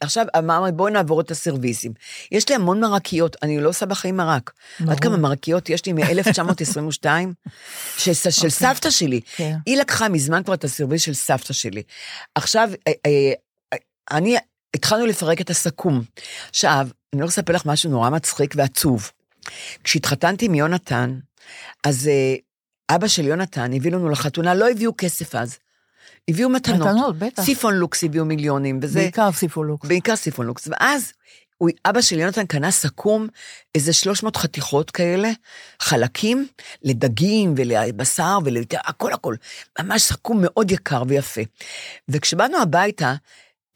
עכשיו, 0.00 0.26
אמרנו, 0.38 0.72
בואי 0.72 0.92
נעבור 0.92 1.20
את 1.20 1.30
הסרוויסים. 1.30 1.92
יש 2.32 2.48
לי 2.48 2.54
המון 2.54 2.80
מרקיות, 2.80 3.36
אני 3.42 3.60
לא 3.60 3.67
עושה 3.68 3.86
בחיים 3.86 4.16
מרק. 4.16 4.52
עד 4.88 5.00
כמה 5.00 5.16
מרקיות 5.16 5.70
יש 5.70 5.86
לי 5.86 5.92
מ-1922, 5.92 7.06
של, 7.98 8.12
של 8.30 8.50
סבתא 8.50 8.90
שלי. 8.90 9.20
כן. 9.36 9.56
היא 9.66 9.76
לקחה 9.76 10.08
מזמן 10.08 10.42
כבר 10.42 10.54
את 10.54 10.64
הסרוויס 10.64 11.02
של 11.02 11.14
סבתא 11.14 11.52
שלי. 11.52 11.82
עכשיו, 12.34 12.70
אה, 12.88 12.92
אה, 13.06 13.32
אני, 14.10 14.36
התחלנו 14.74 15.06
לפרק 15.06 15.40
את 15.40 15.50
הסכו"ם. 15.50 16.02
עכשיו, 16.48 16.88
אני 17.12 17.20
לא 17.20 17.26
רוצה 17.26 17.40
לספר 17.40 17.52
לך 17.52 17.66
משהו 17.66 17.90
נורא 17.90 18.10
מצחיק 18.10 18.54
ועצוב. 18.56 19.10
כשהתחתנתי 19.84 20.46
עם 20.46 20.54
יונתן, 20.54 21.18
אז 21.84 22.08
אה, 22.08 22.34
אבא 22.96 23.08
של 23.08 23.26
יונתן 23.26 23.72
הביא 23.72 23.92
לנו 23.92 24.08
לחתונה, 24.08 24.54
לא 24.54 24.70
הביאו 24.70 24.92
כסף 24.98 25.34
אז. 25.34 25.58
הביאו 26.28 26.48
מתנות. 26.48 26.88
מתנות, 26.88 27.18
בטח. 27.18 27.42
סיפון 27.42 27.74
לוקס 27.74 28.04
הביאו 28.04 28.24
מיליונים, 28.24 28.78
וזה... 28.82 29.00
בעיקר 29.00 29.32
סיפולוקס. 29.32 29.88
בעיקר 29.88 30.16
סיפון 30.16 30.46
לוקס. 30.46 30.68
ואז 30.70 31.12
הוא, 31.58 31.70
אבא 31.84 32.00
של 32.00 32.18
יונתן 32.18 32.46
קנה 32.46 32.70
סכו"ם, 32.70 33.26
איזה 33.74 33.92
300 33.92 34.36
חתיכות 34.36 34.90
כאלה, 34.90 35.30
חלקים, 35.80 36.46
לדגים 36.82 37.54
ולבשר 37.56 38.38
ולהכל 38.44 39.12
הכל. 39.12 39.34
ממש 39.80 40.02
סכו"ם 40.02 40.38
מאוד 40.42 40.70
יקר 40.70 41.02
ויפה. 41.08 41.40
וכשבאנו 42.08 42.62
הביתה, 42.62 43.14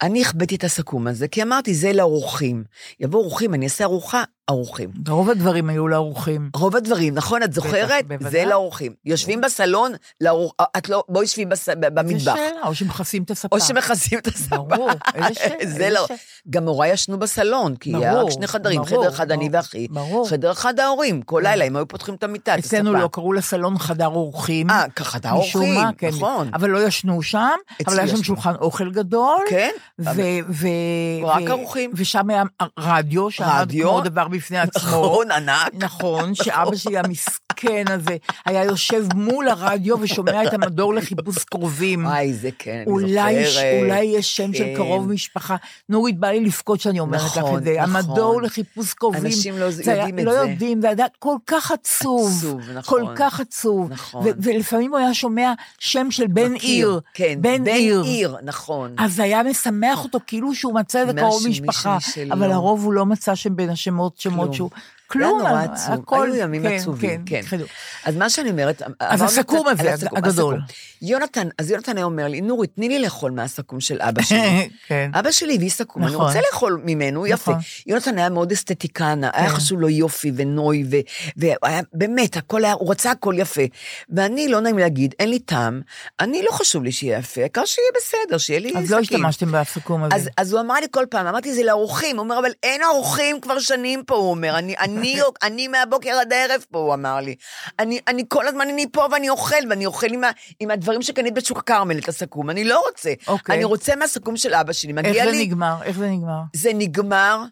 אני 0.01 0.21
החבאתי 0.21 0.55
את 0.55 0.63
הסכו"ם 0.63 1.07
הזה, 1.07 1.27
כי 1.27 1.43
אמרתי, 1.43 1.73
זה 1.73 1.93
לאורחים. 1.93 2.63
יבואו 2.99 3.23
אורחים, 3.23 3.53
אני 3.53 3.65
אעשה 3.65 3.83
ארוחה, 3.83 4.23
אורחים. 4.51 4.89
רוב 5.09 5.29
הדברים 5.29 5.69
היו 5.69 5.87
לאורחים. 5.87 6.49
רוב 6.55 6.75
הדברים, 6.75 7.13
נכון? 7.15 7.43
את 7.43 7.53
זוכרת? 7.53 8.07
בוודאי. 8.07 8.31
זה 8.31 8.45
לאורחים. 8.45 8.93
יושבים 9.05 9.41
בסלון, 9.41 9.91
לאור... 10.21 10.53
את 10.77 10.89
לא... 10.89 11.03
בואי 11.09 11.27
שבי 11.27 11.45
בס... 11.45 11.69
במטבח. 11.69 12.35
שאלה, 12.35 12.61
או 12.65 12.75
שמכסים 12.75 13.23
את 13.23 13.31
הספה. 13.31 13.55
או 13.55 13.61
שמכסים 13.61 14.19
את 14.19 14.27
הספה. 14.27 14.57
ברור, 14.57 14.89
איזה 15.15 15.33
שאלה, 15.39 15.49
זה 15.49 15.55
איזה 15.59 15.89
לא. 15.89 16.07
גם 16.49 16.67
הוריי 16.67 16.91
ישנו 16.91 17.19
בסלון, 17.19 17.75
כי 17.75 17.95
היה 17.95 18.13
רק 18.21 18.29
שני 18.29 18.47
חדרים, 18.47 18.85
חדר 18.85 19.09
אחד 19.09 19.31
אני 19.31 19.49
ואחי, 19.51 19.87
ברור. 19.87 20.29
חדר 20.29 20.51
אחד 20.51 20.79
ההורים, 20.79 21.21
כל 21.21 21.41
כן. 21.43 21.49
לילה 21.49 21.65
הם 21.65 21.75
היו 21.75 21.87
פותחים 21.87 22.15
את 22.15 22.23
המיטה, 22.23 22.53
את 22.53 22.59
הספה. 22.59 22.77
אצלנו 22.77 22.93
לא 22.93 23.09
קראו 23.11 23.33
לסלון 23.33 23.77
חדר 23.77 24.07
אורחים. 24.07 24.69
אה, 24.69 24.85
כחדר 24.95 25.35
משום 25.35 25.61
אורחים, 25.61 25.93
כן. 25.97 26.07
נכון. 26.07 26.49
אבל 26.53 26.69
לא 26.69 26.87
ישנו 26.87 27.21
שם, 27.21 27.47
אבל 27.87 27.99
היה 27.99 28.07
שם. 28.07 28.23
שולחן 28.23 28.55
אוכל 28.55 28.91
גדול. 28.91 29.39
כן, 29.49 29.71
ו- 29.99 30.11
ו- 30.49 31.25
רק 31.25 31.49
ארוחות. 31.49 31.73
ושם 31.93 32.29
היה 32.29 32.43
רדיו, 32.79 33.31
שעמד. 33.31 33.71
כמו 33.81 34.01
דבר 34.01 34.27
בפני 34.33 34.59
עצמו. 34.59 34.89
נכון, 34.89 35.31
ענק. 35.31 35.69
נכון, 35.73 36.35
שאבא 36.35 36.75
שלי 36.75 36.97
המסכן 36.97 37.42
כן 37.55 37.83
הזה, 37.87 38.17
היה 38.45 38.63
יושב 38.63 39.05
מול 39.13 39.47
הרדיו 39.47 39.99
ושומע 39.99 40.43
את 40.43 40.53
המדור 40.53 40.93
לחיפוש 40.93 41.43
קרובים. 41.43 42.05
וואי, 42.05 42.33
זה 42.33 42.49
כן, 42.59 42.71
אני 42.71 42.85
אולי, 42.85 43.45
זוכרת. 43.45 43.81
אולי 43.81 44.03
יש 44.03 44.37
שם 44.37 44.53
של 44.53 44.63
כן. 44.63 44.75
קרוב 44.75 45.09
משפחה. 45.11 45.55
נורית, 45.89 46.19
בא 46.19 46.27
לי 46.27 46.39
לבכות 46.39 46.79
שאני 46.79 46.99
אומרת 46.99 47.21
נכון, 47.21 47.43
לך 47.43 47.57
את 47.57 47.63
זה. 47.63 47.75
נכון. 47.81 47.95
המדור 47.95 48.41
לחיפוש 48.41 48.93
קרובים. 48.93 49.25
אנשים 49.25 49.57
לא 49.57 49.65
יודעים 49.65 50.19
את 50.19 50.23
לא 50.23 50.31
זה. 50.33 50.49
יודעים, 50.49 50.81
זה 50.81 50.87
היה 50.87 51.07
כל 51.19 51.35
כך 51.47 51.71
עצוב. 51.71 52.31
עצוב, 52.37 52.61
נכון. 52.75 53.05
כל 53.05 53.13
כך 53.15 53.39
עצוב. 53.39 53.91
נכון. 53.91 54.25
ולפעמים 54.41 54.91
הוא 54.91 54.99
היה 54.99 55.13
שומע 55.13 55.53
שם 55.79 56.11
של 56.11 56.27
בן 56.27 56.53
מכיר, 56.53 56.87
עיר. 56.87 56.99
כן, 57.13 57.37
בן 57.41 57.67
עיר. 57.67 58.01
עיר, 58.01 58.37
נכון. 58.43 58.95
אז 58.97 59.19
היה 59.19 59.43
משמח 59.43 60.03
אותו 60.03 60.19
כאילו 60.27 60.55
שהוא 60.55 60.73
מצא 60.73 61.01
איזה 61.01 61.13
קרוב 61.13 61.47
משפחה. 61.47 61.97
אבל 62.31 62.47
לרוב 62.49 62.83
הוא 62.83 62.93
לא 62.93 63.05
מצא 63.05 63.35
שם 63.35 63.55
בין 63.55 63.69
השמות, 63.69 64.17
שמות. 64.17 64.53
שהוא... 64.53 64.69
זה 65.13 65.19
היה 65.19 65.29
כלום, 65.29 65.39
נורא 65.39 65.63
עצוב, 65.63 65.93
הכל, 65.93 66.31
היו 66.31 66.35
ימים 66.43 66.63
כן, 66.63 66.75
עצובים, 66.75 67.25
כן. 67.25 67.35
התחילו. 67.35 67.65
אז 68.05 68.15
מה 68.15 68.29
שאני 68.29 68.49
אומרת... 68.49 68.81
אז 68.99 69.21
אמרנו 69.21 69.23
הסכו"ם 69.25 69.67
הזה, 69.67 69.93
הסכו"ם, 69.93 70.17
הגדול. 70.17 70.55
הסכו"ם. 70.55 71.07
יונתן, 71.09 71.47
אז 71.57 71.71
יונתן 71.71 71.97
היה 71.97 72.05
אומר 72.05 72.27
לי, 72.27 72.41
נורית, 72.41 72.71
תני 72.75 72.89
לי 72.89 72.99
לאכול 72.99 73.31
מהסכו"ם 73.31 73.79
של 73.79 74.01
אבא 74.01 74.21
שלי. 74.21 74.69
כן. 74.87 75.11
אבא 75.13 75.31
שלי 75.31 75.55
הביא 75.55 75.69
סכו"ם, 75.69 76.03
אני 76.03 76.11
נכון. 76.13 76.25
רוצה 76.25 76.39
לאכול 76.51 76.81
ממנו, 76.85 77.27
יפה. 77.27 77.51
נכון. 77.51 77.63
יונתן 77.87 78.17
היה 78.17 78.29
מאוד 78.29 78.51
אסתטיקן, 78.51 79.21
היה 79.23 79.49
כן. 79.49 79.55
חשוב 79.55 79.79
לו 79.79 79.89
יופי 79.89 80.31
ונוי, 80.35 80.83
ו- 80.91 80.97
והיה 81.37 81.81
באמת, 81.93 82.37
הכל 82.37 82.65
היה, 82.65 82.73
הוא 82.73 82.91
רצה 82.91 83.11
הכל 83.11 83.35
יפה. 83.37 83.61
ואני, 84.09 84.47
לא 84.47 84.59
נעים 84.59 84.77
להגיד, 84.77 85.15
אין 85.19 85.29
לי 85.29 85.39
טעם, 85.39 85.81
אני 86.19 86.43
לא 86.43 86.51
חשוב 86.51 86.83
לי 86.83 86.91
שיהיה 86.91 87.19
יפה, 87.19 87.41
העיקר 87.41 87.65
שיהיה 87.65 87.87
בסדר, 87.97 88.37
שיהיה 88.37 88.59
לי 88.59 88.69
אז 88.69 88.91
לא 88.91 89.03
סכין. 89.03 89.25
השתמשתם 89.25 89.51
בסיכום 89.51 90.03
הזה. 90.03 90.15
אז, 90.15 90.29
אז 90.37 90.53
הוא 90.53 90.61
אמר 90.61 90.75
לי 90.75 90.87
כל 90.91 91.05
פעם, 91.09 91.27
אמרתי, 91.27 91.53
זה 91.53 91.63
לאורחים. 91.63 92.15
הוא 92.17 92.23
אומר, 92.23 92.39
אבל 92.39 92.51
אין 92.63 92.81
אורחים 92.83 93.41
כבר 93.41 93.59
שנים 93.59 94.03
פה, 94.03 94.15
הוא 94.15 94.29
אומר. 94.29 94.57
אני, 94.57 94.75
אני, 94.79 95.02
אני 95.43 95.67
מהבוקר 95.67 96.09
עד 96.09 96.33
הערב 96.33 96.65
פה, 96.71 96.79
הוא 96.79 96.93
אמר 96.93 97.15
לי. 97.19 97.35
אני, 97.79 97.99
אני 98.07 98.23
כל 98.27 98.47
הזמן 98.47 98.69
אני 98.69 98.85
פה 98.91 99.07
ואני 99.11 99.29
אוכל, 99.29 99.55
ואני 99.69 99.85
אוכל 99.85 100.07
עם, 100.13 100.23
ה, 100.23 100.29
עם 100.59 100.71
הדברים 100.71 101.01
שקנית 101.01 101.33
בשוק 101.33 101.57
הכרמל, 101.57 101.97
את 101.97 102.09
הסכו"ם. 102.09 102.49
אני 102.49 102.63
לא 102.63 102.83
רוצה. 102.87 103.13
אוקיי. 103.27 103.55
אני 103.55 103.63
רוצה 103.63 103.95
מהסכו"ם 103.95 104.37
של 104.37 104.53
אבא 104.53 104.73
שלי, 104.73 104.89
איך 104.89 104.97
מגיע 104.97 105.25
זה 105.25 105.31
לי. 105.31 105.45
נגמר? 105.45 105.75
איך 105.83 105.97
זה 105.97 106.09
נגמר? 106.09 106.39
זה 106.53 106.71
נגמר 106.73 107.43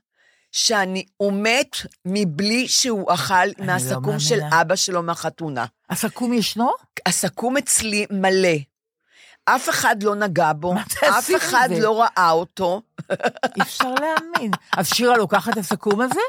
שאני, 0.52 1.06
הוא 1.18 1.34
מת 1.34 1.76
מבלי 2.06 2.68
שהוא 2.68 3.14
אכל 3.14 3.46
לא 3.46 3.66
מהסכו"ם 3.66 4.20
של 4.20 4.40
מאמינה. 4.40 4.62
אבא 4.62 4.76
שלו 4.76 5.04
מהחתונה. 5.04 5.66
הסכו"ם 5.90 6.34
ישנו? 6.34 6.70
הסכו"ם 7.06 7.58
אצלי 7.58 8.06
מלא. 8.12 8.58
אף 9.46 9.70
אחד 9.70 10.04
לא 10.04 10.16
נגע 10.16 10.52
בו, 10.54 10.74
אף 11.18 11.30
אחד? 11.38 11.70
לא 11.80 12.02
ראה 12.02 12.32
אותו. 12.32 12.82
אי 13.56 13.62
אפשר 13.62 13.94
להאמין. 13.94 14.52
אז 14.78 14.90
שירה 14.94 15.18
לוקחת 15.18 15.54
את 15.54 15.58
הסכו"ם 15.58 16.02
הזה? 16.02 16.20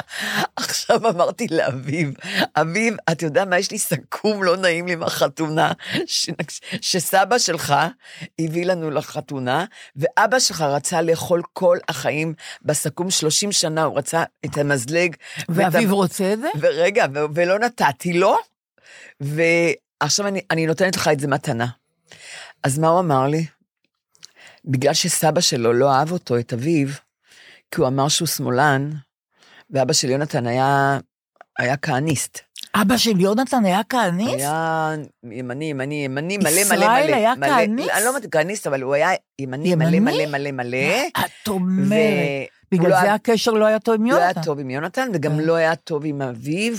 עכשיו 0.57 1.09
אמרתי 1.09 1.47
לאביב, 1.51 2.15
אביב, 2.57 2.95
אתה 3.13 3.25
יודע 3.25 3.45
מה, 3.45 3.59
יש 3.59 3.71
לי 3.71 3.79
סכו"ם 3.79 4.43
לא 4.43 4.57
נעים 4.57 4.87
לי 4.87 4.95
מהחתונה, 4.95 5.73
ש... 6.07 6.31
שסבא 6.81 7.39
שלך 7.39 7.75
הביא 8.39 8.67
לנו 8.67 8.91
לחתונה, 8.91 9.65
ואבא 9.97 10.39
שלך 10.39 10.61
רצה 10.61 11.03
לאכול 11.03 11.43
כל 11.53 11.79
החיים 11.89 12.35
בסכו"ם 12.63 13.11
30 13.11 13.53
שנה, 13.53 13.83
הוא 13.83 13.99
רצה 13.99 14.25
את 14.45 14.59
המזלג. 14.59 15.17
ואת 15.49 15.75
ואביב 15.75 15.93
רוצה 15.93 16.33
את 16.33 16.41
זה? 16.41 16.49
ורגע, 16.61 17.07
ו... 17.15 17.19
ולא 17.35 17.59
נתתי 17.59 18.13
לו, 18.13 18.37
ועכשיו 19.21 20.27
אני, 20.27 20.41
אני 20.51 20.67
נותנת 20.67 20.97
לך 20.97 21.09
את 21.09 21.21
זה 21.21 21.29
מתנה. 21.29 21.67
אז 22.65 22.79
מה 22.79 22.89
הוא 22.89 23.01
אמר 23.01 23.27
לי? 23.27 23.47
בגלל 24.65 24.95
שסבא 24.95 25.41
שלו 25.41 25.73
לא 25.73 25.93
אהב 25.93 26.13
אותו, 26.13 26.39
את 26.39 26.53
אביו, 26.53 26.89
כי 27.71 27.81
הוא 27.81 27.89
אמר 27.89 28.09
שהוא 28.09 28.29
שמאלן, 28.29 28.91
ואבא 29.71 29.93
של 29.93 30.11
יונתן 30.11 30.47
היה, 30.47 30.99
היה 31.59 31.77
כהניסט. 31.77 32.39
אבא 32.75 32.97
של 32.97 33.21
יונתן 33.21 33.65
היה 33.65 33.81
כהניסט? 33.89 34.35
היה 34.35 34.95
ימני, 35.33 35.65
ימני, 35.65 36.05
ימני, 36.05 36.39
מלא, 36.39 36.51
מלא, 36.51 36.65
מלא. 36.65 36.85
ישראל 36.85 37.15
היה 37.15 37.33
כהניסט? 37.41 37.91
אני 37.91 38.05
לא 38.05 38.09
אומרת 38.09 38.27
כהניסט, 38.33 38.67
אבל 38.67 38.83
הוא 38.83 38.95
היה 38.95 39.11
ימני, 39.39 39.75
מלא, 39.75 39.89
ימני? 39.89 40.27
מלא, 40.27 40.27
מלא, 40.27 40.51
מלא. 40.51 41.09
את 41.21 41.49
אומרת. 41.49 41.99
בגלל 42.73 42.91
לא 42.91 43.01
זה 43.01 43.15
הקשר 43.15 43.51
לא 43.51 43.65
היה 43.65 43.79
טוב 43.79 43.95
עם 43.95 44.07
לא 44.07 44.17
היה 44.17 44.25
יונתן. 44.25 44.43
טוב 44.43 44.59
עם 44.59 44.71
יונתן, 44.71 45.09
וגם 45.15 45.33
כן. 45.33 45.41
לא 45.41 45.55
היה 45.55 45.77
טוב 45.77 46.05
עם 46.05 46.23
אביו, 46.23 46.77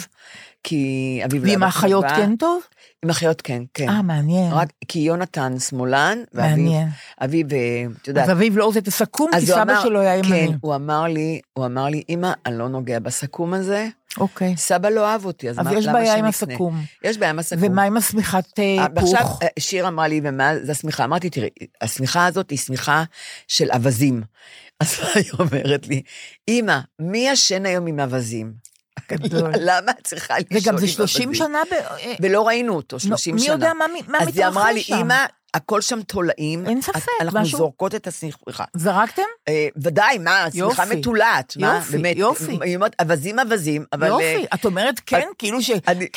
כי 0.63 1.21
אביו 1.25 1.45
לא 1.45 1.49
ועם 1.49 1.63
האחיות. 1.63 2.05
כן 2.15 2.35
טוב? 2.35 2.61
עם 3.03 3.09
האחיות 3.09 3.41
כן, 3.41 3.63
כן. 3.73 3.89
אה, 3.89 4.01
מעניין. 4.01 4.53
רק 4.53 4.69
כי 4.87 4.99
יונתן 4.99 5.59
שמאלן, 5.59 6.17
מעניין. 6.33 6.87
אביו, 7.23 7.45
אה, 7.53 7.85
את 8.01 8.07
יודעת, 8.07 8.23
אז 8.23 8.31
אביב 8.31 8.57
לא 8.57 8.65
רוצה 8.65 8.79
את 8.79 8.87
הסכו"ם, 8.87 9.29
כי 9.31 9.37
אז 9.37 9.45
סבא 9.45 9.61
אמר- 9.61 9.83
שלו 9.83 9.99
היה 9.99 10.17
ימני. 10.17 10.47
כן, 10.47 10.53
הוא 10.61 10.75
אמר 10.75 11.03
לי, 11.03 11.41
הוא 11.53 11.65
אמר 11.65 11.85
לי, 11.85 12.03
אמא, 12.09 12.31
אני 12.45 12.57
לא 12.57 12.69
נוגע 12.69 12.99
בסכו"ם 12.99 13.53
הזה, 13.53 13.87
אוקיי. 14.17 14.57
סבא 14.57 14.89
לא 14.89 15.07
אהב 15.07 15.25
אותי, 15.25 15.49
אז, 15.49 15.59
אז 15.59 15.65
מה, 15.65 15.73
יש 15.73 15.85
למה 15.85 15.93
בעיה 15.99 16.15
עם? 16.15 16.25
הסכו"ם. 16.25 16.81
יש 17.03 17.17
בעיה 17.17 17.29
עם 17.29 17.39
הסכו"ם. 17.39 17.63
ומה 17.63 17.83
עם 17.83 17.97
השמיכת 17.97 18.59
אה, 18.59 18.77
אה, 18.79 18.87
פוך? 19.01 19.41
אה, 19.43 19.47
שיר 19.59 19.87
אמרה 19.87 20.07
לי, 20.07 20.21
ומה 20.23 20.51
זה 20.63 20.71
השמיכה? 20.71 21.03
אמרתי, 21.03 21.29
תראי, 21.29 21.49
השמיכה 21.81 22.25
הזאת 22.25 22.49
היא 22.49 22.59
שמיכה 22.59 23.03
של 23.47 23.71
אווזים. 23.71 24.21
אז 24.79 24.99
היא 25.15 25.31
אומרת 25.39 25.87
לי, 25.87 26.01
אמא, 26.47 26.79
מי 26.99 27.27
ישן 27.29 27.65
היום 27.65 27.87
עם 27.87 27.99
אווזים? 27.99 28.72
גדול. 29.11 29.51
למה 29.67 29.91
את 29.91 30.03
צריכה 30.07 30.35
עם 30.35 30.43
וגם? 30.51 30.77
זה 30.77 30.87
30 30.87 31.33
שנה 31.33 31.61
ב... 31.71 31.73
אה, 31.73 32.13
ולא 32.21 32.47
ראינו 32.47 32.75
אותו, 32.75 32.99
30 32.99 33.35
מי 33.35 33.41
שנה. 33.41 33.53
יודע 33.53 33.73
מה 33.73 33.85
מ- 33.87 34.11
מה 34.11 34.17
אז 34.21 34.27
היא 34.37 34.45
אמרה 34.47 34.71
לי, 34.71 34.79
מתרחש 34.79 34.87
שם? 34.89 34.95
אמא, 35.05 35.25
הכל 35.53 35.81
שם 35.81 36.01
תולעים. 36.01 36.65
אין 36.65 36.81
ספק, 36.81 36.99
אנחנו 37.21 37.39
משהו- 37.39 37.57
זורקות 37.57 37.95
את 37.95 38.07
השמיכה. 38.07 38.63
זרקתם? 38.73 39.21
אה, 39.47 39.67
ודאי, 39.83 40.17
מה, 40.17 40.43
השמיכה 40.43 40.83
יופי. 40.83 40.95
מתולעת. 40.95 41.53
מה, 41.57 41.75
יופי, 41.75 41.91
באמת, 41.97 42.17
יופי. 42.17 42.57
היא 42.61 42.75
אומרת, 42.75 42.95
אווזים 43.01 43.39
אווזים, 43.39 43.85
אבל... 43.93 44.11
אה, 44.11 44.31
יופי, 44.31 44.45
את 44.53 44.65
אומרת 44.65 44.95
כן, 45.05 45.27
כאילו 45.37 45.57
אני- 45.87 46.07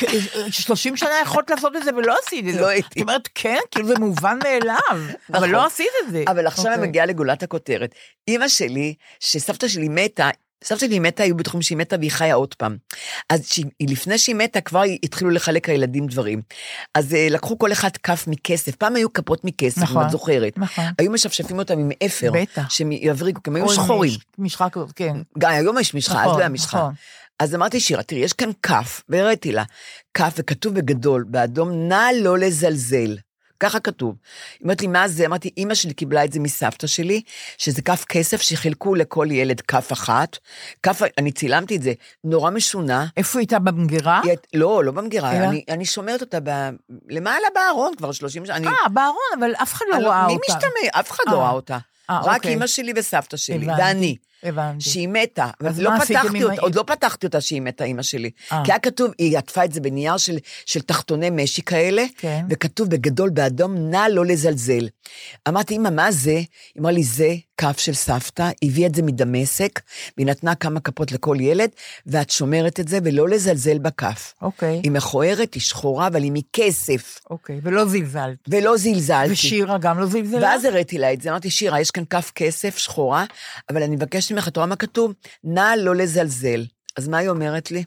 ש-30 0.50 0.74
שנה 0.96 1.10
יכולת 1.22 1.50
לעשות 1.50 1.76
את 1.76 1.84
זה 1.84 1.90
ולא 1.96 2.16
עשית 2.26 2.48
את 2.48 2.54
זה. 2.54 2.60
לא 2.60 2.66
הייתי. 2.66 3.00
את 3.00 3.08
אומרת 3.08 3.28
כן, 3.34 3.58
כאילו 3.70 3.86
זה 3.88 3.94
מובן 3.98 4.38
מאליו, 4.44 4.76
אבל 4.92 5.08
נכון. 5.38 5.50
לא 5.50 5.66
עשית 5.66 5.86
את 6.06 6.12
זה. 6.12 6.24
אבל 6.28 6.46
עכשיו 6.46 6.66
אני 6.66 6.74
אוקיי. 6.74 6.88
מגיעה 6.88 7.06
לגולת 7.06 7.42
הכותרת. 7.42 7.94
אימא 8.28 8.48
שלי, 8.48 8.94
שסבתא 9.20 9.68
שלי 9.68 9.88
מתה, 9.90 10.30
סבתא 10.64 10.86
שלי 10.86 10.98
מתה, 10.98 11.22
היו 11.22 11.36
בטוחים 11.36 11.62
שהיא 11.62 11.78
מתה 11.78 11.96
והיא 11.98 12.10
חיה 12.10 12.34
עוד 12.34 12.54
פעם. 12.54 12.76
אז 13.30 13.46
שהיא- 13.48 13.64
לפני 13.90 14.18
שהיא 14.18 14.34
מתה, 14.36 14.60
כבר 14.60 14.82
התחילו 15.02 15.30
לחלק 15.30 15.68
הילדים 15.68 16.06
דברים. 16.06 16.42
אז 16.94 17.14
אה, 17.14 17.26
לקחו 17.30 17.58
כל 17.58 17.72
אחד 17.72 17.96
כף 18.02 18.24
מכסף. 18.26 18.74
פעם 18.76 18.96
היו 18.96 19.12
כפות 19.12 19.44
מכסף, 19.44 19.78
נכון, 19.82 19.96
אם 20.02 20.06
את 20.06 20.10
זוכרת. 20.10 20.58
נכון. 20.58 20.84
היו 20.98 21.10
משפשפים 21.12 21.58
אותם 21.58 21.78
עם 21.78 21.90
אפר. 22.06 22.30
בטח. 22.34 22.70
שהם 22.70 22.92
יבריגו, 22.92 23.42
כי 23.42 23.50
הם 23.50 23.56
היו 23.56 23.68
שחורים. 23.68 24.10
מש- 24.12 24.18
משחה 24.38 24.70
כזאת, 24.70 24.92
כן. 24.96 25.16
גם 25.38 25.50
היום 25.50 25.78
יש 25.78 25.94
משחה, 25.94 26.14
אז 26.14 26.20
נכון, 26.20 26.34
לא 26.34 26.40
היה 26.40 26.48
משחה. 26.48 26.78
נכון. 26.78 26.92
אז 27.38 27.54
אמרתי, 27.54 27.80
שירה, 27.80 28.02
תראי, 28.02 28.20
יש 28.20 28.32
כאן 28.32 28.50
כף, 28.62 29.02
והראיתי 29.08 29.52
לה, 29.52 29.64
כף, 30.14 30.34
וכתוב 30.38 30.74
בגדול, 30.74 31.24
באדום, 31.28 31.88
נא 31.88 32.02
לא 32.22 32.38
לזלזל. 32.38 33.16
ככה 33.60 33.80
כתוב. 33.80 34.14
היא 34.52 34.58
אומרת 34.62 34.80
לי, 34.80 34.86
מה 34.86 35.08
זה? 35.08 35.26
אמרתי, 35.26 35.50
אימא 35.56 35.74
שלי 35.74 35.94
קיבלה 35.94 36.24
את 36.24 36.32
זה 36.32 36.40
מסבתא 36.40 36.86
שלי, 36.86 37.22
שזה 37.58 37.82
כף 37.82 38.04
כסף 38.08 38.40
שחילקו 38.40 38.94
לכל 38.94 39.26
ילד 39.30 39.60
כף 39.60 39.92
אחת. 39.92 40.38
כף, 40.82 41.00
אני 41.18 41.32
צילמתי 41.32 41.76
את 41.76 41.82
זה, 41.82 41.92
נורא 42.24 42.50
משונה. 42.50 43.06
איפה 43.16 43.38
היא 43.38 43.42
הייתה 43.42 43.58
במגירה? 43.58 44.20
היא, 44.24 44.32
לא, 44.54 44.84
לא 44.84 44.92
במגירה, 44.92 45.36
אלא? 45.36 45.44
אני, 45.44 45.64
אני 45.68 45.84
שומרת 45.84 46.20
אותה 46.20 46.38
ב, 46.42 46.50
למעלה 47.08 47.46
בארון 47.54 47.92
כבר 47.96 48.12
30 48.12 48.46
שנה. 48.46 48.70
אה, 48.70 48.88
בארון, 48.88 49.16
אבל 49.40 49.52
אף 49.62 49.72
אחד 49.72 49.84
לא 49.90 49.96
אני 49.96 50.04
ראה 50.04 50.26
מי 50.26 50.32
אותה. 50.32 50.44
משתמע? 50.48 51.00
אף 51.00 51.10
אחד 51.10 51.24
אה. 51.28 51.32
לא 51.32 51.38
ראה 51.38 51.50
אותה. 51.50 51.78
אה, 52.10 52.20
רק 52.24 52.36
אוקיי. 52.36 52.50
אימא 52.50 52.66
שלי 52.66 52.92
וסבתא 52.96 53.36
שלי, 53.36 53.56
הבנתי. 53.64 53.82
ואני. 53.82 54.16
הבנתי. 54.42 54.90
שהיא 54.90 55.08
מתה, 55.08 55.50
אז 55.60 55.78
ולא 55.78 55.90
מה 55.90 55.96
עשיתם 55.96 56.20
פתחתי 56.20 56.38
עם 56.38 56.50
אותה, 56.50 56.60
עוד 56.60 56.74
לא 56.74 56.84
פתחתי 56.86 57.26
אותה 57.26 57.40
שהיא 57.40 57.62
מתה, 57.62 57.84
אימא 57.84 58.02
שלי. 58.02 58.30
אה. 58.52 58.62
כי 58.64 58.72
היה 58.72 58.78
כתוב, 58.78 59.10
היא 59.18 59.38
עטפה 59.38 59.64
את 59.64 59.72
זה 59.72 59.80
בנייר 59.80 60.16
של, 60.16 60.38
של 60.66 60.80
תחתוני 60.80 61.30
משי 61.30 61.62
כאלה, 61.62 62.04
כן. 62.16 62.44
וכתוב 62.50 62.88
בגדול 62.88 63.30
באדום, 63.30 63.90
נא 63.90 64.06
לא 64.10 64.26
לזלזל. 64.26 64.88
אמרתי, 65.48 65.76
אמא, 65.76 65.90
מה 65.90 66.12
זה? 66.12 66.30
היא 66.30 66.44
אמרה 66.80 66.92
לי, 66.92 67.02
זה 67.02 67.34
כף 67.56 67.78
של 67.78 67.94
סבתא, 67.94 68.50
הביאה 68.62 68.86
את 68.86 68.94
זה 68.94 69.02
מדמשק, 69.02 69.80
והיא 70.16 70.26
נתנה 70.26 70.54
כמה 70.54 70.80
כפות 70.80 71.12
לכל 71.12 71.36
ילד, 71.40 71.70
ואת 72.06 72.30
שומרת 72.30 72.80
את 72.80 72.88
זה, 72.88 72.98
ולא 73.04 73.28
לזלזל 73.28 73.78
בכף. 73.78 74.34
אוקיי, 74.42 74.80
היא 74.82 74.90
מכוערת, 74.90 75.54
היא 75.54 75.62
שחורה, 75.62 76.06
אבל 76.06 76.22
היא 76.22 76.32
מכסף, 76.34 77.20
אוקיי, 77.30 77.60
ולא 77.62 77.84
זלזלת. 77.84 78.36
ולא 78.48 78.76
זלזלתי. 78.76 79.32
ושירה 79.32 79.78
גם 79.78 79.98
לא 79.98 80.06
זלזלה? 80.06 80.40
ואז 80.42 80.64
הראיתי 80.64 80.98
לה 80.98 81.12
את 81.12 81.20
זה, 81.20 81.30
אמרתי, 81.30 81.50
שירה, 81.50 81.80
יש 81.80 81.90
כאן 81.90 82.04
כף 82.10 82.32
כסף 82.34 82.78
שחורה, 82.78 83.24
אבל 83.70 83.82
אני 83.82 83.96
מבקשת 83.96 84.25
ממך, 84.32 84.48
את 84.48 84.56
רואה 84.56 84.66
מה 84.66 84.76
כתוב? 84.76 85.12
נא 85.44 85.74
לא 85.78 85.96
לזלזל. 85.96 86.64
אז 86.96 87.08
מה 87.08 87.18
היא 87.18 87.28
אומרת 87.28 87.70
לי? 87.70 87.84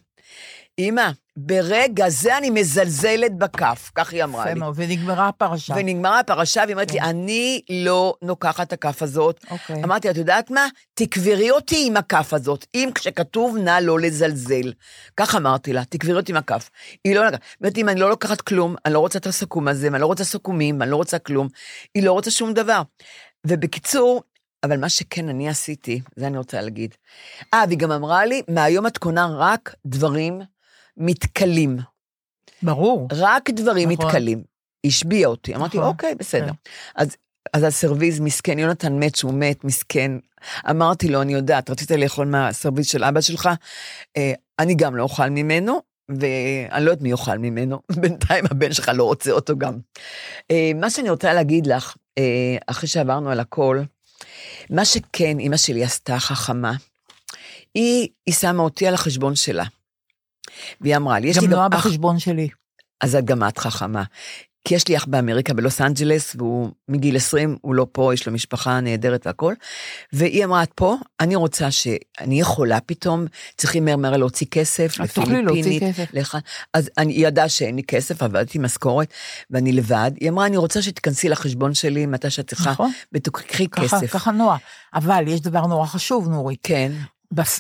אמא, 0.79 1.09
ברגע 1.37 2.09
זה 2.09 2.37
אני 2.37 2.49
מזלזלת 2.49 3.37
בכף, 3.37 3.91
כך 3.95 4.13
היא 4.13 4.23
אמרה 4.23 4.41
יפה 4.41 4.53
לי. 4.53 4.59
מאוד, 4.59 4.73
ונגמרה 4.77 5.27
הפרשה. 5.27 5.73
ונגמרה 5.77 6.19
הפרשה, 6.19 6.61
והיא 6.61 6.73
אומרת 6.73 6.91
לי, 6.91 6.99
אני 7.01 7.61
לא 7.69 8.13
נוקחת 8.21 8.67
את 8.67 8.73
הכף 8.73 9.01
הזאת. 9.01 9.45
אוקיי. 9.51 9.83
אמרתי, 9.83 10.09
את 10.09 10.17
יודעת 10.17 10.51
מה? 10.51 10.67
תקברי 10.93 11.51
אותי 11.51 11.83
עם 11.87 11.97
הכף 11.97 12.33
הזאת, 12.33 12.65
אם 12.75 12.89
כשכתוב 12.95 13.57
נא 13.57 13.79
לא 13.81 13.99
לזלזל. 13.99 14.73
כך 15.17 15.35
אמרתי 15.35 15.73
לה, 15.73 15.85
תקברי 15.85 16.15
אותי 16.15 16.31
עם 16.31 16.37
הכף. 16.37 16.69
היא 17.03 17.15
לא 17.15 17.25
לקחה. 17.25 17.37
אומרת 17.61 17.75
לי, 17.75 17.81
אם 17.81 17.89
אני 17.89 17.99
לא 17.99 18.09
לוקחת 18.09 18.41
כלום, 18.41 18.75
אני 18.85 18.93
לא 18.93 18.99
רוצה 18.99 19.19
את 19.19 19.27
הסכו"ם 19.27 19.67
הזה, 19.67 19.87
אני 19.87 20.01
לא 20.01 20.05
רוצה 20.05 20.23
סכו"מים, 20.23 20.81
אני 20.81 20.91
לא 20.91 20.95
רוצה 20.95 21.19
כלום. 21.19 21.47
היא 21.95 22.03
לא 22.03 22.11
רוצה 22.11 22.31
שום 22.31 22.53
דבר. 22.53 22.81
ובקיצור, 23.47 24.23
אבל 24.63 24.79
מה 24.79 24.89
שכן 24.89 25.29
אני 25.29 25.49
עשיתי, 25.49 26.01
זה 26.15 26.27
אני 26.27 26.37
רוצה 26.37 26.61
להגיד. 26.61 26.95
אה, 27.53 27.63
והיא 27.67 27.79
גם 27.79 27.91
אמרה 27.91 28.25
לי, 28.25 28.41
מהיום 28.47 28.87
את 28.87 28.97
קונה 28.97 29.27
רק 29.37 29.75
דברים 29.85 30.41
מתכלים. 30.97 31.77
ברור. 32.61 33.07
רק 33.11 33.49
דברים 33.49 33.89
נכון. 33.89 34.05
מתכלים. 34.05 34.43
השביע 34.85 35.27
אותי, 35.27 35.55
אמרתי, 35.55 35.77
נכון, 35.77 35.89
אוקיי, 35.89 36.15
בסדר. 36.15 36.45
כן. 36.47 36.71
אז, 36.95 37.15
אז 37.53 37.63
הסרוויז 37.63 38.19
מסכן, 38.19 38.59
יונתן 38.59 38.99
מת 38.99 39.15
שהוא 39.15 39.33
מת, 39.33 39.63
מסכן. 39.63 40.11
אמרתי 40.69 41.07
לו, 41.07 41.21
אני 41.21 41.33
יודעת, 41.33 41.69
רצית 41.69 41.91
לאכול 41.91 42.27
מהסרוויז 42.27 42.87
של 42.87 43.03
אבא 43.03 43.21
שלך, 43.21 43.49
אה, 44.17 44.33
אני 44.59 44.75
גם 44.75 44.95
לא 44.95 45.03
אוכל 45.03 45.29
ממנו, 45.29 45.81
ואני 46.09 46.85
לא 46.85 46.91
יודעת 46.91 47.01
מי 47.01 47.09
יאכל 47.09 47.37
ממנו, 47.37 47.79
בינתיים 48.01 48.45
הבן 48.51 48.73
שלך 48.73 48.91
לא 48.95 49.03
רוצה 49.03 49.31
אותו 49.31 49.57
גם. 49.57 49.79
אה, 50.51 50.71
מה 50.75 50.89
שאני 50.89 51.09
רוצה 51.09 51.33
להגיד 51.33 51.67
לך, 51.67 51.95
אה, 52.17 52.57
אחרי 52.67 52.89
שעברנו 52.89 53.29
על 53.31 53.39
הכל, 53.39 53.81
מה 54.69 54.85
שכן 54.85 55.39
אימא 55.39 55.57
שלי 55.57 55.83
עשתה 55.83 56.19
חכמה, 56.19 56.73
היא, 57.73 58.07
היא 58.25 58.35
שמה 58.35 58.63
אותי 58.63 58.87
על 58.87 58.93
החשבון 58.93 59.35
שלה. 59.35 59.63
והיא 60.81 60.95
אמרה 60.95 61.19
לי, 61.19 61.27
יש 61.27 61.37
לי 61.37 61.41
גם 61.41 61.51
גם 61.51 61.51
נועה 61.51 61.67
אח 61.67 61.85
בחשבון 61.85 62.19
שלי. 62.19 62.49
אז 63.01 63.15
את 63.15 63.25
גם 63.25 63.47
את 63.47 63.57
חכמה. 63.57 64.03
כי 64.65 64.75
יש 64.75 64.87
לי 64.87 64.97
אח 64.97 65.05
באמריקה, 65.05 65.53
בלוס 65.53 65.81
אנג'לס, 65.81 66.35
והוא 66.35 66.69
מגיל 66.87 67.15
20, 67.15 67.57
הוא 67.61 67.75
לא 67.75 67.87
פה, 67.91 68.13
יש 68.13 68.27
לו 68.27 68.33
משפחה 68.33 68.79
נהדרת 68.79 69.27
והכול. 69.27 69.55
והיא 70.13 70.45
אמרה, 70.45 70.63
את 70.63 70.71
פה, 70.75 70.95
אני 71.19 71.35
רוצה 71.35 71.71
שאני 71.71 72.39
יכולה 72.39 72.79
פתאום, 72.79 73.25
צריכים 73.57 73.85
מהר 73.85 73.95
מהר 73.95 74.17
להוציא 74.17 74.47
כסף, 74.51 74.95
כסף. 75.79 76.13
לך. 76.13 76.37
אז 76.73 76.89
אני, 76.97 77.13
היא 77.13 77.27
ידעה 77.27 77.49
שאין 77.49 77.75
לי 77.75 77.83
כסף, 77.83 78.23
עבדתי 78.23 78.59
משכורת, 78.59 79.13
ואני 79.49 79.71
לבד. 79.71 80.11
היא 80.19 80.29
אמרה, 80.29 80.45
אני 80.45 80.57
רוצה 80.57 80.81
שתיכנסי 80.81 81.29
לחשבון 81.29 81.73
שלי 81.73 82.05
מתי 82.05 82.29
שאת 82.29 82.47
צריכה, 82.49 82.71
נכון. 82.71 82.91
ותקחי 83.13 83.67
כסף. 83.67 84.11
ככה 84.13 84.31
נועה. 84.31 84.57
אבל 84.93 85.23
יש 85.27 85.41
דבר 85.41 85.67
נורא 85.67 85.85
חשוב, 85.85 86.29
נורית. 86.29 86.59
כן, 86.63 86.91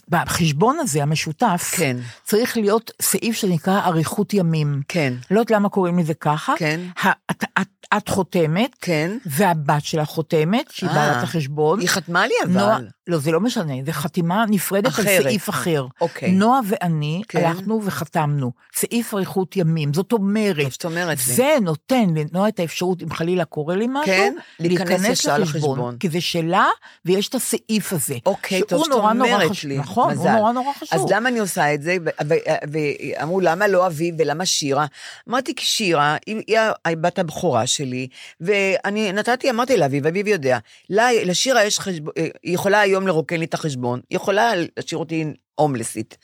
בחשבון 0.09 0.77
הזה, 0.79 1.03
המשותף, 1.03 1.71
כן, 1.77 1.97
צריך 2.23 2.57
להיות 2.57 2.91
סעיף 3.01 3.35
שנקרא 3.35 3.81
אריכות 3.85 4.33
ימים. 4.33 4.81
כן, 4.87 5.13
לא 5.31 5.39
יודעת 5.39 5.51
למה 5.51 5.69
קוראים 5.69 5.99
לזה 5.99 6.13
ככה. 6.13 6.53
כן. 6.57 6.79
ה- 7.03 7.31
את, 7.31 7.43
את, 7.61 7.67
את 7.97 8.09
חותמת, 8.09 8.75
כן. 8.81 9.17
והבת 9.25 9.83
שלה 9.85 10.05
חותמת, 10.05 10.65
שהיא 10.71 10.89
אה, 10.89 10.95
בעלת 10.95 11.23
החשבון. 11.23 11.79
היא 11.79 11.89
חתמה 11.89 12.27
לי 12.27 12.33
נועה, 12.47 12.75
אבל. 12.75 12.87
לא, 13.09 13.17
זה 13.17 13.31
לא 13.31 13.39
משנה, 13.39 13.73
זה 13.85 13.93
חתימה 13.93 14.45
נפרדת 14.49 14.85
על 14.85 14.91
אחרת. 14.91 15.23
סעיף 15.23 15.49
אחר. 15.49 15.85
אוקיי. 16.01 16.31
נועה 16.31 16.59
ואני 16.65 17.21
כן. 17.27 17.45
הלכנו 17.45 17.81
וחתמנו, 17.83 18.51
סעיף 18.75 19.13
אריכות 19.13 19.57
ימים. 19.57 19.93
זאת 19.93 20.11
אומרת, 20.11 20.71
שאת 20.71 20.85
אומרת 20.85 21.17
לי. 21.17 21.33
זה 21.33 21.55
נותן 21.61 22.05
לנועה 22.15 22.49
את 22.49 22.59
האפשרות, 22.59 23.03
אם 23.03 23.11
חלילה 23.11 23.45
קורה 23.45 23.75
לי 23.75 23.87
משהו, 23.89 24.05
כן, 24.05 24.33
להיכנס 24.59 25.25
לחשבון. 25.25 25.97
כי 25.97 26.09
זה 26.09 26.21
שלה, 26.21 26.67
ויש 27.05 27.27
את 27.27 27.35
הסעיף 27.35 27.93
הזה. 27.93 28.15
אוקיי, 28.25 28.61
טוב 28.61 28.69
שהוא 28.69 28.83
שאת 28.85 28.93
נורא 28.93 29.11
אומרת 29.11 29.51
חשוב. 29.51 29.69
לי. 29.69 29.77
נכון, 29.77 30.03
הוא 30.13 30.21
מזל. 30.21 30.31
נורא 30.35 30.51
נורא 30.51 30.73
חשוב. 30.73 30.99
אז 30.99 31.05
למה 31.09 31.29
אני 31.29 31.39
עושה 31.39 31.73
את 31.73 31.81
זה? 31.81 31.97
ו- 32.05 32.09
ו- 32.27 32.33
ואמרו, 32.71 33.39
למה 33.41 33.67
לא 33.67 33.87
אביב 33.87 34.15
ולמה 34.17 34.45
שירה? 34.45 34.85
אמרתי, 35.29 35.55
כי 35.55 35.65
שירה, 35.65 36.17
היא, 36.25 36.41
היא 36.47 36.57
הבת 36.85 37.19
הבכורה 37.19 37.67
שלי, 37.67 38.07
ואני 38.41 39.11
נתתי, 39.11 39.49
אמרתי 39.49 39.77
לאביב, 39.77 40.07
אביב 40.07 40.27
יודע, 40.27 40.57
לשירה 40.89 41.63
יש 41.63 41.79
חשבון, 41.79 42.13
היא 42.43 42.53
יכולה 42.53 42.79
היום 42.79 42.98
לרוקן 43.07 43.39
לי 43.39 43.45
את 43.45 43.53
החשבון, 43.53 43.99
יכולה 44.11 44.51
להשאיר 44.55 44.99
אותי 44.99 45.25
הומלסית, 45.55 46.17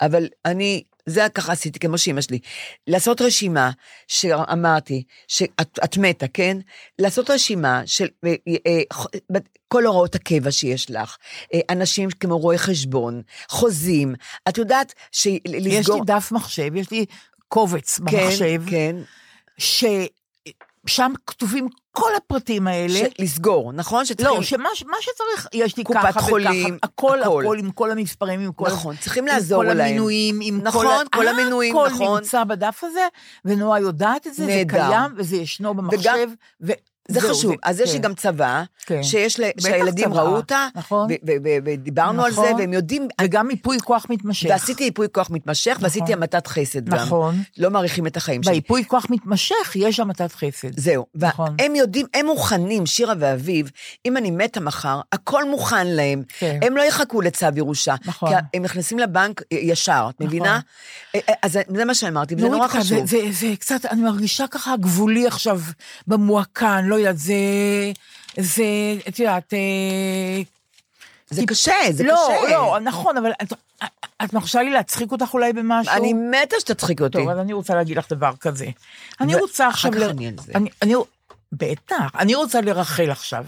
אבל 0.00 0.28
אני... 0.44 0.82
זה 1.06 1.26
ככה 1.34 1.52
עשיתי, 1.52 1.78
כמו 1.78 1.98
שאימא 1.98 2.20
שלי. 2.20 2.38
לעשות 2.86 3.20
רשימה, 3.20 3.70
שאמרתי, 4.08 5.02
שאת 5.28 5.78
את 5.84 5.96
מתה, 5.96 6.28
כן? 6.28 6.56
לעשות 6.98 7.30
רשימה 7.30 7.82
של 7.86 8.08
אה, 8.24 8.34
אה, 8.48 8.80
אה, 9.34 9.40
כל 9.68 9.86
הוראות 9.86 10.14
הקבע 10.14 10.52
שיש 10.52 10.90
לך, 10.90 11.16
אנשים 11.70 12.10
כמו 12.10 12.38
רואי 12.38 12.58
חשבון, 12.58 13.22
חוזים, 13.48 14.14
את 14.48 14.58
יודעת 14.58 14.94
שלסגור... 15.12 15.68
יש 15.68 15.88
לי 15.88 16.00
דף 16.06 16.32
מחשב, 16.32 16.76
יש 16.76 16.90
לי 16.90 17.06
קובץ 17.48 17.98
במחשב, 17.98 18.62
כן, 18.70 18.96
ששם 20.86 21.12
כתובים 21.26 21.68
כל 21.90 22.10
הפרטים 22.16 22.66
האלה. 22.66 23.00
כן. 23.00 23.24
לסגור, 23.24 23.72
נכון? 23.72 24.04
שצריכים... 24.04 24.36
לא, 24.36 24.42
שמה 24.42 24.68
מה 24.86 24.96
שצריך, 25.00 25.48
יש 25.52 25.76
לי 25.76 25.84
קופת 25.84 26.00
ככה 26.02 26.20
חולים, 26.20 26.64
וככה, 26.64 26.76
הכל, 26.82 27.22
הכל. 27.22 27.44
הכל, 27.44 27.58
עם 27.58 27.70
כל 27.70 27.90
המספרים, 27.90 28.40
עם 28.40 28.52
כל... 28.52 28.66
נכון, 28.66 28.96
צריכים 28.96 29.24
עם 29.24 29.34
לעזור 29.34 29.62
כל 29.62 29.68
להם. 29.68 29.80
המינויים, 29.80 30.38
עם 30.42 30.60
נכון, 30.62 30.86
כל... 30.86 31.18
כל 31.18 31.28
המינויים, 31.28 31.76
הכל 31.76 31.88
נכון. 31.88 32.18
נמצא 32.18 32.44
בדף 32.44 32.84
הזה, 32.84 33.06
ונועה 33.44 33.80
יודעת 33.80 34.26
את 34.26 34.34
זה, 34.34 34.44
זה 34.44 34.50
נהדר. 34.50 34.88
קיים, 34.88 35.12
וזה 35.16 35.36
ישנו 35.36 35.74
במחשב, 35.74 36.28
ו... 36.60 36.72
זה 37.08 37.20
זהו, 37.20 37.30
חשוב. 37.30 37.54
אז 37.62 37.80
יש 37.80 37.90
לי 37.92 37.96
כן. 37.96 38.02
גם 38.02 38.14
צבא, 38.14 38.62
כן. 38.86 39.02
שיש 39.02 39.40
ל- 39.40 39.50
שהילדים 39.60 40.10
צבא, 40.10 40.20
ראו 40.20 40.36
אותה, 40.36 40.68
נכון. 40.74 41.08
ודיברנו 41.64 42.24
על 42.24 42.32
זה, 42.32 42.40
נכון. 42.40 42.60
והם 42.60 42.72
יודעים... 42.72 43.08
וגם 43.20 43.46
מיפוי 43.48 43.78
כוח 43.84 44.06
מתמשך. 44.10 44.48
ועשיתי 44.50 44.84
ייפוי 44.84 45.06
כוח 45.12 45.30
מתמשך, 45.30 45.78
ועשיתי 45.80 46.12
המתת 46.12 46.46
חסד 46.46 46.88
גם. 46.88 46.94
נכון. 46.96 47.42
לא 47.58 47.70
מעריכים 47.70 48.06
את 48.06 48.16
החיים 48.16 48.42
שלי. 48.42 48.52
בייפוי 48.52 48.84
כוח 48.84 49.06
מתמשך 49.10 49.76
יש 49.76 50.00
המתת 50.00 50.32
חסד. 50.32 50.80
זהו, 50.80 51.06
נכון. 51.14 51.56
והם 51.58 51.74
יודעים, 51.74 52.06
הם 52.14 52.26
מוכנים, 52.26 52.86
שירה 52.86 53.14
ואביב, 53.18 53.70
אם 54.06 54.16
אני 54.16 54.30
מתה 54.30 54.60
מחר, 54.60 55.00
הכל 55.12 55.50
מוכן 55.50 55.86
להם. 55.86 56.22
כן. 56.38 56.58
הם 56.62 56.76
לא 56.76 56.82
יחכו 56.82 57.20
לצו 57.20 57.46
ירושה. 57.56 57.94
נכון. 58.04 58.28
כי 58.28 58.34
הם 58.54 58.62
נכנסים 58.62 58.98
לבנק 58.98 59.42
אה, 59.52 59.58
ישר, 59.60 60.08
את 60.16 60.20
מבינה? 60.20 60.60
אה, 61.14 61.20
אה, 61.28 61.34
אז 61.42 61.58
זה 61.76 61.84
מה 61.84 61.94
שאמרתי, 61.94 62.34
וזה 62.34 62.48
נורא 62.48 62.68
זה, 62.68 62.80
חשוב. 62.80 63.06
זה, 63.06 63.18
זה 63.30 63.46
קצת, 63.58 63.86
אני 63.86 64.02
מרגישה 64.02 64.46
ככה 64.46 64.76
גבולי 64.76 65.26
עכשיו 65.26 65.60
במועקן, 66.06 66.84
לא 66.92 66.98
יודעת, 66.98 67.18
זה, 67.18 67.34
זה, 68.38 68.64
את 69.08 69.18
יודעת, 69.18 69.54
אה, 69.54 70.42
זה 71.30 71.42
קשה, 71.46 71.72
זה 71.90 72.04
לא, 72.04 72.28
קשה. 72.44 72.50
לא, 72.50 72.78
נכון, 72.82 73.16
אבל 73.16 73.30
את, 73.42 73.52
את 74.24 74.32
מרשה 74.32 74.62
לי 74.62 74.70
להצחיק 74.70 75.12
אותך 75.12 75.34
אולי 75.34 75.52
במשהו? 75.52 75.92
אני 75.94 76.12
מתה 76.12 76.56
שתצחיק 76.60 77.00
אותי. 77.00 77.18
טוב, 77.18 77.28
אז 77.28 77.38
אני 77.38 77.52
רוצה 77.52 77.74
להגיד 77.74 77.98
לך 77.98 78.06
דבר 78.12 78.32
כזה. 78.40 78.66
אני 79.20 79.34
רוצה 79.34 79.68
עכשיו... 79.68 79.90
אחר 79.90 80.00
כך 80.00 80.06
ל- 80.06 80.10
אני 80.10 80.28
על 80.28 80.34
זה. 80.46 80.52
אני, 80.54 80.70
אני, 80.82 80.94
בטח, 81.52 82.10
אני 82.18 82.34
רוצה 82.34 82.60
לרחל 82.60 83.10
עכשיו. 83.10 83.44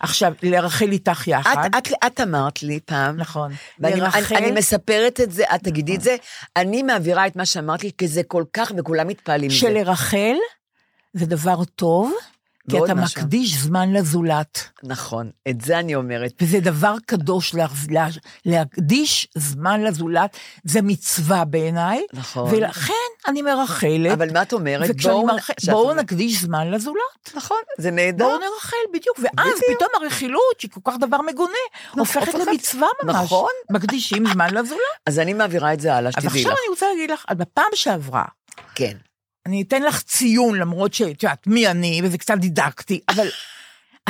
עכשיו, 0.00 0.32
לרחל 0.42 0.92
איתך 0.92 1.28
יחד. 1.28 1.64
את, 1.78 1.88
את, 1.88 1.92
את 2.06 2.20
אמרת 2.20 2.62
לי 2.62 2.80
פעם, 2.84 3.16
נכון. 3.16 3.52
ואני 3.78 4.00
לרחל- 4.00 4.36
אני, 4.36 4.46
אני 4.46 4.50
מספרת 4.58 5.20
את 5.20 5.32
זה, 5.32 5.44
את 5.54 5.62
תגידי 5.62 5.96
את 5.96 6.00
זה, 6.00 6.16
אני 6.56 6.82
מעבירה 6.82 7.26
את 7.26 7.36
מה 7.36 7.46
שאמרת 7.46 7.82
לי, 7.84 7.90
כי 7.98 8.08
זה 8.08 8.22
כל 8.22 8.44
כך, 8.52 8.72
וכולם 8.78 9.06
מתפעלים 9.08 9.46
מזה. 9.48 9.56
שלרחל 9.58 10.34
זה 11.12 11.26
דבר 11.26 11.64
טוב, 11.64 12.12
כי 12.68 12.84
אתה 12.84 12.94
משהו. 12.94 13.22
מקדיש 13.22 13.54
זמן 13.54 13.92
לזולת. 13.92 14.68
נכון, 14.82 15.30
את 15.48 15.60
זה 15.60 15.78
אני 15.78 15.94
אומרת. 15.94 16.32
וזה 16.40 16.60
דבר 16.60 16.94
קדוש 17.06 17.54
לה, 17.54 17.66
לה, 17.90 18.08
להקדיש 18.44 19.28
זמן 19.34 19.80
לזולת, 19.82 20.36
זה 20.64 20.82
מצווה 20.82 21.44
בעיניי, 21.44 22.02
נכון. 22.12 22.54
ולכן 22.54 22.92
אני 23.28 23.42
מרחלת. 23.42 24.12
אבל 24.12 24.32
מה 24.32 24.42
את 24.42 24.52
אומרת? 24.52 24.90
בואו- 25.02 25.26
מרח... 25.26 25.50
אומרת- 25.72 25.96
נקדיש 25.96 26.40
זמן 26.40 26.70
לזולת. 26.70 26.98
נכון, 27.34 27.56
זה 27.78 27.90
נהדר. 27.90 28.24
בואו 28.24 28.38
נרחל, 28.38 28.76
בדיוק. 28.94 29.18
ואז 29.18 29.32
בדיוק. 29.62 29.76
פתאום 29.76 30.02
הרכילות, 30.02 30.42
שהיא 30.58 30.70
כל 30.70 30.80
כך 30.84 30.94
דבר 31.00 31.20
מגונה, 31.22 31.52
הופכת 31.96 32.26
הופכת- 32.34 32.46
למצווה 32.52 32.88
ממש. 33.04 33.14
נכון. 33.16 33.50
מקדישים 33.70 34.24
זמן 34.32 34.50
לזולת. 34.54 34.78
אז 35.06 35.18
אני 35.18 35.32
מעבירה 35.34 35.72
את 35.72 35.80
זה 35.80 35.94
הלאה, 35.94 36.08
אז 36.16 36.22
שתדעי 36.22 36.38
עכשיו 36.40 36.52
לך. 36.52 36.58
אני 36.58 36.70
רוצה 36.70 36.86
להגיד 36.94 37.10
לך, 37.10 37.24
בפעם 37.36 37.64
שעברה, 37.74 38.24
כן. 38.74 38.96
אני 39.48 39.62
אתן 39.62 39.82
לך 39.82 40.02
ציון, 40.02 40.58
למרות 40.58 40.94
שאת 40.94 41.22
יודעת 41.22 41.46
מי 41.46 41.68
אני, 41.68 42.00
וזה 42.04 42.18
קצת 42.18 42.34
דידקטי, 42.38 43.00
אבל 43.08 43.28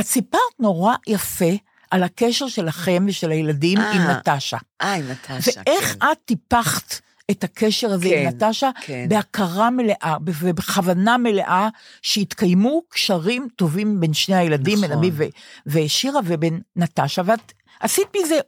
את 0.01 0.07
סיפרת 0.07 0.41
נורא 0.59 0.95
יפה 1.07 1.51
על 1.91 2.03
הקשר 2.03 2.49
שלכם 2.49 3.05
ושל 3.09 3.31
הילדים 3.31 3.79
אה, 3.79 3.91
עם 3.91 4.03
נטשה. 4.03 4.57
אה, 4.83 4.95
עם 4.95 5.11
נטשה, 5.11 5.61
ואיך 5.67 5.97
כן. 6.01 6.07
את 6.13 6.19
טיפחת 6.25 7.01
את 7.31 7.45
הקשר 7.45 7.93
הזה 7.93 8.09
כן, 8.09 8.23
עם 8.23 8.29
נטשה, 8.29 8.71
כן. 8.81 9.07
בהכרה 9.09 9.71
מלאה 9.71 10.17
ובכוונה 10.25 11.19
מלאה, 11.19 11.69
שהתקיימו 12.03 12.83
קשרים 12.89 13.49
טובים 13.57 14.01
בין 14.01 14.15
שני 14.15 14.37
הילדים, 14.37 14.81
בין 14.81 14.91
נכון. 14.91 14.99
אביב 15.05 15.15
ו- 15.17 15.25
ושירה 15.67 16.21
ובין 16.25 16.61
נטשה, 16.77 17.23
ואת 17.25 17.53
עשית 17.81 18.09
מזה, 18.17 18.39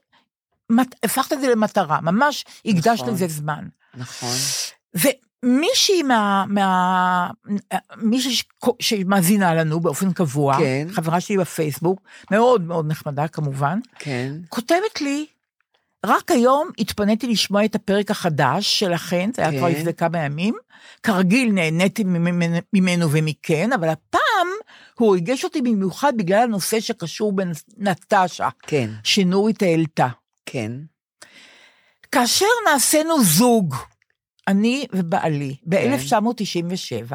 הפכת 1.03 1.33
את 1.33 1.41
זה 1.41 1.49
למטרה, 1.49 2.01
ממש 2.01 2.45
הקדשת 2.65 3.03
נכון. 3.03 3.15
לזה 3.15 3.29
זמן. 3.29 3.65
נכון. 3.95 4.35
ומישהי 5.43 6.03
מה... 6.03 6.45
מה 6.49 7.31
מישהי 7.97 8.33
ש- 8.35 8.45
שמאזינה 8.81 9.55
לנו 9.55 9.81
באופן 9.81 10.13
קבוע, 10.13 10.59
כן. 10.59 10.87
חברה 10.91 11.21
שלי 11.21 11.37
בפייסבוק, 11.39 12.01
מאוד 12.31 12.63
מאוד 12.63 12.87
נחמדה 12.89 13.29
כמובן, 13.29 13.79
כן. 13.99 14.33
כותבת 14.49 15.01
לי, 15.01 15.27
רק 16.07 16.31
היום 16.31 16.71
התפניתי 16.79 17.27
לשמוע 17.27 17.65
את 17.65 17.75
הפרק 17.75 18.11
החדש 18.11 18.79
שלכן, 18.79 19.31
זה 19.37 19.43
היה 19.43 19.59
כבר 19.59 19.73
כן. 19.73 19.79
לפני 19.79 19.95
כמה 19.95 20.19
ימים, 20.19 20.55
כרגיל 21.03 21.53
נהניתי 21.53 22.05
ממנו, 22.05 22.57
ממנו 22.73 23.11
ומכן, 23.11 23.73
אבל 23.73 23.89
הפעם 23.89 24.49
הוא 24.99 25.15
ריגש 25.15 25.45
אותי 25.45 25.63
במיוחד 25.63 26.13
בגלל 26.17 26.43
הנושא 26.43 26.81
שקשור 26.81 27.33
בנטשה, 27.33 28.49
כן. 28.63 28.91
שנורית 29.05 29.63
העלתה. 29.63 30.09
כן. 30.47 30.73
כאשר 32.13 32.47
נעשינו 32.73 33.23
זוג, 33.25 33.75
אני 34.49 34.87
ובעלי, 34.93 35.57
ב-1997, 35.67 37.15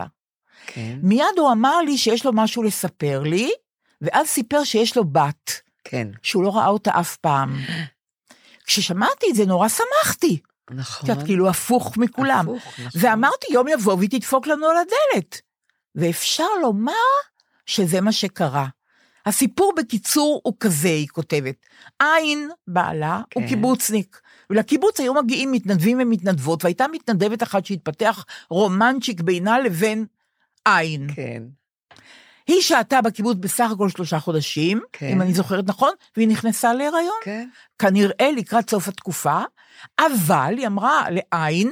כן. 0.67 0.99
מיד 1.03 1.25
הוא 1.37 1.51
אמר 1.51 1.81
לי 1.81 1.97
שיש 1.97 2.25
לו 2.25 2.31
משהו 2.33 2.63
לספר 2.63 3.23
לי, 3.23 3.51
ואז 4.01 4.27
סיפר 4.27 4.63
שיש 4.63 4.97
לו 4.97 5.05
בת, 5.05 5.61
כן. 5.83 6.07
שהוא 6.21 6.43
לא 6.43 6.49
ראה 6.49 6.67
אותה 6.67 6.99
אף 6.99 7.17
פעם. 7.17 7.59
כששמעתי 8.65 9.25
את 9.29 9.35
זה 9.35 9.45
נורא 9.45 9.67
שמחתי. 9.67 10.39
נכון. 10.71 11.11
את 11.11 11.23
כאילו 11.25 11.49
הפוך 11.49 11.97
מכולם. 11.97 12.49
הפוך, 12.49 12.79
נכון. 12.79 13.01
ואמרתי, 13.01 13.47
יום 13.53 13.67
יבוא 13.67 13.93
והיא 13.93 14.09
תדפוק 14.09 14.47
לנו 14.47 14.65
על 14.67 14.75
הדלת. 14.77 15.41
ואפשר 15.95 16.47
לומר 16.61 16.93
שזה 17.65 18.01
מה 18.01 18.11
שקרה. 18.11 18.67
הסיפור 19.25 19.73
בקיצור 19.77 20.41
הוא 20.43 20.53
כזה, 20.59 20.87
היא 20.87 21.07
כותבת. 21.07 21.55
עין, 21.99 22.49
בעלה, 22.67 23.21
הוא 23.33 23.43
כן. 23.43 23.49
קיבוצניק. 23.49 24.21
ולקיבוץ 24.49 24.99
היו 24.99 25.13
מגיעים 25.13 25.51
מתנדבים 25.51 25.97
ומתנדבות, 26.01 26.63
והייתה 26.63 26.85
מתנדבת 26.91 27.43
אחת 27.43 27.65
שהתפתח 27.65 28.25
רומנצ'יק 28.49 29.21
בינה 29.21 29.59
לבין 29.59 30.05
עין. 30.65 31.07
כן, 31.15 31.43
היא 32.47 32.61
שהתה 32.61 33.01
בקיבוץ 33.01 33.37
בסך 33.39 33.71
הכל 33.71 33.89
שלושה 33.89 34.19
חודשים, 34.19 34.81
כן. 34.93 35.07
אם 35.07 35.21
אני 35.21 35.33
זוכרת 35.33 35.67
נכון, 35.67 35.91
והיא 36.17 36.27
נכנסה 36.27 36.73
להיריון. 36.73 37.15
כן. 37.23 37.47
כנראה 37.79 38.31
לקראת 38.37 38.69
סוף 38.69 38.87
התקופה, 38.87 39.41
אבל 39.99 40.53
היא 40.57 40.67
אמרה 40.67 41.05
לעין 41.09 41.71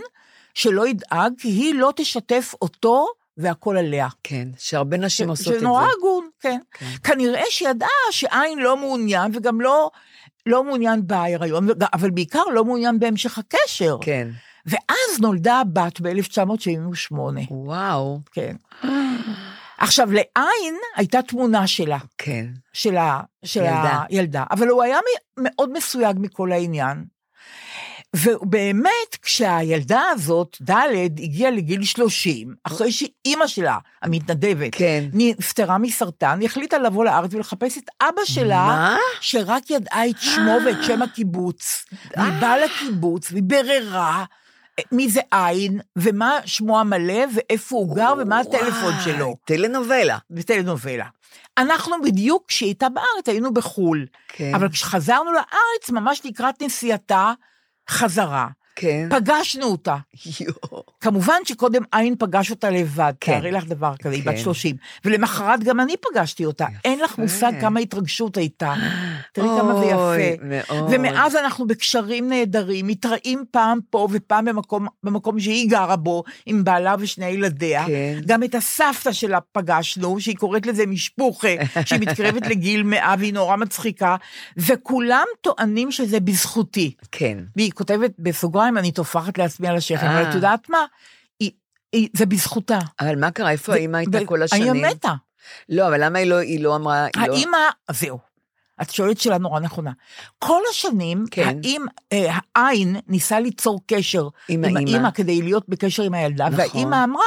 שלא 0.54 0.88
ידאג, 0.88 1.34
כי 1.38 1.48
היא 1.48 1.76
לא 1.76 1.94
תשתף 1.96 2.54
אותו 2.62 3.08
והכל 3.38 3.78
עליה. 3.78 4.08
כן, 4.24 4.48
שהרבה 4.58 4.98
נשים 4.98 5.30
עושות 5.30 5.48
את 5.48 5.54
זה. 5.54 5.60
שנורא 5.60 5.88
הגון, 5.98 6.30
כן. 6.40 6.60
כן. 6.72 6.86
כנראה 7.04 7.44
שידעה 7.50 7.90
שעין 8.12 8.60
לא 8.60 8.78
מעוניין, 8.78 9.32
וגם 9.36 9.62
לא, 9.62 9.92
לא 10.46 10.64
מעוניין 10.64 11.08
בהיריון, 11.08 11.68
אבל 11.94 12.10
בעיקר 12.10 12.44
לא 12.54 12.66
מעוניין 12.66 13.00
בהמשך 13.00 13.38
הקשר. 13.38 13.98
כן. 14.02 14.28
ואז 14.66 15.22
נולדה 15.22 15.60
הבת 15.60 16.02
ב-1978, 16.02 17.16
וואו, 17.52 18.20
כן. 18.32 18.56
עכשיו, 19.78 20.12
לעין 20.12 20.76
הייתה 20.96 21.22
תמונה 21.22 21.68
שלה. 21.68 21.98
כן. 22.18 22.46
של, 22.74 22.98
ה, 22.98 23.22
של 23.46 23.60
ילדה. 23.60 24.04
הילדה, 24.10 24.44
אבל 24.52 24.68
הוא 24.68 24.84
היה 24.84 24.98
מאוד 25.38 25.72
מסויג 25.72 26.16
מכל 26.20 26.52
העניין. 26.52 27.06
ובאמת, 28.16 29.18
כשהילדה 29.22 30.02
הזאת, 30.12 30.58
ד', 30.70 30.74
הגיעה 31.20 31.52
לגיל 31.52 31.84
30, 31.84 32.56
אחרי 32.64 32.92
שאימא 32.92 33.48
שלה, 33.48 33.78
המתנדבת, 34.02 34.76
כן. 34.76 35.04
נפטרה 35.14 35.78
מסרטן, 35.78 36.40
היא 36.40 36.48
החליטה 36.48 36.78
לבוא 36.78 37.06
לארץ 37.06 37.34
ולחפש 37.34 37.78
את 37.78 37.90
אבא 38.02 38.22
שלה, 38.26 38.66
מה? 38.66 38.98
שרק 39.22 39.70
ידעה 39.70 40.10
את 40.10 40.16
שמו 40.20 40.58
ואת 40.66 40.84
שם 40.84 41.02
הקיבוץ. 41.02 41.86
והיא 42.18 42.34
באה 42.40 42.58
לקיבוץ, 42.58 43.32
והיא 43.32 43.44
ביררה 43.44 44.26
מי 44.92 45.10
זה 45.10 45.22
עין, 45.32 45.80
ומה 45.96 46.40
שמו 46.46 46.80
המלא, 46.80 47.24
ואיפה 47.36 47.76
הוא 47.76 47.96
גר, 47.96 48.14
ומה 48.18 48.40
הטלפון 48.40 48.94
שלו. 49.04 49.36
טלנובלה. 49.46 50.18
בטלנובלה. 50.30 51.06
אנחנו 51.58 51.96
בדיוק 52.04 52.44
כשהיא 52.48 52.68
הייתה 52.68 52.90
בארץ 52.90 53.28
היינו 53.30 53.54
בחו"ל, 53.54 54.06
כן. 54.28 54.56
אבל 54.56 54.70
כשחזרנו 54.70 55.32
לארץ, 55.32 55.90
ממש 55.90 56.22
לקראת 56.26 56.62
נסיעתה, 56.62 57.34
חזרה. 57.90 58.48
כן. 58.76 59.10
פגשנו 59.12 59.66
אותה. 59.66 59.96
יואו. 60.40 60.84
כמובן 61.02 61.36
שקודם 61.46 61.82
עין 61.92 62.16
פגש 62.20 62.52
אותה 62.52 62.70
לבד, 62.70 63.14
כן. 63.20 63.32
תארי 63.40 63.52
לך 63.52 63.66
דבר 63.66 63.94
כזה, 64.02 64.16
היא 64.16 64.24
בת 64.24 64.32
כן. 64.32 64.38
30. 64.38 64.76
ולמחרת 65.06 65.64
גם 65.64 65.80
אני 65.80 65.94
פגשתי 65.98 66.46
אותה. 66.46 66.66
אין 66.86 67.00
לך 67.00 67.18
מושג 67.18 67.52
כמה 67.62 67.80
התרגשות 67.80 68.38
הייתה. 68.38 68.74
תראי 69.34 69.48
כמה 69.48 69.76
זה 69.80 69.96
אוי, 69.96 70.22
יפה. 70.22 70.44
מאוד. 70.44 70.90
ומאז 70.92 71.36
אנחנו 71.36 71.68
בקשרים 71.68 72.30
נהדרים, 72.30 72.88
מתראים 72.88 73.44
פעם 73.52 73.80
פה 73.90 74.08
ופעם 74.12 74.46
במקום, 74.46 74.88
במקום 75.04 75.40
שהיא 75.40 75.70
גרה 75.70 75.96
בו, 75.96 76.24
עם 76.46 76.64
בעלה 76.64 76.96
ושני 77.00 77.26
ילדיה. 77.26 77.86
כן. 77.86 78.20
גם 78.26 78.44
את 78.44 78.56
הסבתא 78.56 79.12
שלה 79.12 79.40
פגשנו, 79.52 80.20
שהיא 80.20 80.36
קוראת 80.36 80.66
לזה 80.66 80.86
משפוחה, 80.86 81.56
שהיא 81.86 82.00
מתקרבת 82.00 82.48
לגיל 82.48 82.84
מאה 82.84 83.16
והיא 83.20 83.34
נורא 83.34 83.56
מצחיקה, 83.56 84.16
וכולם 84.58 85.26
טוענים 85.42 85.92
שזה 85.92 86.20
בזכותי. 86.20 86.94
כן. 87.12 87.38
והיא 87.56 87.72
כותבת 87.72 88.12
בסוגריים, 88.20 88.63
אני 88.78 88.92
טופחת 88.92 89.38
לעצמי 89.38 89.68
על 89.68 89.76
השכם, 89.76 90.06
אה. 90.06 90.22
אבל 90.22 90.30
את 90.30 90.36
יודעת 90.36 90.70
מה? 90.70 90.86
היא, 91.40 91.52
היא, 91.94 92.10
זה 92.14 92.26
בזכותה. 92.26 92.80
אבל 93.00 93.20
מה 93.20 93.32
קרה? 93.32 93.52
איפה 93.52 93.74
האמא 93.74 93.98
הייתה 93.98 94.26
כל 94.26 94.44
השנים? 94.44 94.68
האמא 94.68 94.90
מתה. 94.90 95.14
לא, 95.70 95.88
אבל 95.88 96.06
למה 96.06 96.20
היא 96.20 96.28
לא, 96.28 96.38
היא 96.38 96.64
לא 96.64 96.76
אמרה... 96.76 97.06
היא 97.16 97.28
לא- 97.28 97.36
האמא, 97.38 97.58
זהו. 97.92 98.34
את 98.82 98.90
שואלת 98.90 99.20
שאלה 99.20 99.38
נורא 99.38 99.60
נכונה. 99.60 99.92
כל 100.40 100.62
השנים, 100.70 101.26
כן. 101.32 101.58
האם 101.64 101.86
אה, 102.14 102.38
העין 102.56 102.96
ניסה 103.08 103.40
ליצור 103.40 103.82
קשר 103.88 104.28
עם 104.48 104.64
עם. 104.66 104.78
האמא 104.78 105.12
כדי 105.12 105.42
להיות 105.42 105.70
בקשר 105.70 106.04
עם 106.04 106.14
הילדה, 106.14 106.50
נכון. 106.50 106.60
והאימא 106.60 107.04
אמרה, 107.04 107.24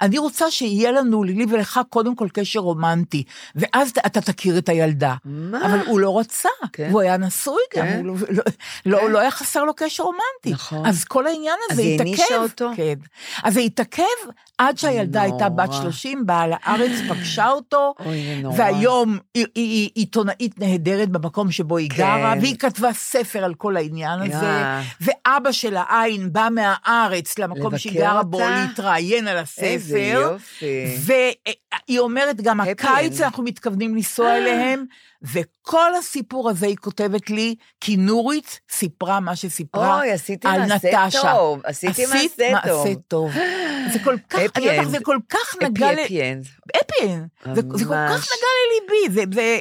אני 0.00 0.18
רוצה 0.18 0.50
שיהיה 0.50 0.92
לנו, 0.92 1.24
לי 1.24 1.46
ולך, 1.50 1.80
קודם 1.90 2.14
כל 2.14 2.28
קשר 2.32 2.60
רומנטי, 2.60 3.24
ואז 3.54 3.92
אתה 4.06 4.20
תכיר 4.20 4.58
את 4.58 4.68
הילדה. 4.68 5.14
מה? 5.24 5.66
אבל 5.66 5.86
הוא 5.86 6.00
לא 6.00 6.18
רצה, 6.18 6.48
כן. 6.72 6.88
והוא 6.90 7.00
היה 7.00 7.16
נשוי 7.16 7.62
גם, 7.76 7.86
כן. 7.86 7.96
הוא 7.98 8.06
לא, 8.06 8.14
לא, 8.30 8.42
לא, 8.86 8.98
כן. 9.00 9.10
לא 9.10 9.18
היה 9.18 9.30
חסר 9.30 9.64
לו 9.64 9.74
קשר 9.74 10.02
רומנטי. 10.02 10.50
נכון. 10.50 10.86
אז 10.86 11.04
כל 11.04 11.26
העניין 11.26 11.56
אז 11.70 11.72
הזה 11.72 11.82
היא 11.82 11.94
התעכב. 11.94 12.10
הענישה 12.10 12.36
אותו? 12.38 12.70
כן. 12.76 12.94
אז 13.42 13.54
זה 13.54 13.60
התעכב 13.60 14.04
עד 14.58 14.78
שהילדה 14.78 15.22
הייתה 15.22 15.48
בת 15.48 15.68
נורא. 15.68 15.82
30, 15.82 16.26
באה 16.26 16.46
לארץ, 16.46 16.92
פגשה 17.08 17.48
אותו, 17.48 17.94
אוי, 18.06 18.42
נורא. 18.42 18.54
והיום 18.58 19.18
היא, 19.34 19.46
היא, 19.54 19.64
היא 19.68 19.90
עיתונאית 19.94 20.58
נהדרת 20.58 21.08
במקום 21.08 21.50
שבו 21.50 21.76
היא 21.76 21.90
כן. 21.90 21.96
גרה, 21.96 22.34
והיא 22.40 22.56
כתבה 22.58 22.92
ספר 22.92 23.44
על 23.44 23.54
כל 23.54 23.76
העניין 23.76 24.20
הזה, 24.20 24.46
אה. 24.46 24.82
ואבא 25.00 25.52
שלה, 25.52 25.84
עין, 25.90 26.32
בא 26.32 26.48
מהארץ 26.54 27.38
למקום 27.38 27.78
שהיא 27.78 28.00
גרה 28.00 28.22
בו? 28.22 28.40
להתראיין 28.40 29.28
על 29.28 29.38
הספר. 29.38 29.87
יופי. 29.96 30.96
והיא 30.98 31.98
אומרת, 31.98 32.40
גם 32.40 32.60
הקיץ. 32.60 33.20
אנחנו 33.20 33.42
מתכוונים 33.42 33.94
לנסוע 33.96 34.36
אליהם, 34.36 34.84
וכל 35.22 35.94
הסיפור 35.98 36.50
הזה, 36.50 36.66
היא 36.66 36.76
כותבת 36.76 37.30
לי, 37.30 37.54
כי 37.80 37.96
נורית 37.96 38.60
סיפרה 38.70 39.20
מה 39.20 39.36
שסיפרה 39.36 39.98
אוי, 39.98 40.12
עשיתי 40.12 40.48
על 40.48 40.60
מעשה 40.60 41.04
נטשה. 41.06 41.20
טוב. 41.34 41.60
עשיתי 41.64 42.04
עשית 42.04 42.40
מעשה 42.52 42.68
טוב. 42.68 42.84
מעשה 42.86 42.94
טוב. 43.08 43.30
זה 43.92 43.98
כל 44.04 44.16
כך, 44.30 44.40
אני 44.56 44.80
end. 44.80 44.84
זה 44.88 44.98
כל 45.02 45.16
כך 45.28 45.62
נגע 45.62 45.92
ל... 45.92 45.98
אפי 46.04 46.32
אנד. 46.32 46.46
אפי, 46.76 47.08
זה, 47.44 47.54
זה 47.54 47.62
כל 47.62 47.94
כך. 47.94 48.26
נגע 48.28 48.48
לליבי, 48.64 49.14
זה, 49.14 49.24
זה, 49.34 49.58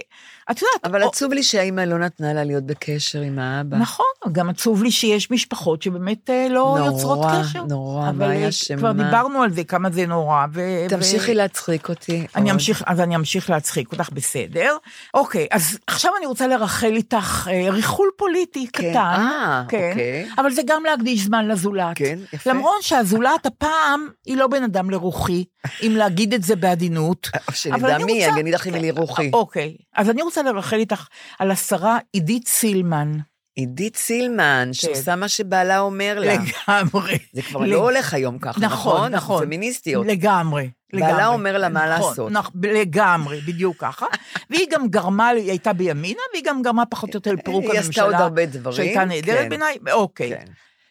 את 0.51 0.61
יודעת, 0.61 0.85
אבל 0.85 1.03
או- 1.03 1.07
עצוב 1.09 1.33
לי 1.33 1.43
שהאימא 1.43 1.81
לא 1.81 1.97
נתנה 1.99 2.33
לה 2.33 2.43
להיות 2.43 2.63
בקשר 2.63 3.21
עם 3.21 3.39
האבא. 3.39 3.77
נכון, 3.77 4.05
גם 4.31 4.49
עצוב 4.49 4.83
לי 4.83 4.91
שיש 4.91 5.31
משפחות 5.31 5.81
שבאמת 5.81 6.29
אה, 6.29 6.47
לא 6.49 6.75
נורא, 6.77 6.91
יוצרות 6.91 7.19
קשר. 7.41 7.63
נורא, 7.63 8.09
אבל 8.09 8.27
מה 8.27 8.35
אה, 8.35 8.49
אשמה? 8.49 8.77
כבר 8.77 8.91
דיברנו 8.91 9.41
על 9.41 9.51
זה, 9.53 9.63
כמה 9.63 9.89
זה 9.91 10.05
נורא. 10.05 10.45
ו- 10.53 10.85
תמשיכי 10.89 11.31
ו- 11.31 11.35
להצחיק 11.35 11.89
אותי. 11.89 12.27
אני. 12.35 12.51
אמשיך, 12.51 12.83
אז 12.85 12.99
אני 12.99 13.15
אמשיך 13.15 13.49
להצחיק 13.49 13.91
אותך, 13.91 14.09
בסדר. 14.13 14.77
אוקיי, 15.13 15.46
אז 15.51 15.79
עכשיו 15.87 16.11
אני 16.17 16.25
רוצה 16.25 16.47
לרחל 16.47 16.93
איתך 16.95 17.47
אה, 17.51 17.71
ריחול 17.71 18.09
פוליטי 18.17 18.67
כן, 18.73 18.89
קטן. 18.89 18.97
אה, 18.97 19.63
כן, 19.69 19.89
אוקיי. 19.89 20.29
אבל 20.37 20.51
זה 20.51 20.61
גם 20.65 20.83
להקדיש 20.83 21.21
זמן 21.21 21.47
לזולת. 21.47 21.97
כן, 21.97 22.19
יפה. 22.33 22.49
למרות 22.49 22.83
שהזולת 22.83 23.45
הפעם 23.49 24.07
היא 24.25 24.37
לא 24.37 24.47
בן 24.47 24.63
אדם 24.63 24.89
לרוחי, 24.89 25.43
אם 25.81 25.93
להגיד 25.95 26.33
את 26.33 26.43
זה 26.43 26.55
בעדינות. 26.55 27.29
אבל 27.33 27.55
שנדע 27.55 27.97
מי, 27.97 28.27
אני 28.27 28.41
אגיד 28.41 28.53
לך 28.53 28.67
אם 28.67 28.73
היא 28.73 28.93
רוחי. 28.93 29.29
אוקיי, 29.33 29.75
אז 29.95 30.09
אני 30.09 30.21
רוצה 30.21 30.41
לרחל 30.41 30.77
איתך 30.77 31.07
על 31.39 31.51
השרה 31.51 31.97
עידית 32.13 32.47
סילמן. 32.47 33.17
עידית 33.55 33.95
סילמן, 33.97 34.69
שעושה 34.71 35.15
מה 35.15 35.27
שבעלה 35.27 35.79
אומר 35.79 36.19
לה. 36.19 36.33
לגמרי. 36.33 37.17
זה 37.33 37.41
כבר 37.41 37.59
לא 37.59 37.77
הולך 37.77 38.13
היום 38.13 38.39
ככה, 38.39 38.61
נכון, 38.61 38.95
נכון? 38.95 39.11
נכון. 39.11 39.45
פמיניסטיות. 39.45 40.05
לגמרי. 40.07 40.67
בעלה 40.93 41.07
לגמרי. 41.07 41.25
אומר 41.25 41.57
לה 41.57 41.69
מה 41.69 41.97
נכון, 41.97 42.09
לעשות. 42.09 42.31
נכ- 42.31 42.67
לגמרי, 42.67 43.41
בדיוק 43.41 43.77
ככה. 43.79 44.05
והיא 44.49 44.67
גם 44.71 44.87
גרמה, 44.87 45.27
היא 45.27 45.49
הייתה 45.49 45.73
בימינה, 45.73 46.21
והיא 46.33 46.43
גם 46.43 46.61
גרמה 46.61 46.85
פחות 46.85 47.09
או 47.13 47.17
יותר 47.17 47.31
לפירוק 47.33 47.63
היא 47.63 47.71
הממשלה. 47.71 47.89
עשתה 47.89 48.03
עוד 48.03 48.13
הרבה 48.13 48.45
דברים, 48.45 48.75
שהייתה 48.77 49.05
נהדרת 49.05 49.37
כן. 49.43 49.49
בעיניי, 49.49 49.77
אוקיי. 49.91 50.29
כן. 50.29 50.45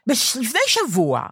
לפני 0.08 0.60
שבוע, 0.66 1.22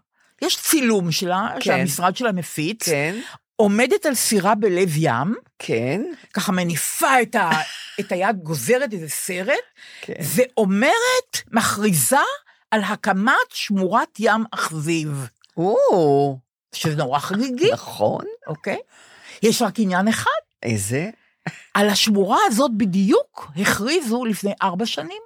יש 0.42 0.56
צילום 0.60 1.12
שלה, 1.12 1.48
שהמשרד 1.60 2.16
שלה 2.16 2.32
מפיץ, 2.32 2.88
כן, 2.88 3.16
עומדת 3.56 4.06
על 4.06 4.14
סירה 4.14 4.54
בלב 4.54 4.88
ים, 4.96 5.34
כן, 5.58 6.02
ככה 6.32 6.52
מניפה 6.52 7.22
את, 7.22 7.34
ה, 7.34 7.50
את 8.00 8.12
היד, 8.12 8.36
גוזרת 8.42 8.92
איזה 8.92 9.08
סרט, 9.08 9.54
כן. 10.00 10.12
ואומרת, 10.20 11.38
מכריזה 11.52 12.16
על 12.70 12.80
הקמת 12.84 13.34
שמורת 13.52 14.08
ים 14.18 14.44
אכזיב, 14.50 15.26
או, 15.56 16.38
שזה 16.74 16.96
נורא 16.96 17.18
חגיגי, 17.18 17.72
נכון. 17.72 18.24
אוקיי? 18.46 18.78
יש 19.42 19.62
רק 19.62 19.74
עניין 19.78 20.08
אחד, 20.08 20.30
איזה? 20.62 21.10
על 21.74 21.88
השמורה 21.88 22.38
הזאת 22.46 22.70
בדיוק 22.76 23.50
הכריזו 23.56 24.24
לפני 24.24 24.52
ארבע 24.62 24.86
שנים. 24.86 25.22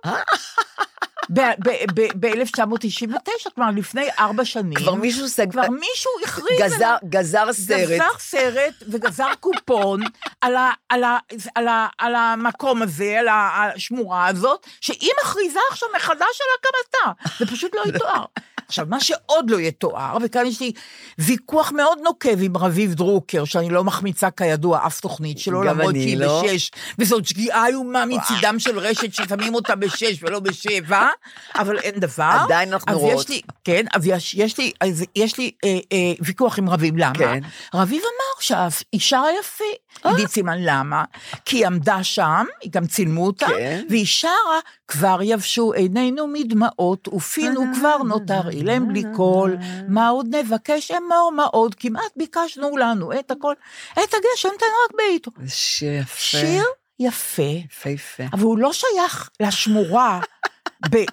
ב-1999, 1.30 3.10
כלומר 3.54 3.70
לפני 3.76 4.08
ארבע 4.18 4.44
שנים. 4.44 4.74
כבר 4.74 4.94
מישהו 4.94 5.28
סג... 5.28 5.50
כבר 5.50 5.70
מישהו 5.70 6.10
הכריז... 6.24 6.60
על- 6.60 6.68
גזר, 6.68 6.96
גזר 7.08 7.52
סרט. 7.52 7.88
גזר 7.90 8.08
סרט 8.18 8.74
וגזר 8.92 9.30
קופון 9.40 10.00
על, 10.40 10.56
ה, 10.56 10.70
על, 10.88 11.04
ה, 11.04 11.18
על, 11.54 11.68
ה, 11.68 11.86
על 11.98 12.14
המקום 12.14 12.82
הזה, 12.82 13.16
על 13.18 13.28
השמורה 13.28 14.26
הזאת, 14.26 14.66
שהיא 14.80 15.10
מכריזה 15.22 15.60
עכשיו 15.70 15.88
מחדש 15.96 16.20
על 16.20 16.26
הקמתה. 16.58 17.12
זה 17.38 17.46
פשוט 17.46 17.74
לא 17.74 17.82
יתואר. 17.94 18.24
עכשיו, 18.68 18.86
מה 18.88 19.00
שעוד 19.00 19.50
לא 19.50 19.60
יתואר, 19.60 20.16
וכאן 20.22 20.46
יש 20.46 20.60
לי 20.60 20.72
ויכוח 21.18 21.72
מאוד 21.72 21.98
נוקב 22.04 22.42
עם 22.42 22.56
רביב 22.56 22.94
דרוקר, 22.94 23.44
שאני 23.44 23.70
לא 23.70 23.84
מחמיצה 23.84 24.30
כידוע 24.30 24.86
אף 24.86 25.00
תוכנית 25.00 25.38
שלו, 25.38 25.62
למרות 25.62 25.94
שהיא 25.94 26.16
לא. 26.16 26.42
בשש, 26.44 26.70
וזאת 26.98 27.26
שגיאה 27.26 27.66
איומה 27.66 28.04
מצידם 28.06 28.58
של 28.58 28.78
רשת 28.78 29.14
ששמים 29.14 29.54
אותה 29.54 29.76
בשש 29.76 30.22
ולא 30.22 30.40
בשבע, 30.40 31.08
אבל 31.54 31.78
אין 31.78 32.00
דבר. 32.00 32.38
עדיין 32.44 32.72
אנחנו 32.72 32.92
אז 32.92 32.98
רואות. 32.98 33.20
יש 33.20 33.28
לי, 33.28 33.40
כן, 33.64 33.84
אז 33.94 34.06
יש, 34.06 34.34
יש 34.34 34.58
לי, 34.58 34.72
אז 34.80 35.04
יש 35.16 35.38
לי 35.38 35.50
אה, 35.64 35.78
אה, 35.92 36.12
ויכוח 36.20 36.58
עם 36.58 36.68
רביב, 36.68 36.94
למה? 36.96 37.14
כן. 37.14 37.40
רביב 37.74 38.02
אמר 38.02 38.40
שהיא 38.40 39.00
שרה 39.00 39.28
יפה. 39.40 39.64
אה. 40.06 40.10
עידית 40.10 40.30
סימן, 40.30 40.58
למה? 40.60 41.04
כי 41.44 41.56
היא 41.56 41.66
עמדה 41.66 42.04
שם, 42.04 42.44
גם 42.70 42.86
צילמו 42.86 43.26
אותה, 43.26 43.46
כן. 43.46 43.84
והיא 43.90 44.06
שרה, 44.06 44.58
כבר 44.88 45.18
יבשו 45.22 45.72
עינינו 45.72 46.26
מדמעות, 46.26 47.08
ופינו 47.08 47.60
כבר 47.74 47.98
נותר 47.98 48.50
אילם 48.50 48.88
בלי 48.88 49.02
קול, 49.16 49.56
מה 49.88 50.08
עוד 50.08 50.34
נבקש 50.34 50.90
אמור, 50.90 51.32
מה 51.36 51.44
עוד, 51.44 51.74
כמעט 51.74 52.12
ביקשנו 52.16 52.76
לנו 52.76 53.12
את 53.12 53.30
הכל, 53.30 53.54
את 53.92 54.14
הגשם 54.14 54.48
תן 54.58 54.66
רק 54.84 54.96
בעיתו. 54.96 55.30
שיר 55.46 56.00
יפה. 56.00 56.20
שיר 56.20 56.64
יפה, 57.00 57.42
יפהפה. 57.42 58.22
אבל 58.32 58.42
הוא 58.42 58.58
לא 58.58 58.72
שייך 58.72 59.30
לשמורה 59.40 60.20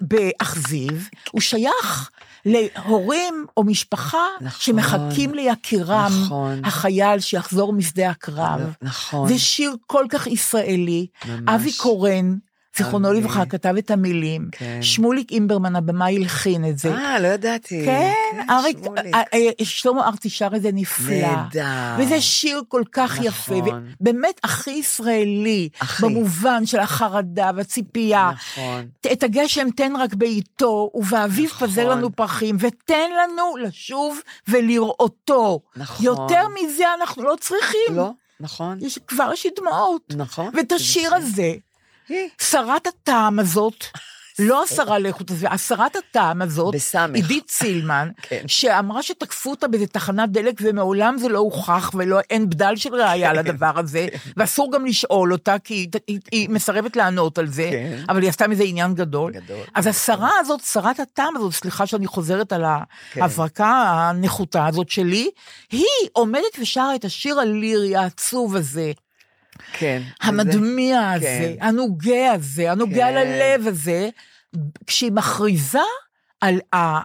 באכזיב, 0.00 1.08
הוא 1.30 1.40
שייך 1.40 2.10
להורים 2.44 3.46
או 3.56 3.64
משפחה 3.64 4.26
נכון. 4.40 4.60
שמחכים 4.60 5.34
ליקירם, 5.34 6.12
נכון. 6.24 6.64
החייל 6.64 7.20
שיחזור 7.20 7.72
משדה 7.72 8.10
הקרב. 8.10 8.74
נכון. 8.82 9.28
זה 9.28 9.38
שיר 9.38 9.76
כל 9.86 10.06
כך 10.10 10.26
ישראלי. 10.26 11.06
ממש. 11.24 11.40
אבי 11.48 11.72
קורן, 11.72 12.36
זיכרונו. 12.76 13.12
לברכה, 13.12 13.46
כתב 13.46 13.74
את 13.78 13.90
המילים. 13.90 14.48
כן. 14.52 14.82
שמוליק 14.82 15.32
אימברמן, 15.32 15.76
הבמאי, 15.76 16.16
הלחין 16.16 16.68
את 16.68 16.78
זה. 16.78 16.94
אה, 16.94 17.18
לא 17.18 17.28
ידעתי. 17.28 17.82
כן, 17.84 18.12
אריק, 18.50 18.78
שמוליק. 18.84 19.14
אה, 19.14 19.22
אה, 19.34 19.64
שלמה 19.64 20.06
ארצי 20.06 20.30
שר 20.30 20.48
את 20.56 20.62
זה 20.62 20.70
נפלא. 20.72 21.16
נהדר. 21.16 21.64
וזה 21.98 22.20
שיר 22.20 22.62
כל 22.68 22.82
כך 22.92 23.12
נכון. 23.12 23.24
יפה, 23.24 23.54
ובאמת 24.00 24.40
הכי 24.44 24.70
ישראלי, 24.70 25.68
הכי. 25.80 26.02
במובן 26.02 26.66
של 26.66 26.78
החרדה 26.78 27.50
והציפייה. 27.56 28.30
נכון. 28.34 28.86
את 29.12 29.22
הגשם 29.22 29.70
תן 29.70 29.92
רק 29.96 30.14
בעיתו, 30.14 30.90
ובאביב 30.94 31.50
נכון. 31.50 31.68
פזר 31.68 31.88
לנו 31.88 32.12
פרחים, 32.12 32.56
ותן 32.60 33.10
לנו 33.22 33.56
לשוב 33.56 34.20
ולראותו. 34.48 35.60
נכון. 35.76 36.06
יותר 36.06 36.42
מזה 36.48 36.84
אנחנו 36.98 37.22
לא 37.22 37.34
צריכים. 37.40 37.96
לא, 37.96 38.10
נכון. 38.40 38.78
יש, 38.80 38.98
כבר 39.06 39.30
יש 39.32 39.44
לי 39.44 39.50
דמעות. 39.60 40.14
נכון. 40.16 40.50
ואת 40.56 40.72
השיר 40.72 41.10
זה 41.10 41.16
הזה. 41.16 41.54
שרת 42.40 42.86
הטעם 42.86 43.38
הזאת, 43.38 43.84
לא 44.38 44.62
השרה 44.62 44.98
לאיכות 44.98 45.30
הסביבה, 45.30 45.52
השרת 45.52 45.96
הטעם 45.96 46.42
הזאת, 46.42 46.74
בסמך. 46.74 47.14
עידית 47.14 47.50
סילמן, 47.50 48.10
כן. 48.22 48.42
שאמרה 48.46 49.02
שתקפו 49.02 49.50
אותה 49.50 49.68
באיזה 49.68 49.86
תחנת 49.86 50.30
דלק 50.30 50.54
ומעולם 50.62 51.18
זה 51.18 51.28
לא 51.28 51.38
הוכח 51.38 51.90
ואין 51.94 52.50
בדל 52.50 52.76
של 52.76 52.94
ראייה 52.94 53.30
כן. 53.30 53.36
לדבר 53.36 53.78
הזה, 53.78 54.06
ואסור 54.36 54.72
גם 54.72 54.86
לשאול 54.86 55.32
אותה 55.32 55.58
כי 55.58 55.74
היא, 55.74 55.88
היא, 56.06 56.20
היא 56.32 56.50
מסרבת 56.50 56.96
לענות 56.96 57.38
על 57.38 57.46
זה, 57.46 57.68
כן. 57.72 58.04
אבל 58.08 58.22
היא 58.22 58.28
עשתה 58.28 58.48
מזה 58.48 58.62
עניין 58.62 58.94
גדול. 58.94 59.32
גדול. 59.32 59.64
אז 59.74 59.86
השרה 59.86 60.30
הזאת, 60.40 60.60
שרת 60.60 61.00
הטעם 61.00 61.36
הזאת, 61.36 61.52
סליחה 61.52 61.86
שאני 61.86 62.06
חוזרת 62.06 62.52
על 62.52 62.64
כן. 63.12 63.22
ההברקה 63.22 63.84
הנחותה 63.88 64.66
הזאת 64.66 64.88
שלי, 64.88 65.30
היא 65.70 65.84
עומדת 66.12 66.58
ושרה 66.60 66.94
את 66.94 67.04
השיר 67.04 67.40
הלירי 67.40 67.96
העצוב 67.96 68.56
הזה. 68.56 68.92
כן. 69.78 70.02
המדמיע 70.20 71.10
הזה, 71.10 71.54
כן. 71.58 71.66
הנוגע 71.66 72.32
הזה, 72.32 72.70
הנוגע 72.72 73.06
כן. 73.06 73.14
ללב 73.14 73.66
הזה, 73.66 74.08
כשהיא 74.86 75.12
מכריזה 75.12 75.78
על 76.40 76.60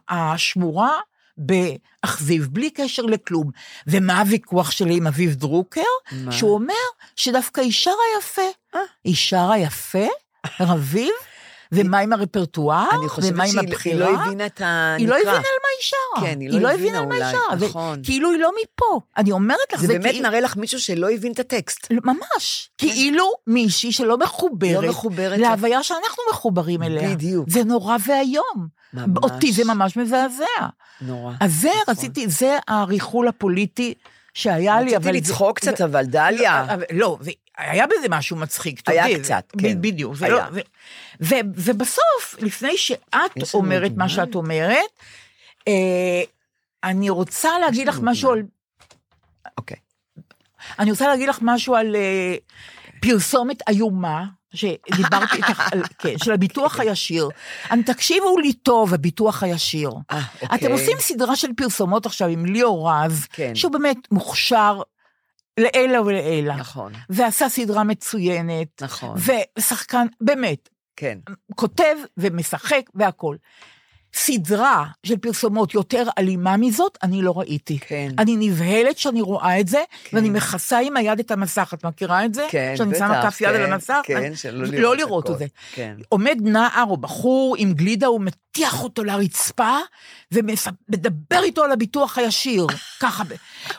השמורה 0.09 0.97
באכזיב, 1.37 2.47
בלי 2.51 2.69
קשר 2.69 3.01
לכלום. 3.01 3.51
ומה 3.87 4.19
הוויכוח 4.19 4.71
שלי 4.71 4.97
עם 4.97 5.07
אביב 5.07 5.35
דרוקר? 5.35 5.81
מה? 6.11 6.31
שהוא 6.31 6.53
אומר 6.53 6.73
שדווקא 7.15 7.61
היא 7.61 7.71
שרה 7.71 7.95
יפה. 8.19 8.41
אה. 8.75 8.79
היא 9.03 9.15
שרה 9.15 9.57
יפה, 9.57 10.07
רביב, 10.59 11.11
ומה 11.71 11.99
עם 11.99 12.13
הרפרטואר? 12.13 12.85
אני 12.99 13.09
חושבת 13.09 13.31
ומה 13.33 13.43
עם 13.43 13.49
שהיא 13.49 13.61
היא 13.61 13.69
הבחירה? 13.69 14.11
לא 14.11 14.21
הבינה 14.21 14.45
את 14.45 14.61
הנקרא. 14.65 14.95
היא 14.97 15.07
לא 15.07 15.15
הבינה 15.15 15.31
על 15.31 15.37
מה 15.37 15.67
היא 15.77 15.81
שרה. 15.81 16.21
כן, 16.27 16.39
היא 16.39 16.61
לא 16.61 16.69
הבינה 16.71 16.99
על 16.99 17.05
מה 17.05 17.15
היא 17.15 17.23
שרה. 17.31 17.67
נכון. 17.67 17.99
כאילו 18.03 18.31
היא 18.31 18.39
לא 18.39 18.51
מפה. 18.63 18.99
אני 19.17 19.31
אומרת 19.31 19.73
לך, 19.73 19.81
זה 19.81 19.87
זה 19.87 19.93
באמת 19.93 20.11
כאילו... 20.11 20.29
מראה 20.29 20.39
לך 20.41 20.57
מישהו 20.57 20.79
שלא 20.79 21.11
הבין 21.11 21.31
את 21.31 21.39
הטקסט. 21.39 21.87
לא, 21.91 21.99
ממש. 22.03 22.69
כאילו 22.77 23.25
מישהי 23.47 23.91
שלא 23.91 24.17
מחוברת, 24.17 24.83
לא 24.83 24.89
מחוברת 24.89 25.39
להוויה 25.39 25.83
שאנחנו 25.83 26.23
מחוברים 26.31 26.83
אליה. 26.83 27.09
בדיוק. 27.15 27.49
זה 27.49 27.63
נורא 27.63 27.97
ואיום. 28.07 28.67
ממש. 28.93 29.17
אותי 29.23 29.51
זה 29.51 29.63
ממש 29.65 29.97
מזעזע. 29.97 30.45
נורא. 31.01 31.33
אז 31.39 31.53
זה 31.61 31.69
נכון. 31.81 31.83
רציתי, 31.93 32.27
זה 32.27 32.57
הריחול 32.67 33.27
הפוליטי 33.27 33.93
שהיה 34.33 34.81
לי, 34.81 34.97
אבל... 34.97 35.09
רציתי 35.09 35.25
זה- 35.27 35.31
לצחוק 35.33 35.59
קצת, 35.59 35.81
אבל 35.81 36.03
דליה. 36.05 36.65
לא, 36.91 37.17
היה 37.61 37.85
בזה 37.87 38.07
משהו 38.09 38.37
מצחיק, 38.37 38.81
היה 38.89 39.19
קצת, 39.19 39.51
כן. 39.57 39.81
בדיוק. 39.81 40.15
זה 40.15 40.25
היה. 40.25 40.35
לא- 40.35 40.41
ו- 40.51 40.59
ו- 41.21 41.51
ובסוף, 41.55 42.35
לפני 42.39 42.77
שאת 42.77 43.53
אומרת 43.53 43.91
מה? 43.95 44.09
שאת 44.09 44.35
אומרת, 44.35 44.77
אה, 45.67 46.21
אני 46.83 47.09
רוצה 47.09 47.59
להגיד 47.59 47.87
לך 47.87 47.99
משהו. 48.01 48.31
על 48.31 48.43
אוקיי. 49.57 49.77
אני 50.79 50.91
רוצה 50.91 51.07
להגיד 51.07 51.29
לך 51.29 51.39
משהו 51.41 51.75
על 51.75 51.95
אה, 51.95 52.35
פרסומת 53.01 53.69
איומה, 53.69 54.25
שדיברתי 54.53 55.35
איתך, 55.37 55.59
על, 55.71 55.81
כן, 55.99 56.17
של 56.17 56.31
הביטוח 56.31 56.79
הישיר. 56.79 57.29
אני, 57.71 57.83
תקשיבו 57.83 58.37
לי 58.37 58.53
טוב, 58.53 58.93
הביטוח 58.93 59.43
הישיר. 59.43 59.91
אה, 60.11 60.21
אוקיי. 60.41 60.57
אתם 60.57 60.71
עושים 60.71 60.97
סדרה 60.99 61.35
של 61.35 61.53
פרסומות 61.57 62.05
עכשיו 62.05 62.27
עם 62.27 62.45
ליאור 62.45 62.91
רז, 62.91 63.27
כן. 63.31 63.55
שהוא 63.55 63.71
באמת 63.71 63.97
מוכשר 64.11 64.81
לעילא 65.61 65.97
ולעילא, 65.97 66.55
נכון, 66.55 66.91
ועשה 67.09 67.49
סדרה 67.49 67.83
מצוינת, 67.83 68.81
נכון. 68.83 69.17
ושחקן, 69.59 70.07
באמת, 70.21 70.69
כן. 70.95 71.17
כותב 71.55 71.95
ומשחק 72.17 72.81
והכול. 72.95 73.37
סדרה 74.13 74.85
של 75.05 75.17
פרסומות 75.17 75.73
יותר 75.73 76.03
אלימה 76.17 76.57
מזאת, 76.57 76.97
אני 77.03 77.21
לא 77.21 77.39
ראיתי. 77.39 77.79
כן. 77.79 78.09
אני 78.19 78.35
נבהלת 78.39 78.97
שאני 78.97 79.21
רואה 79.21 79.59
את 79.59 79.67
זה, 79.67 79.79
כן. 80.03 80.17
ואני 80.17 80.29
מכסה 80.29 80.79
עם 80.79 80.97
היד 80.97 81.19
את 81.19 81.31
המסך, 81.31 81.71
את 81.73 81.85
מכירה 81.85 82.25
את 82.25 82.33
זה? 82.33 82.47
כן, 82.49 82.73
שאני 82.77 82.95
שמה 82.97 83.19
בטח, 83.19 83.29
כף 83.29 83.41
יד 83.41 83.49
כן, 83.49 83.55
על 83.55 83.73
המסך? 83.73 83.99
כן, 84.03 84.17
אני- 84.17 84.35
שלא 84.35 84.63
לא 84.63 84.67
לראות 84.77 84.97
לראות 84.97 85.25
הכל. 85.25 85.33
את 85.33 85.39
זה. 85.39 85.45
כן. 85.73 85.95
עומד 86.09 86.37
נער 86.41 86.85
או 86.89 86.97
בחור 86.97 87.55
עם 87.59 87.73
גלידה, 87.73 88.07
הוא 88.07 88.21
מטיח 88.51 88.83
אותו 88.83 89.03
לרצפה, 89.03 89.77
ומדבר 90.31 91.43
איתו 91.43 91.63
על 91.63 91.71
הביטוח 91.71 92.17
הישיר, 92.17 92.67
ככה. 93.01 93.23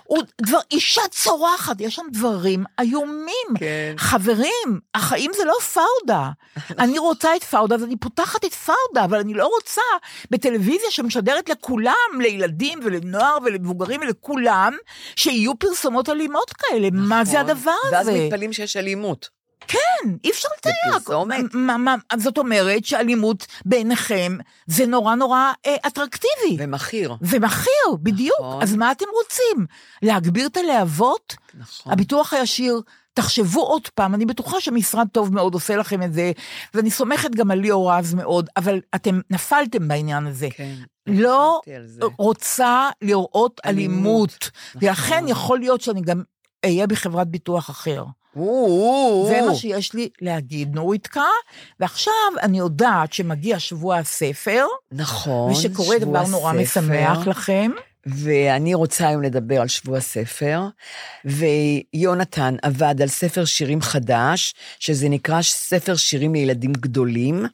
הוא 0.05 0.23
דבר, 0.43 0.59
אישה 0.71 1.03
צורחת, 1.11 1.81
יש 1.81 1.95
שם 1.95 2.03
דברים 2.13 2.65
איומים. 2.81 3.49
כן. 3.59 3.95
חברים, 3.99 4.81
החיים 4.95 5.31
זה 5.37 5.45
לא 5.45 5.55
פאודה. 5.73 6.31
אני 6.83 6.99
רוצה 6.99 7.37
את 7.37 7.45
פאודה, 7.45 7.75
אז 7.75 7.85
אני 7.85 7.97
פותחת 7.97 8.45
את 8.45 8.55
פאודה, 8.55 9.05
אבל 9.05 9.19
אני 9.19 9.35
לא 9.35 9.47
רוצה 9.47 9.83
בטלוויזיה 10.31 10.91
שמשדרת 10.91 11.49
לכולם, 11.49 12.21
לילדים 12.21 12.81
ולנוער 12.83 13.39
ולמבוגרים 13.45 14.01
ולכולם, 14.01 14.73
שיהיו 15.17 15.59
פרסומות 15.59 16.09
אלימות 16.09 16.51
כאלה. 16.51 16.89
מה 16.93 17.25
זה 17.25 17.33
נכון. 17.39 17.51
הדבר 17.51 17.73
ואז 17.93 18.09
הזה? 18.09 18.25
מתפלאים 18.25 18.53
שיש 18.53 18.77
אלימות. 18.77 19.42
כן, 19.69 19.79
אי 20.25 20.31
אפשר 20.31 20.49
לתאר. 20.59 20.99
מה- 21.55 21.77
מה- 21.77 21.95
זאת 22.17 22.39
אומרת 22.39 22.85
שאלימות 22.85 23.47
בעיניכם 23.65 24.37
זה 24.67 24.87
נורא 24.87 25.15
נורא 25.15 25.53
אה, 25.67 25.77
אטרקטיבי. 25.87 26.57
ומכיר. 26.59 27.17
ומכיר, 27.21 27.97
בדיוק. 28.03 28.41
נכון. 28.41 28.63
אז 28.63 28.75
מה 28.77 28.93
אתם 28.93 29.05
רוצים? 29.23 29.67
להגביר 30.03 30.47
את 30.47 30.57
הלהבות? 30.57 31.37
נכון. 31.55 31.93
הביטוח 31.93 32.33
הישיר, 32.33 32.81
תחשבו 33.15 33.61
עוד 33.63 33.89
פעם, 33.95 34.15
אני 34.15 34.27
בטוחה 34.27 34.61
שמשרד 34.61 35.07
טוב 35.13 35.35
מאוד 35.35 35.55
עושה 35.55 35.77
לכם 35.77 36.03
את 36.03 36.13
זה, 36.13 36.33
ואני 36.75 36.91
סומכת 36.91 37.31
גם 37.31 37.51
על 37.51 37.59
ליאור 37.59 37.93
רז 37.93 38.15
מאוד, 38.15 38.49
אבל 38.57 38.81
אתם 38.95 39.21
נפלתם 39.31 39.89
בעניין 39.89 40.27
הזה. 40.27 40.49
כן. 40.57 40.75
לא 41.07 41.61
זה. 41.87 42.01
רוצה 42.19 42.89
לראות 43.03 43.61
אלימות, 43.65 43.95
אלימות, 43.99 44.51
נכון. 44.75 44.89
ולכן 44.89 45.25
יכול 45.29 45.59
להיות 45.59 45.81
שאני 45.81 46.01
גם 46.01 46.23
אהיה 46.65 46.87
בחברת 46.87 47.29
ביטוח 47.29 47.71
אחר. 47.71 48.05
זה. 49.29 49.41
מה 49.47 49.55
שיש 49.55 49.95
לי 49.95 50.09
להגיד, 50.21 50.75
נוריתקה, 50.75 51.25
ועכשיו 51.81 52.13
אני 52.43 52.59
יודעת 52.59 53.13
שמגיע 53.13 53.59
שבוע 53.59 53.97
הספר, 53.97 54.65
נכון. 54.93 55.53
ושקורה 55.53 55.99
דבר 55.99 56.25
שבוע 56.25 56.39
נורא. 56.39 56.53
משמח 56.53 57.27
לכם. 57.27 57.71
ואני 58.07 58.75
רוצה 58.75 59.09
היום 59.09 59.23
לדבר 59.23 59.61
על 59.61 59.69
שבוע 59.69 60.01
ספר, 60.01 60.61
ויונתן 61.25 62.57
עבד 62.63 63.03
על 63.03 63.09
ספר 63.09 63.45
שירים 63.45 63.81
חדש, 63.81 64.55
שזה 64.79 65.09
נקרא 65.09 65.43
ספר 65.43 65.97
שירים 65.97 66.35
לילדים 66.35 66.73
גדולים, 66.73 67.47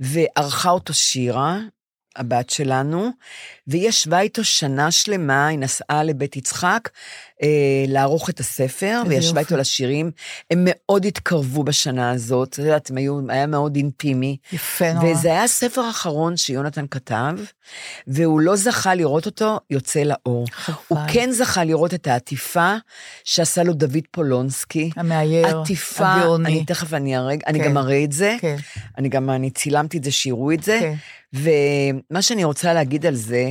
וערכה 0.00 0.70
אותו 0.70 0.94
שירה, 0.94 1.58
הבת 2.16 2.50
שלנו, 2.50 3.10
והיא 3.66 3.88
ישבה 3.88 4.20
איתו 4.20 4.44
שנה 4.44 4.90
שלמה, 4.90 5.46
היא 5.46 5.58
נסעה 5.58 6.04
לבית 6.04 6.36
יצחק 6.36 6.88
אה, 7.42 7.48
לערוך 7.88 8.30
את 8.30 8.40
הספר, 8.40 9.02
וישבה 9.08 9.40
יופי. 9.40 9.40
איתו 9.40 9.56
לשירים. 9.56 10.10
הם 10.50 10.58
מאוד 10.64 11.04
התקרבו 11.06 11.64
בשנה 11.64 12.10
הזאת, 12.10 12.48
את 12.48 12.58
יודעת, 12.58 12.90
היו, 12.96 13.20
היה 13.28 13.46
מאוד 13.46 13.76
אינטימי. 13.76 14.36
יפה 14.52 14.92
נורא. 14.92 15.06
וזה 15.06 15.28
היה 15.28 15.44
הספר 15.44 15.80
האחרון 15.80 16.36
שיונתן 16.36 16.84
כתב, 16.90 17.32
והוא 18.06 18.40
לא 18.40 18.56
זכה 18.56 18.94
לראות 18.94 19.26
אותו 19.26 19.60
יוצא 19.70 20.02
לאור. 20.02 20.46
חבל. 20.52 20.76
הוא 20.88 20.98
כן 21.12 21.30
זכה 21.32 21.64
לראות 21.64 21.94
את 21.94 22.06
העטיפה 22.06 22.74
שעשה 23.24 23.62
לו 23.62 23.72
דוד 23.72 24.04
פולונסקי. 24.10 24.90
המאייר, 24.96 25.60
עטיפה, 25.60 26.14
הגאוני. 26.14 26.48
אני 26.48 26.64
תכף 26.64 26.94
אני 26.94 27.16
אראה, 27.16 27.34
אני 27.46 27.58
כן. 27.58 27.64
גם 27.64 27.78
אראה 27.78 28.04
את 28.04 28.12
זה. 28.12 28.36
כן, 28.40 28.56
אני 28.98 29.08
גם, 29.08 29.30
אני 29.30 29.50
צילמתי 29.50 29.98
את 29.98 30.04
זה, 30.04 30.10
שיראו 30.10 30.52
את 30.52 30.62
זה. 30.62 30.78
כן. 30.80 30.94
ומה 31.34 32.22
שאני 32.22 32.44
רוצה 32.44 32.74
להגיד 32.74 33.06
על 33.06 33.14
זה, 33.14 33.48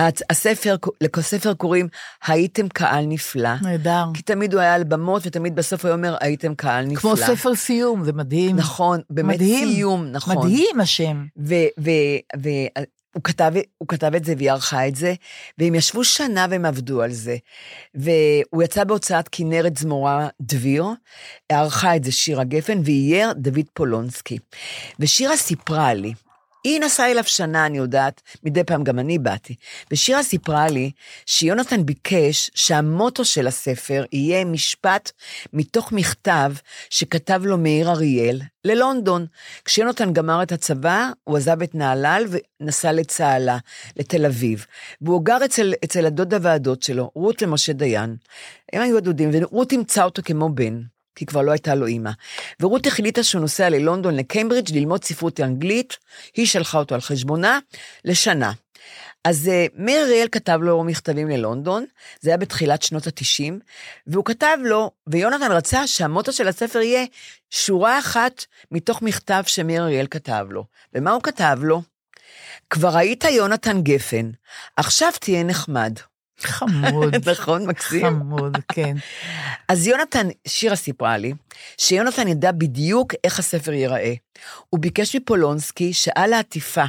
הצ- 0.00 0.22
הספר, 0.30 0.76
לספר 1.16 1.54
קוראים 1.54 1.88
הייתם 2.26 2.68
קהל 2.68 3.04
נפלא. 3.06 3.54
נהדר. 3.62 4.04
כי 4.14 4.22
תמיד 4.22 4.52
הוא 4.54 4.60
היה 4.60 4.74
על 4.74 4.84
במות, 4.84 5.22
ותמיד 5.26 5.54
בסוף 5.54 5.84
הוא 5.84 5.92
אומר, 5.92 6.16
הייתם 6.20 6.54
קהל 6.54 6.84
נפלא. 6.84 7.00
כמו 7.00 7.16
ספר 7.16 7.54
סיום, 7.54 8.04
זה 8.04 8.12
מדהים. 8.12 8.56
נכון, 8.56 9.00
באמת 9.10 9.34
מדהים. 9.34 9.68
סיום, 9.68 10.06
נכון. 10.12 10.38
מדהים 10.38 10.80
השם. 10.80 11.26
והוא 11.36 13.22
כתב, 13.24 13.52
כתב 13.88 14.14
את 14.16 14.24
זה 14.24 14.34
והיא 14.36 14.50
ערכה 14.50 14.88
את 14.88 14.94
זה, 14.96 15.14
והם 15.58 15.74
ישבו 15.74 16.04
שנה 16.04 16.46
והם 16.50 16.64
עבדו 16.64 17.02
על 17.02 17.12
זה. 17.12 17.36
והוא 17.94 18.62
יצא 18.62 18.84
בהוצאת 18.84 19.28
כנרת 19.32 19.76
זמורה 19.76 20.28
דביר, 20.40 20.84
ערכה 21.48 21.96
את 21.96 22.04
זה 22.04 22.12
שירה 22.12 22.44
גפן, 22.44 22.78
ואייר 22.84 23.32
דוד 23.32 23.64
פולונסקי. 23.74 24.38
ושירה 25.00 25.36
סיפרה 25.36 25.94
לי, 25.94 26.12
היא 26.64 26.80
נסעה 26.80 27.10
אליו 27.10 27.24
שנה, 27.24 27.66
אני 27.66 27.78
יודעת, 27.78 28.22
מדי 28.42 28.64
פעם 28.64 28.84
גם 28.84 28.98
אני 28.98 29.18
באתי. 29.18 29.54
ושירה 29.90 30.22
סיפרה 30.22 30.68
לי 30.68 30.90
שיונתן 31.26 31.86
ביקש 31.86 32.50
שהמוטו 32.54 33.24
של 33.24 33.46
הספר 33.46 34.04
יהיה 34.12 34.44
משפט 34.44 35.10
מתוך 35.52 35.92
מכתב 35.92 36.52
שכתב 36.90 37.40
לו 37.44 37.58
מאיר 37.58 37.90
אריאל 37.90 38.40
ללונדון. 38.64 39.26
כשיונתן 39.64 40.12
גמר 40.12 40.42
את 40.42 40.52
הצבא, 40.52 41.10
הוא 41.24 41.36
עזב 41.36 41.62
את 41.62 41.74
נהלל 41.74 42.26
ונסע 42.60 42.92
לצהלה, 42.92 43.58
לתל 43.96 44.26
אביב. 44.26 44.66
והוא 45.00 45.24
גר 45.24 45.44
אצל, 45.44 45.74
אצל 45.84 46.06
הדודה 46.06 46.38
והדוד 46.42 46.82
שלו, 46.82 47.10
רות 47.14 47.42
ומשה 47.42 47.72
דיין. 47.72 48.16
הם 48.72 48.82
היו 48.82 48.96
הדודים, 48.96 49.30
ורות 49.32 49.72
אימצה 49.72 50.04
אותו 50.04 50.22
כמו 50.24 50.48
בן. 50.48 50.80
כי 51.18 51.26
כבר 51.26 51.42
לא 51.42 51.50
הייתה 51.52 51.74
לו 51.74 51.86
אימא. 51.86 52.10
ורות 52.60 52.86
החליטה 52.86 53.22
שהוא 53.22 53.40
נוסע 53.40 53.68
ללונדון, 53.68 54.16
לקיימברידג', 54.16 54.76
ללמוד 54.76 55.04
ספרות 55.04 55.40
אנגלית, 55.40 55.96
היא 56.36 56.46
שלחה 56.46 56.78
אותו 56.78 56.94
על 56.94 57.00
חשבונה, 57.00 57.58
לשנה. 58.04 58.52
אז 59.24 59.50
uh, 59.50 59.72
מאיר 59.74 60.06
אריאל 60.06 60.28
כתב 60.32 60.58
לו 60.62 60.84
מכתבים 60.84 61.28
ללונדון, 61.28 61.84
זה 62.20 62.30
היה 62.30 62.36
בתחילת 62.36 62.82
שנות 62.82 63.06
ה-90, 63.06 63.52
והוא 64.06 64.24
כתב 64.24 64.58
לו, 64.64 64.90
ויונתן 65.06 65.52
רצה 65.52 65.86
שהמוטו 65.86 66.32
של 66.32 66.48
הספר 66.48 66.78
יהיה 66.78 67.04
שורה 67.50 67.98
אחת 67.98 68.44
מתוך 68.70 69.02
מכתב 69.02 69.42
שמאיר 69.46 69.82
אריאל 69.82 70.06
כתב 70.10 70.46
לו. 70.50 70.64
ומה 70.94 71.10
הוא 71.10 71.22
כתב 71.22 71.58
לו? 71.62 71.82
כבר 72.70 72.96
היית 72.96 73.24
יונתן 73.24 73.82
גפן, 73.82 74.30
עכשיו 74.76 75.12
תהיה 75.20 75.42
נחמד. 75.42 75.92
חמוד. 76.40 77.14
נכון, 77.30 77.66
מקסים? 77.66 78.06
חמוד, 78.06 78.56
כן. 78.72 78.96
אז 79.68 79.86
יונתן, 79.86 80.28
שירה 80.48 80.76
סיפרה 80.76 81.16
לי, 81.16 81.32
שיונתן 81.78 82.28
ידע 82.28 82.52
בדיוק 82.52 83.14
איך 83.24 83.38
הספר 83.38 83.72
ייראה. 83.72 84.14
הוא 84.70 84.80
ביקש 84.80 85.16
מפולונסקי 85.16 85.92
שעל 85.92 86.32
העטיפה 86.32 86.84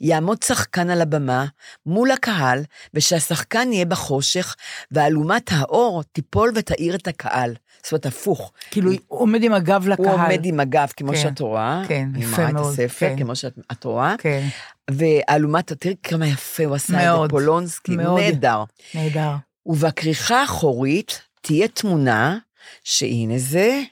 יעמוד 0.00 0.42
שחקן 0.42 0.90
על 0.90 1.00
הבמה 1.00 1.46
מול 1.86 2.10
הקהל, 2.10 2.62
ושהשחקן 2.94 3.72
יהיה 3.72 3.84
בחושך, 3.84 4.56
ואלומת 4.90 5.50
האור 5.52 6.02
תיפול 6.12 6.52
ותאיר 6.54 6.94
את 6.94 7.08
הקהל. 7.08 7.54
זאת 7.82 7.92
אומרת, 7.92 8.06
הפוך. 8.06 8.52
כאילו, 8.70 8.90
הוא 9.06 9.20
עומד 9.20 9.42
עם 9.42 9.52
הגב 9.52 9.88
לקהל. 9.88 10.06
הוא 10.06 10.14
עומד 10.14 10.44
עם 10.44 10.60
הגב, 10.60 10.92
כמו 10.96 11.12
כן, 11.12 11.18
שאת 11.18 11.40
רואה. 11.40 11.82
כן, 11.88 12.08
יפה 12.16 12.36
מראה 12.36 12.48
את 12.48 12.54
מאוד, 12.54 12.72
הספר, 12.72 13.08
כן. 13.08 13.16
כמו 13.18 13.36
שאת 13.36 13.58
את 13.72 13.84
רואה. 13.84 14.14
כן, 14.18 14.46
ואלומת, 14.90 15.72
תראי 15.72 15.94
כמה 16.02 16.26
יפה 16.26 16.64
הוא 16.64 16.74
עשה 16.74 16.94
את 16.94 16.98
זה, 16.98 17.06
מאוד, 17.06 17.30
פולונסקי, 17.30 17.96
מאוד. 17.96 18.20
נהדר. 18.20 18.64
נהדר. 18.94 19.30
ובכריכה 19.66 20.40
האחורית 20.40 21.22
תהיה 21.40 21.68
תמונה, 21.68 22.38
שהנה 22.84 23.38
זה, 23.38 23.82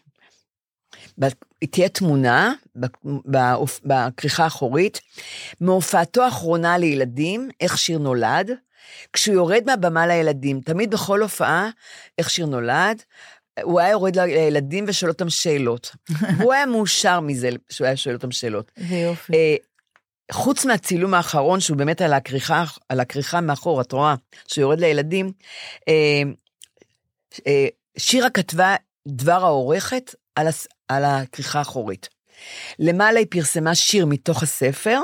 תהיה 1.70 1.88
תמונה 1.88 2.53
בכריכה 3.84 4.45
האחורית, 4.45 5.01
מהופעתו 5.61 6.22
האחרונה 6.22 6.78
לילדים, 6.78 7.49
איך 7.61 7.78
שיר 7.78 7.99
נולד, 7.99 8.51
כשהוא 9.12 9.34
יורד 9.34 9.62
מהבמה 9.66 10.07
לילדים, 10.07 10.61
תמיד 10.61 10.91
בכל 10.91 11.22
הופעה, 11.22 11.68
איך 12.18 12.30
שיר 12.30 12.47
נולד, 12.47 13.03
הוא 13.62 13.80
היה 13.80 13.90
יורד 13.90 14.16
לילדים 14.16 14.84
ושואל 14.88 15.11
אותם 15.11 15.30
שאלות. 15.30 15.96
והוא 16.38 16.52
היה 16.52 16.66
מאושר 16.66 17.20
מזה 17.20 17.50
שהוא 17.70 17.86
היה 17.86 17.96
שואל 17.96 18.14
אותם 18.14 18.30
שאלות. 18.30 18.70
איזה 18.76 18.96
יופי. 18.96 19.32
אה, 19.32 19.56
חוץ 20.32 20.64
מהצילום 20.64 21.14
האחרון, 21.14 21.61
שהוא 21.61 21.76
באמת 21.76 22.00
על 22.00 22.12
הכריכה, 22.12 22.64
על 22.88 23.00
הכריכה 23.00 23.40
מאחור, 23.40 23.80
את 23.80 23.92
רואה, 23.92 24.14
שהוא 24.46 24.62
יורד 24.62 24.80
לילדים, 24.80 25.32
אה, 25.88 26.22
אה, 27.46 27.66
שירה 27.98 28.30
כתבה 28.30 28.76
דבר 29.08 29.44
העורכת 29.44 30.14
על, 30.34 30.46
הס, 30.46 30.66
על 30.88 31.04
הכריכה 31.04 31.58
האחורית. 31.58 32.08
למעלה 32.78 33.18
היא 33.18 33.26
פרסמה 33.30 33.74
שיר 33.74 34.06
מתוך 34.06 34.42
הספר, 34.42 35.00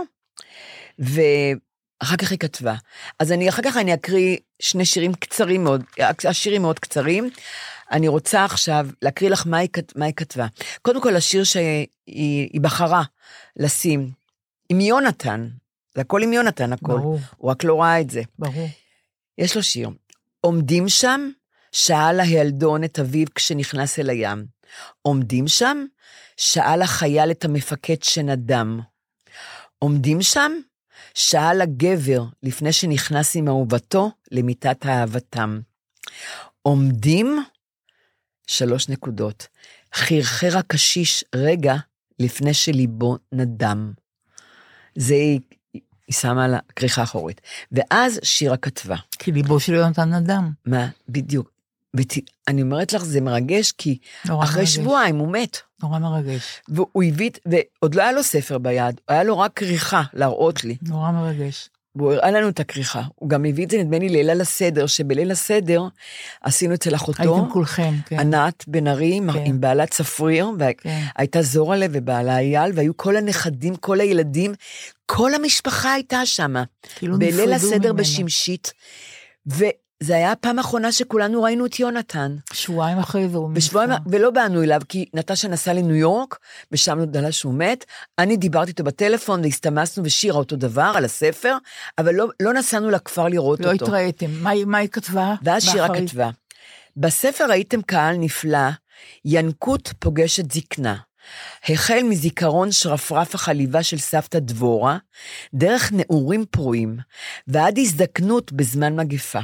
ואחר 0.98 2.16
כך 2.16 2.30
היא 2.30 2.38
כתבה. 2.38 2.74
אז 3.18 3.32
אני, 3.32 3.48
אחר 3.48 3.62
כך 3.62 3.76
אני 3.76 3.94
אקריא 3.94 4.36
שני 4.62 4.84
שירים 4.84 5.14
קצרים 5.14 5.64
מאוד, 5.64 5.84
השירים 6.28 6.62
מאוד 6.62 6.78
קצרים. 6.78 7.30
אני 7.90 8.08
רוצה 8.08 8.44
עכשיו 8.44 8.86
להקריא 9.02 9.30
לך 9.30 9.46
מה 9.46 9.56
היא, 9.58 9.68
כת- 9.72 9.96
מה 9.96 10.04
היא 10.04 10.14
כתבה. 10.14 10.46
קודם 10.82 11.02
כל, 11.02 11.16
השיר 11.16 11.44
שהיא 11.44 11.86
היא 12.06 12.60
בחרה 12.60 13.02
לשים, 13.56 14.10
עם 14.68 14.80
יונתן, 14.80 15.48
זה 15.94 16.00
הכל 16.00 16.22
עם 16.22 16.32
יונתן, 16.32 16.72
הכל. 16.72 16.86
ברור, 16.86 17.18
הוא 17.36 17.50
רק 17.50 17.64
לא 17.64 17.82
ראה 17.82 18.00
את 18.00 18.10
זה. 18.10 18.22
ברור. 18.38 18.68
יש 19.38 19.56
לו 19.56 19.62
שיר. 19.62 19.90
עומדים 20.40 20.88
שם, 20.88 21.30
שאל 21.72 22.20
הילדון 22.20 22.84
את 22.84 22.98
אביו 22.98 23.26
כשנכנס 23.34 23.98
אל 23.98 24.10
הים. 24.10 24.46
עומדים 25.02 25.48
שם, 25.48 25.84
שאל 26.36 26.82
החייל 26.82 27.30
את 27.30 27.44
המפקד 27.44 28.02
שנדם. 28.02 28.80
עומדים 29.78 30.22
שם, 30.22 30.52
שאל 31.14 31.60
הגבר 31.60 32.24
לפני 32.42 32.72
שנכנס 32.72 33.36
עם 33.36 33.48
אהובתו 33.48 34.10
למיטת 34.30 34.86
אהבתם. 34.86 35.60
עומדים, 36.62 37.44
שלוש 38.46 38.88
נקודות, 38.88 39.46
חרחר 39.94 40.58
הקשיש 40.58 41.24
רגע 41.34 41.74
לפני 42.18 42.54
שליבו 42.54 43.16
נדם. 43.32 43.92
זה 44.94 45.14
היא, 45.14 45.40
היא 45.72 45.82
שמה 46.10 46.44
על 46.44 46.54
הכריכה 46.54 47.00
האחורית. 47.00 47.40
ואז 47.72 48.20
שירה 48.22 48.56
כתבה. 48.56 48.96
כי 49.18 49.32
ליבו 49.32 49.60
של 49.60 49.74
יונתן 49.74 50.12
אדם. 50.12 50.52
מה, 50.66 50.88
בדיוק. 51.08 51.50
ות... 51.96 52.12
אני 52.48 52.62
אומרת 52.62 52.92
לך, 52.92 53.04
זה 53.04 53.20
מרגש, 53.20 53.72
כי 53.72 53.98
אחרי 54.24 54.36
מרגש. 54.36 54.74
שבועיים 54.74 55.16
הוא 55.16 55.32
מת. 55.32 55.56
נורא 55.82 55.98
מרגש. 55.98 56.60
והוא 56.68 57.04
הביא, 57.04 57.30
ועוד 57.46 57.94
לא 57.94 58.02
היה 58.02 58.12
לו 58.12 58.22
ספר 58.22 58.58
ביד, 58.58 59.00
היה 59.08 59.24
לו 59.24 59.38
רק 59.38 59.52
כריכה 59.54 60.02
להראות 60.14 60.64
לי. 60.64 60.76
נורא 60.82 61.10
מרגש. 61.10 61.68
והוא 61.96 62.12
הראה 62.12 62.30
לנו 62.30 62.48
את 62.48 62.60
הכריכה. 62.60 63.02
הוא 63.14 63.28
גם 63.28 63.44
הביא 63.44 63.64
את 63.64 63.70
זה, 63.70 63.78
נדמה 63.78 63.98
לי, 63.98 64.08
ליל 64.08 64.40
הסדר, 64.40 64.86
שבליל 64.86 65.30
הסדר 65.30 65.82
עשינו 66.42 66.74
אצל 66.74 66.94
אחותו, 66.94 67.22
הייתם 67.22 67.52
כולכם, 67.52 67.94
כן. 68.06 68.18
ענת 68.18 68.64
בן 68.66 68.86
ארי, 68.86 69.20
כן. 69.32 69.44
עם 69.44 69.60
בעלת 69.60 69.90
צפריר, 69.90 70.46
כן. 70.78 71.00
והייתה 71.16 71.42
זורלה 71.42 71.86
ובעלה 71.92 72.38
אייל, 72.38 72.72
והיו 72.74 72.96
כל 72.96 73.16
הנכדים, 73.16 73.76
כל 73.76 74.00
הילדים, 74.00 74.54
כל 75.06 75.34
המשפחה 75.34 75.92
הייתה 75.92 76.26
שם. 76.26 76.54
כאילו 76.96 77.18
בליל 77.18 77.34
נפרדו 77.34 77.54
הסדר 77.54 77.92
ממנו. 77.92 77.96
בשמשית, 77.96 78.72
וזה 80.02 80.16
היה 80.16 80.32
הפעם 80.32 80.58
האחרונה 80.58 80.92
שכולנו 80.92 81.42
ראינו 81.42 81.66
את 81.66 81.80
יונתן. 81.80 82.36
שבועיים 82.52 82.98
אחרי 82.98 83.28
זה 83.28 83.36
הוא 83.36 83.50
בשבועיים. 83.50 83.90
ולא 84.06 84.30
באנו 84.30 84.62
אליו, 84.62 84.80
כי 84.88 85.04
נטשה 85.14 85.48
נסעה 85.48 85.74
לניו 85.74 85.94
יורק, 85.94 86.38
ושם 86.72 86.98
נודע 86.98 87.32
שהוא 87.32 87.54
מת. 87.54 87.84
אני 88.18 88.36
דיברתי 88.36 88.70
איתו 88.70 88.84
בטלפון, 88.84 89.40
והסתמסנו 89.40 90.04
ושירה 90.04 90.38
אותו 90.38 90.56
דבר 90.56 90.92
על 90.94 91.04
הספר, 91.04 91.56
אבל 91.98 92.14
לא, 92.14 92.26
לא 92.40 92.52
נסענו 92.54 92.90
לכפר 92.90 93.28
לראות 93.28 93.60
לא 93.60 93.72
אותו. 93.72 93.84
התראיתם. 93.84 94.30
מה 94.30 94.50
מה 94.66 94.78
היא 94.78 94.88
כתבה? 94.88 95.34
ואז 95.42 95.64
שירה 95.64 95.88
באחרית? 95.88 96.10
כתבה, 96.10 96.30
בספר 96.96 97.50
הייתם 97.50 97.82
קהל 97.82 98.16
נפלא, 98.16 98.68
ינקות 99.24 99.92
פוגשת 99.98 100.52
זקנה. 100.52 100.96
החל 101.68 102.00
מזיכרון 102.08 102.72
שרפרף 102.72 103.34
החליבה 103.34 103.82
של 103.82 103.98
סבתא 103.98 104.38
דבורה, 104.38 104.98
דרך 105.54 105.92
נעורים 105.92 106.44
פרועים, 106.50 106.98
ועד 107.48 107.78
הזדקנות 107.78 108.52
בזמן 108.52 108.96
מגפה. 108.96 109.40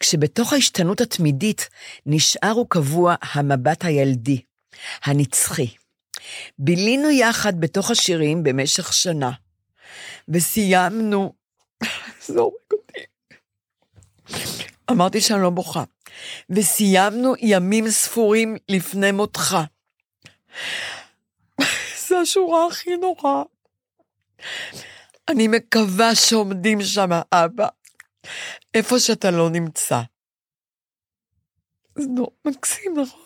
כשבתוך 0.00 0.52
ההשתנות 0.52 1.00
התמידית 1.00 1.68
נשאר 2.06 2.58
וקבוע 2.58 3.14
המבט 3.22 3.84
הילדי, 3.84 4.40
הנצחי. 5.04 5.68
בילינו 6.58 7.10
יחד 7.10 7.60
בתוך 7.60 7.90
השירים 7.90 8.42
במשך 8.42 8.92
שנה. 8.92 9.30
וסיימנו, 10.28 11.32
זה 12.26 12.40
הורג 12.40 12.54
אותי. 12.72 13.00
אמרתי 14.90 15.20
שאני 15.20 15.42
לא 15.42 15.50
בוכה. 15.50 15.84
וסיימנו 16.50 17.34
ימים 17.38 17.90
ספורים 17.90 18.56
לפני 18.68 19.12
מותך. 19.12 19.56
זו 22.08 22.20
השורה 22.20 22.66
הכי 22.66 22.96
נוראה. 22.96 23.42
אני 25.28 25.48
מקווה 25.48 26.14
שעומדים 26.14 26.82
שם, 26.82 27.10
אבא, 27.32 27.68
איפה 28.74 28.98
שאתה 28.98 29.30
לא 29.30 29.50
נמצא. 29.50 30.00
זה 31.98 32.08
נורא 32.08 32.30
מקסים, 32.44 32.94
נכון? 33.02 33.20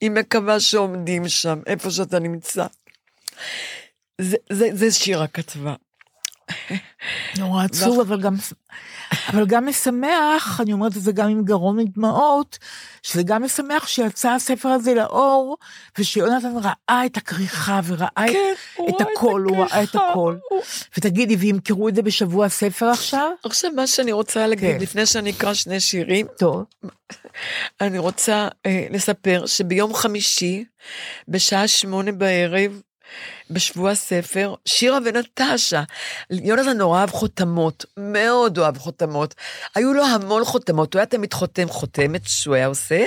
היא 0.00 0.10
מקווה 0.10 0.60
שעומדים 0.60 1.28
שם, 1.28 1.58
איפה 1.66 1.90
שאתה 1.90 2.18
נמצא. 2.18 2.66
זה, 4.20 4.36
זה, 4.52 4.68
זה 4.72 4.90
שירה 4.90 5.28
כתבה. 5.28 5.74
נורא 7.38 7.64
עצוב, 7.64 8.00
אבל 8.00 8.20
גם, 8.20 8.34
אבל 9.28 9.46
גם 9.46 9.66
משמח, 9.66 10.60
אני 10.60 10.72
אומרת 10.72 10.96
את 10.96 11.02
זה 11.02 11.12
גם 11.12 11.28
עם 11.28 11.44
גרון 11.44 11.76
מדמעות, 11.76 12.58
שזה 13.02 13.22
גם 13.22 13.42
משמח 13.42 13.86
שיצא 13.86 14.30
הספר 14.30 14.68
הזה 14.68 14.94
לאור, 14.94 15.56
ושיונתן 15.98 16.52
ראה 16.62 17.06
את 17.06 17.16
הכריכה 17.16 17.80
וראה 17.84 18.08
כן, 18.16 18.54
את, 18.74 18.94
את 18.94 19.00
הכל, 19.00 19.44
הוא 19.48 19.56
ראה 19.56 19.82
את 19.82 19.94
הכל. 19.94 20.36
הוא- 20.50 20.60
ותגידי, 20.98 21.36
וימכרו 21.36 21.88
את 21.88 21.94
זה 21.94 22.02
בשבוע 22.02 22.46
הספר 22.46 22.86
עכשיו? 22.86 23.30
עכשיו, 23.44 23.70
מה 23.76 23.86
שאני 23.86 24.12
רוצה 24.12 24.46
להגיד, 24.46 24.76
כן. 24.76 24.82
לפני 24.82 25.06
שאני 25.06 25.30
אקרא 25.30 25.54
שני 25.54 25.80
שירים, 25.80 26.26
טוב. 26.38 26.64
אני 27.80 27.98
רוצה 27.98 28.48
אה, 28.66 28.86
לספר 28.90 29.46
שביום 29.46 29.94
חמישי, 29.94 30.64
בשעה 31.28 31.68
שמונה 31.68 32.12
בערב, 32.12 32.80
בשבוע 33.50 33.90
הספר, 33.90 34.54
שירה 34.64 34.98
ונטשה. 35.04 35.82
יונתן 36.30 36.78
נורא 36.78 37.00
אהב 37.00 37.10
חותמות, 37.10 37.84
מאוד 37.96 38.58
אוהב 38.58 38.78
חותמות. 38.78 39.34
היו 39.74 39.94
לו 39.94 40.04
המון 40.04 40.44
חותמות, 40.44 40.94
הוא 40.94 41.00
היה 41.00 41.06
תמיד 41.06 41.34
חותם 41.34 41.68
חותמת 41.68 42.22
שהוא 42.26 42.54
היה 42.54 42.66
עושה, 42.66 43.04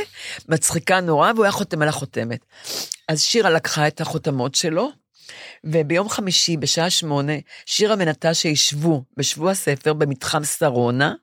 מצחיקה 0.50 1.00
נורא, 1.00 1.32
והוא 1.36 1.46
היה 1.46 1.52
חותם 1.52 1.82
על 1.82 1.88
החותמת. 1.88 2.46
אז 3.08 3.22
שירה 3.22 3.50
לקחה 3.50 3.88
את 3.88 4.02
החותמות 4.02 4.56
שלו, 4.56 4.90
וביום 5.64 6.10
חמישי, 6.10 6.58
בשעה 6.58 6.90
שמונה, 6.90 7.34
שירה 7.66 7.96
ונטשה 8.00 8.50
ישבו 8.50 9.04
בשבוע 9.18 9.52
הספר 9.52 9.94
במתחם 9.94 10.44
שרונה, 10.44 11.14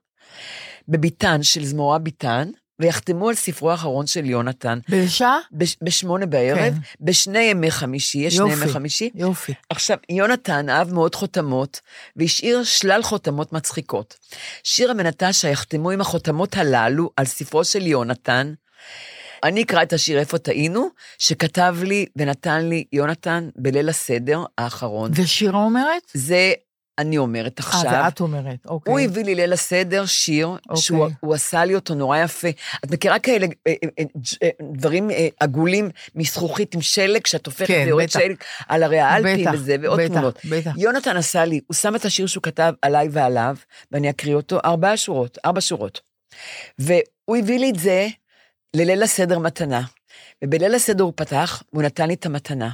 בביתן 0.88 1.42
של 1.42 1.64
זמורה 1.64 1.98
ביתן, 1.98 2.50
ויחתמו 2.80 3.28
על 3.28 3.34
ספרו 3.34 3.70
האחרון 3.70 4.06
של 4.06 4.24
יונתן. 4.24 4.78
בשעה? 4.88 5.38
בש- 5.52 5.76
בשמונה 5.82 6.26
בערב, 6.26 6.58
כן. 6.58 6.72
בשני 7.00 7.38
ימי 7.38 7.70
חמישי, 7.70 8.18
יש 8.18 8.36
שני. 8.36 8.52
ימי 8.52 8.68
חמישי. 8.68 9.10
יופי. 9.14 9.52
עכשיו, 9.70 9.96
יונתן 10.08 10.68
אהב 10.68 10.92
מאוד 10.92 11.14
חותמות, 11.14 11.80
והשאיר 12.16 12.64
שלל 12.64 13.02
חותמות 13.02 13.52
מצחיקות. 13.52 14.16
שירה 14.64 14.92
ונטשה 14.98 15.48
יחתמו 15.48 15.90
עם 15.90 16.00
החותמות 16.00 16.56
הללו 16.56 17.10
על 17.16 17.24
ספרו 17.26 17.64
של 17.64 17.86
יונתן. 17.86 18.52
אני 19.44 19.62
אקרא 19.62 19.82
את 19.82 19.92
השיר 19.92 20.18
"איפה 20.18 20.38
טעינו", 20.38 20.88
שכתב 21.18 21.76
לי 21.82 22.06
ונתן 22.16 22.68
לי 22.68 22.84
יונתן 22.92 23.48
בליל 23.56 23.88
הסדר 23.88 24.44
האחרון. 24.58 25.10
ושירה 25.14 25.58
אומרת? 25.64 26.02
זה 26.14 26.52
אני 26.98 27.18
אומרת 27.18 27.60
אה, 27.60 27.66
עכשיו. 27.66 27.90
זה 27.90 28.08
את 28.08 28.20
אומרת, 28.20 28.66
אוקיי. 28.66 28.92
הוא 28.92 29.00
הביא 29.00 29.24
לי 29.24 29.34
ליל 29.34 29.52
הסדר 29.52 30.06
שיר, 30.06 30.46
אוקיי. 30.48 30.76
שהוא 30.76 31.08
הוא 31.20 31.34
עשה 31.34 31.64
לי 31.64 31.74
אותו 31.74 31.94
נורא 31.94 32.18
יפה. 32.18 32.48
את 32.84 32.90
מכירה 32.90 33.18
כאלה 33.18 33.46
אה, 33.66 33.72
אה, 33.84 33.88
אה, 33.98 34.04
אה, 34.42 34.48
דברים 34.72 35.10
אה, 35.10 35.28
עגולים 35.40 35.90
מזכוכית 36.14 36.74
עם 36.74 36.80
שלג, 36.80 37.26
שאת 37.26 37.46
הופכת 37.46 37.66
כן, 37.66 37.82
ויורד. 37.86 38.10
שלג 38.10 38.36
על 38.68 38.82
הרי 38.82 38.98
האלפים 38.98 39.40
בטח, 39.40 39.50
וזה, 39.54 39.76
ועוד 39.82 40.00
בטח, 40.00 40.12
תמונות. 40.12 40.38
בטח. 40.44 40.70
יונתן 40.76 41.16
עשה 41.16 41.44
לי, 41.44 41.60
הוא 41.66 41.74
שם 41.74 41.96
את 41.96 42.04
השיר 42.04 42.26
שהוא 42.26 42.42
כתב 42.42 42.72
עליי 42.82 43.08
ועליו, 43.10 43.56
ואני 43.92 44.10
אקריא 44.10 44.34
אותו, 44.34 44.58
ארבע 44.64 44.92
שורות, 44.96 45.38
ארבע 45.44 45.60
שורות. 45.60 46.00
והוא 46.78 47.36
הביא 47.36 47.58
לי 47.58 47.70
את 47.70 47.78
זה 47.78 48.08
לליל 48.76 49.02
הסדר 49.02 49.38
מתנה. 49.38 49.82
ובליל 50.44 50.74
הסדר 50.74 51.04
הוא 51.04 51.12
פתח, 51.16 51.62
והוא 51.72 51.82
נתן 51.82 52.08
לי 52.08 52.14
את 52.14 52.26
המתנה. 52.26 52.70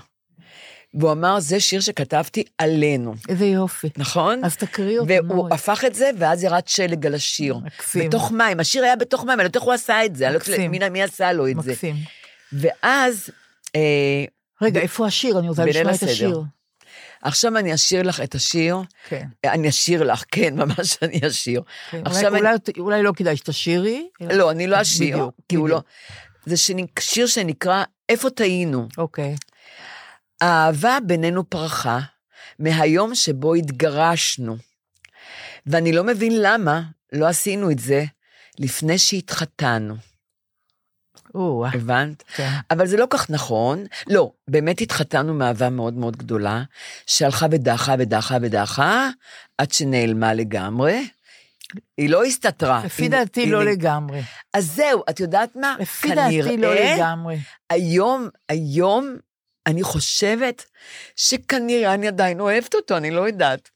והוא 0.95 1.13
אמר, 1.13 1.41
זה 1.41 1.61
שיר 1.61 1.81
שכתבתי 1.81 2.45
עלינו, 2.59 3.15
איזה 3.29 3.47
יופי. 3.47 3.89
נכון? 3.97 4.45
אז 4.45 4.57
תקריא 4.57 4.99
אותו, 4.99 5.09
והוא 5.09 5.37
נורית. 5.37 5.53
הפך 5.53 5.85
את 5.87 5.95
זה, 5.95 6.11
ואז 6.19 6.45
ירד 6.45 6.63
שלג 6.67 7.07
על 7.07 7.15
השיר. 7.15 7.59
מקסים. 7.59 8.09
בתוך 8.09 8.33
מים, 8.33 8.61
השיר 8.61 8.85
היה 8.85 8.97
בתוך 8.97 9.21
מים, 9.25 9.31
אני 9.31 9.39
לא 9.39 9.43
יודעת 9.43 9.57
איך 9.57 9.65
הוא 9.65 9.73
עשה 9.73 10.05
את 10.05 10.17
זה, 10.17 10.25
אני 10.27 10.33
לא 10.35 10.39
יודעת 10.39 10.49
מקסים. 10.51 10.71
מי, 10.71 10.89
מי 10.89 11.03
עשה 11.03 11.33
לו 11.33 11.49
את 11.49 11.55
זה. 11.63 11.71
מקסים. 11.73 11.97
ואז, 12.53 13.31
אה, 13.77 13.81
רגע, 14.63 14.81
איפה 14.81 15.07
השיר? 15.07 15.39
אני 15.39 15.49
רוצה 15.49 15.65
לשמוע 15.65 15.83
את 15.91 15.95
הסדר. 15.95 16.11
השיר. 16.11 16.43
עכשיו 17.23 17.59
אני 17.59 17.75
אשיר 17.75 18.03
לך 18.03 18.21
את 18.21 18.35
השיר, 18.35 18.77
כן. 19.09 19.27
אני 19.45 19.69
אשיר 19.69 20.03
לך, 20.03 20.25
כן, 20.33 20.55
ממש 20.61 20.97
אני 21.03 21.21
אשיר. 21.27 21.63
כן. 21.91 22.03
עכשיו 22.05 22.37
אולי- 22.37 22.41
אני- 22.41 22.49
אולי- 22.49 22.81
אולי 22.81 23.03
לא 23.03 23.13
כדאי 23.17 23.37
שתשירי. 23.37 24.09
אלא- 24.23 24.33
לא, 24.35 24.51
אני 24.51 24.67
לא 24.67 24.81
אשיר, 24.83 25.17
בדיוק, 25.17 25.35
כי 25.49 25.57
הוא 25.57 25.69
לא... 25.69 25.77
בדיוק. 25.77 25.89
זה 26.47 26.57
שיר 27.01 27.27
שנקרא 27.27 27.85
"איפה 28.09 28.31
טעינו". 28.31 28.89
אוקיי. 28.99 29.35
האהבה 30.41 30.99
בינינו 31.07 31.51
פרחה 31.51 31.99
מהיום 32.59 33.15
שבו 33.15 33.55
התגרשנו. 33.55 34.57
ואני 35.67 35.93
לא 35.93 36.05
מבין 36.05 36.33
למה 36.43 36.83
לא 37.13 37.27
עשינו 37.29 37.71
את 37.71 37.79
זה 37.79 38.05
לפני 38.59 38.99
שהתחתנו. 38.99 39.95
או, 41.35 41.65
הבנת? 41.73 42.23
כן. 42.37 42.51
אבל 42.71 42.87
זה 42.87 42.97
לא 42.97 43.07
כך 43.11 43.31
נכון. 43.31 43.85
לא, 44.07 44.33
באמת 44.49 44.81
התחתנו 44.81 45.35
מאהבה 45.35 45.71
מאוד 45.71 45.95
מאוד 45.95 46.17
גדולה, 46.17 46.63
שהלכה 47.07 47.47
ודחה 47.51 47.95
ודחה 47.99 48.37
ודחה, 48.43 49.09
עד 49.59 49.73
שנעלמה 49.73 50.35
לגמרי. 50.35 51.09
היא 51.99 52.11
לא 52.11 52.25
הסתתרה. 52.25 52.83
לפי 52.85 53.03
היא- 53.03 53.11
דעתי 53.11 53.41
היא- 53.41 53.53
לא 53.53 53.65
לגמרי. 53.65 54.23
אז 54.55 54.67
זהו, 54.73 55.03
את 55.11 55.21
יודעת 55.21 55.57
מה? 55.57 55.77
לפי 55.81 56.15
דעתי 56.15 56.43
לא 56.43 56.49
כנראה 56.51 56.95
לגמרי. 56.97 57.39
היום, 57.71 58.29
היום, 58.49 59.17
אני 59.67 59.83
חושבת 59.83 60.65
שכנראה 61.17 61.95
אני 61.95 62.09
עדיין 62.09 62.41
אוהבת 62.41 62.75
אותו, 62.75 62.97
אני 62.97 63.11
לא 63.11 63.27
יודעת. 63.27 63.71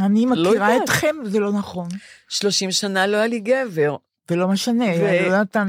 אני 0.00 0.26
לא 0.26 0.50
מכירה 0.50 0.72
יודעת. 0.72 0.84
אתכם, 0.84 1.16
זה 1.24 1.38
לא 1.40 1.52
נכון. 1.52 1.88
30 2.28 2.70
שנה 2.72 3.06
לא 3.06 3.16
היה 3.16 3.26
לי 3.26 3.40
גבר, 3.40 3.96
ולא 4.30 4.48
משנה, 4.48 4.84
ו- 4.84 5.26
יונתן, 5.26 5.68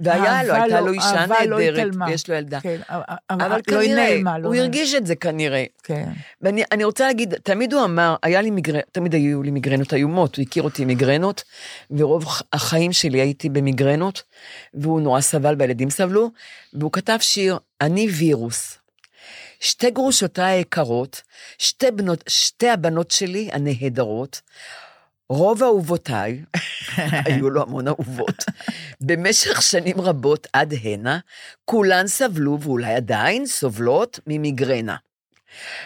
והיה 0.00 0.18
לו, 0.42 0.52
אהבה 0.52 0.62
הייתה 0.62 0.80
לא- 0.80 0.86
לו 0.86 0.92
אישה 0.92 1.26
לא 1.26 1.58
נהדרת, 1.58 1.74
התעלמה. 1.78 2.06
ויש 2.06 2.28
לו 2.30 2.34
ילדה. 2.34 2.60
כן, 2.60 2.80
אבל 2.88 3.02
אבל 3.30 3.56
לא 3.56 3.62
כנראה, 3.62 3.94
נעלמה, 4.14 4.38
לא 4.38 4.46
הוא. 4.48 4.54
הרגיש 4.54 4.94
את 4.94 5.06
זה 5.06 5.14
כנראה. 5.16 5.64
כן. 5.82 6.08
ואני 6.40 6.62
אני 6.72 6.84
רוצה 6.84 7.06
להגיד, 7.06 7.34
תמיד 7.34 7.72
הוא 7.72 7.84
אמר, 7.84 8.16
היה 8.22 8.42
לי 8.42 8.50
מיגרנות, 8.50 8.84
תמיד 8.92 9.14
היו 9.14 9.42
לי 9.42 9.50
מיגרנות 9.50 9.94
איומות, 9.94 10.36
הוא 10.36 10.42
הכיר 10.42 10.62
אותי 10.62 10.82
עם 10.82 10.88
מיגרנות, 10.88 11.42
ורוב 11.90 12.24
החיים 12.52 12.92
שלי 12.92 13.20
הייתי 13.20 13.48
במיגרנות, 13.48 14.22
והוא 14.74 15.00
נורא 15.00 15.20
סבל 15.20 15.54
והילדים 15.58 15.90
סבלו, 15.90 16.30
והוא 16.72 16.92
כתב 16.92 17.16
שיר, 17.20 17.58
אני 17.80 18.08
וירוס. 18.08 18.78
שתי 19.60 19.90
גרושותיי 19.90 20.56
היקרות, 20.56 21.22
שתי, 21.58 21.90
בנות, 21.90 22.24
שתי 22.28 22.68
הבנות 22.68 23.10
שלי 23.10 23.48
הנהדרות, 23.52 24.40
רוב 25.28 25.62
אהובותיי, 25.62 26.42
היו 27.24 27.50
לו 27.50 27.62
המון 27.62 27.88
אהובות, 27.88 28.44
במשך 29.00 29.62
שנים 29.62 30.00
רבות 30.00 30.46
עד 30.52 30.74
הנה, 30.82 31.18
כולן 31.64 32.06
סבלו 32.06 32.60
ואולי 32.60 32.94
עדיין 32.94 33.46
סובלות 33.46 34.20
ממיגרנה. 34.26 34.96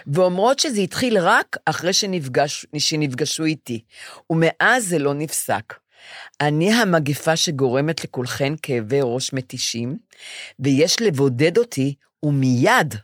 ואומרות 0.07 0.59
שזה 0.59 0.81
התחיל 0.81 1.19
רק 1.19 1.57
אחרי 1.65 1.93
שנפגש, 1.93 2.67
שנפגשו 2.79 3.45
איתי, 3.45 3.83
ומאז 4.31 4.89
זה 4.89 4.99
לא 4.99 5.15
נפסק. 5.15 5.75
אני 6.41 6.73
המגפה 6.73 7.37
שגורמת 7.37 8.05
לכולכן 8.05 8.53
כאבי 8.63 9.01
ראש 9.03 9.33
מתישים, 9.33 9.97
ויש 10.59 11.03
לבודד 11.03 11.59
אותי, 11.59 11.95
ומיד, 12.23 12.95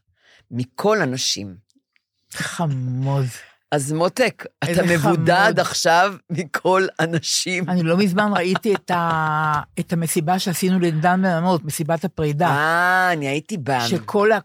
מכל 0.51 1.03
הנשים. 1.03 1.57
חמוד. 2.33 3.27
אז 3.71 3.93
מותק, 3.93 4.45
אתה 4.65 4.83
מבודד 4.83 5.43
חמוד. 5.45 5.61
עכשיו 5.61 6.15
מכל 6.31 6.87
הנשים. 6.99 7.69
אני 7.69 7.83
לא 7.83 7.97
מזמן 7.97 8.33
ראיתי 8.35 8.75
את, 8.75 8.91
ה... 8.91 9.61
את 9.81 9.93
המסיבה 9.93 10.39
שעשינו 10.39 10.79
לדן 10.79 11.21
מלמות, 11.21 11.65
מסיבת 11.65 12.05
הפרידה. 12.05 12.49
אה, 12.49 13.13
אני 13.13 13.29
הייתי 13.29 13.57
בה. 13.59 13.81
שכל 13.89 14.33
ה... 14.33 14.39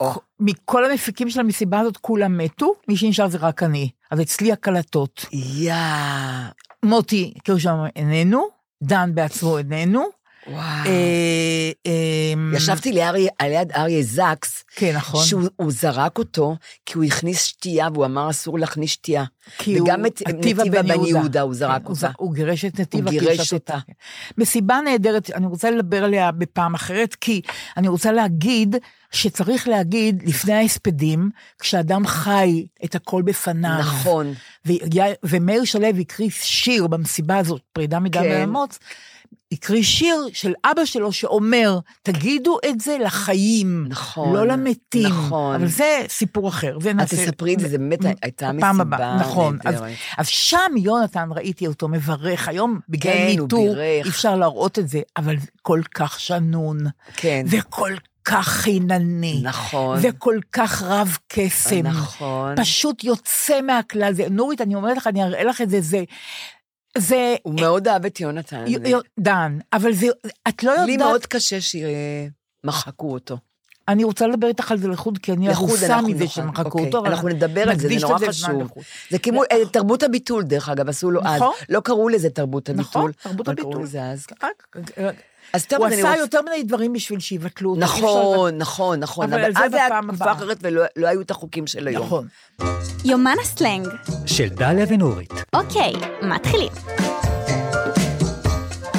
או. 0.00 0.12
מכל 0.40 0.90
המפיקים 0.90 1.30
של 1.30 1.40
המסיבה 1.40 1.80
הזאת 1.80 1.96
כולם 1.96 2.38
מתו, 2.38 2.74
מי 2.88 2.96
שנשאר 2.96 3.28
זה 3.28 3.38
רק 3.38 3.62
אני. 3.62 3.90
אז 4.10 4.20
אצלי 4.20 4.52
הקלטות. 4.52 5.26
יא, 5.32 5.74
מוטי 6.84 7.34
קירשם 7.44 7.78
איננו, 7.96 8.48
דן 8.82 9.14
בעצמו 9.14 9.58
איננו. 9.58 10.15
וואו. 10.48 10.60
אה, 10.86 11.70
אה, 11.86 12.56
ישבתי 12.56 12.92
ליד, 12.92 13.14
ליד 13.42 13.72
אריה 13.72 14.02
זקס, 14.02 14.64
כן, 14.76 14.96
נכון. 14.96 15.24
שהוא 15.24 15.42
הוא 15.56 15.72
זרק 15.72 16.18
אותו, 16.18 16.56
כי 16.86 16.98
הוא 16.98 17.04
הכניס 17.04 17.44
שתייה, 17.44 17.88
והוא 17.94 18.04
אמר 18.04 18.30
אסור 18.30 18.58
להכניס 18.58 18.90
שתייה. 18.90 19.24
כי 19.58 19.80
וגם 19.80 20.00
הוא- 20.00 20.06
את 20.06 20.22
עטיבה 20.26 20.62
נתיבה 20.64 20.82
בן 20.82 21.04
יהודה. 21.04 21.40
הוא 21.40 21.54
זרק 21.54 21.82
כן, 21.82 21.88
אותה. 21.92 22.10
הוא 22.16 22.34
גירש 22.34 22.64
את 22.64 22.80
נתיבה. 22.80 23.10
הוא 23.10 23.20
גירש. 23.20 23.52
אותה. 23.52 23.78
מסיבה 24.38 24.80
נהדרת, 24.84 25.30
אני 25.30 25.46
רוצה 25.46 25.70
לדבר 25.70 26.04
עליה 26.04 26.32
בפעם 26.32 26.74
אחרת, 26.74 27.14
כי 27.14 27.40
אני 27.76 27.88
רוצה 27.88 28.12
להגיד 28.12 28.76
שצריך 29.12 29.68
להגיד 29.68 30.22
לפני 30.26 30.52
ההספדים, 30.52 31.30
כשאדם 31.58 32.06
חי 32.06 32.66
את 32.84 32.94
הכל 32.94 33.22
בפניו. 33.22 33.78
נכון. 33.80 34.34
ומאיר 35.22 35.64
שלו 35.64 35.86
הקריא 35.86 36.30
שיר 36.30 36.86
במסיבה 36.86 37.38
הזאת, 37.38 37.60
פרידה 37.72 37.98
מדם 37.98 38.22
כן. 38.22 38.42
הקריא 39.52 39.82
שיר 39.82 40.16
של 40.32 40.52
אבא 40.64 40.84
שלו 40.84 41.12
שאומר, 41.12 41.78
תגידו 42.02 42.58
את 42.70 42.80
זה 42.80 42.96
לחיים, 43.04 43.86
נכון, 43.88 44.36
לא 44.36 44.46
למתים. 44.46 45.06
נכון. 45.06 45.54
אבל 45.54 45.66
זה 45.66 46.04
סיפור 46.08 46.48
אחר. 46.48 46.78
זה 46.80 46.90
את 46.90 46.94
נעשה- 46.94 47.16
תספרי 47.16 47.54
את 47.54 47.60
זה, 47.60 47.68
זה 47.68 47.78
באמת 47.78 47.98
הייתה 48.22 48.52
מסיבה 48.52 48.68
הבאה, 48.82 49.16
נכון. 49.16 49.58
אז. 49.64 49.74
אז 50.18 50.28
שם 50.28 50.72
יונתן, 50.76 51.28
ראיתי 51.36 51.66
אותו 51.66 51.88
מברך, 51.88 52.48
היום 52.48 52.80
בגלל 52.88 53.12
כן, 53.12 53.46
בירך. 53.56 53.78
אי 54.06 54.10
אפשר 54.10 54.36
להראות 54.36 54.78
את 54.78 54.88
זה, 54.88 55.00
אבל 55.16 55.36
כל 55.62 55.80
כך 55.94 56.20
שנון, 56.20 56.78
כן. 57.16 57.46
וכל 57.50 57.92
כך 58.24 58.48
חינני, 58.48 59.40
נכון. 59.42 59.98
וכל 60.02 60.38
כך 60.52 60.82
רב 60.82 61.16
קסם. 61.28 61.86
נכון. 61.86 62.54
פשוט 62.56 63.04
יוצא 63.04 63.60
מהכלל. 63.60 64.12
זה, 64.12 64.26
נורית, 64.30 64.60
אני 64.60 64.74
אומרת 64.74 64.96
לך, 64.96 65.06
אני 65.06 65.24
אראה 65.24 65.44
לך 65.44 65.60
את 65.60 65.70
זה, 65.70 65.80
זה... 65.80 66.04
זה... 66.98 67.36
הוא 67.42 67.54
מאוד 67.60 67.88
אהב 67.88 68.06
את 68.06 68.20
יונתן. 68.20 68.64
דן, 69.20 69.58
אבל 69.72 69.92
זה, 69.92 70.06
את 70.48 70.62
לא 70.62 70.70
יודעת... 70.70 70.86
לי 70.86 70.96
מאוד 70.96 71.26
קשה 71.26 71.58
שמחקו 71.60 73.12
אותו. 73.12 73.38
אני 73.88 74.04
רוצה 74.04 74.26
לדבר 74.26 74.48
איתך 74.48 74.72
על 74.72 74.78
זה 74.78 74.88
לחוד, 74.88 75.18
כי 75.18 75.32
אני 75.32 75.48
אנחנו 75.48 75.66
מזה. 76.02 76.28
שמחקו 76.28 76.68
אוקיי, 76.68 76.86
אותו. 76.86 76.98
אבל 76.98 77.08
אנחנו 77.08 77.28
נדבר 77.28 77.70
על 77.70 77.78
זה, 77.78 77.88
זה 77.88 78.06
נורא 78.06 78.18
חשוב. 78.28 78.70
זה 79.10 79.18
כמו 79.18 79.42
אה, 79.52 79.66
תרבות 79.72 80.02
הביטול, 80.02 80.42
דרך 80.42 80.68
אגב, 80.68 80.88
עשו 80.88 81.10
לו 81.10 81.20
אז. 81.24 81.36
נכון. 81.36 81.52
לא 81.68 81.80
קראו 81.80 82.08
לזה 82.08 82.30
תרבות 82.30 82.68
הביטול. 82.68 82.84
נכון, 82.84 83.12
תרבות 83.12 83.48
הביטול. 83.48 83.86
אז. 85.52 85.66
טוב, 85.66 85.78
הוא 85.78 85.86
עשה 85.86 85.96
רוצה... 85.96 86.16
יותר 86.16 86.40
מדי 86.42 86.62
דברים 86.62 86.92
בשביל 86.92 87.20
שיבטלו 87.20 87.70
אותו. 87.70 87.80
אי 87.80 87.86
אפשר 87.86 88.02
נכון, 88.02 88.58
נכון, 88.58 89.00
נכון. 89.00 89.32
אבל 89.32 89.44
אבל 89.44 89.52
זה 89.52 89.64
אז 89.64 89.70
זה 89.70 89.76
היה 89.84 90.00
תקופה. 90.08 90.32
אחרת 90.32 90.58
ולא 90.62 90.82
לא 90.96 91.06
היו 91.06 91.20
את 91.20 91.30
החוקים 91.30 91.66
של 91.66 91.88
היום. 91.88 92.06
נכון. 92.06 92.26
יומן 93.04 93.36
הסלנג. 93.42 93.88
של 94.26 94.48
דליה 94.48 94.86
ונורית. 94.88 95.32
אוקיי, 95.52 95.92
מתחילים. 96.22 96.72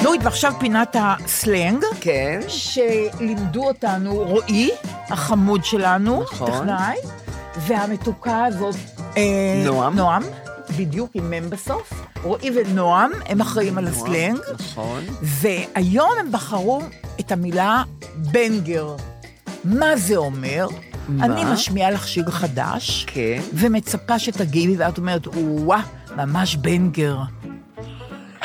נורית, 0.02 0.20
ועכשיו 0.24 0.52
פינת 0.60 0.96
הסלנג, 1.00 1.84
כן. 2.00 2.40
שלימדו 2.48 3.64
אותנו 3.68 4.14
רועי, 4.14 4.70
החמוד 5.08 5.64
שלנו, 5.64 6.22
נכון. 6.22 6.50
טכנאי, 6.50 6.96
והמתוקה 7.56 8.44
הזאת, 8.44 8.74
אה, 9.16 9.62
נועם. 9.64 9.96
נועם, 9.96 10.22
בדיוק 10.76 11.10
עם 11.14 11.30
מ' 11.30 11.50
בסוף. 11.50 11.92
רועי 12.22 12.50
ונועם, 12.54 13.10
הם 13.26 13.40
אחראים 13.40 13.78
על 13.78 13.86
הסלנג, 13.86 14.38
נכון. 14.54 15.04
והיום 15.22 16.10
הם 16.20 16.32
בחרו 16.32 16.82
את 17.20 17.32
המילה 17.32 17.82
בנגר. 18.16 18.96
מה 19.64 19.96
זה 19.96 20.16
אומר? 20.16 20.66
מה? 21.08 21.24
אני 21.24 21.52
משמיעה 21.52 21.90
לך 21.90 22.08
שיר 22.08 22.30
חדש, 22.30 23.04
כן. 23.08 23.40
ומצפה 23.54 24.18
שתגיבי, 24.18 24.76
ואת 24.78 24.98
אומרת, 24.98 25.26
וואה, 25.26 25.82
ממש 26.16 26.56
בנגר. 26.56 27.18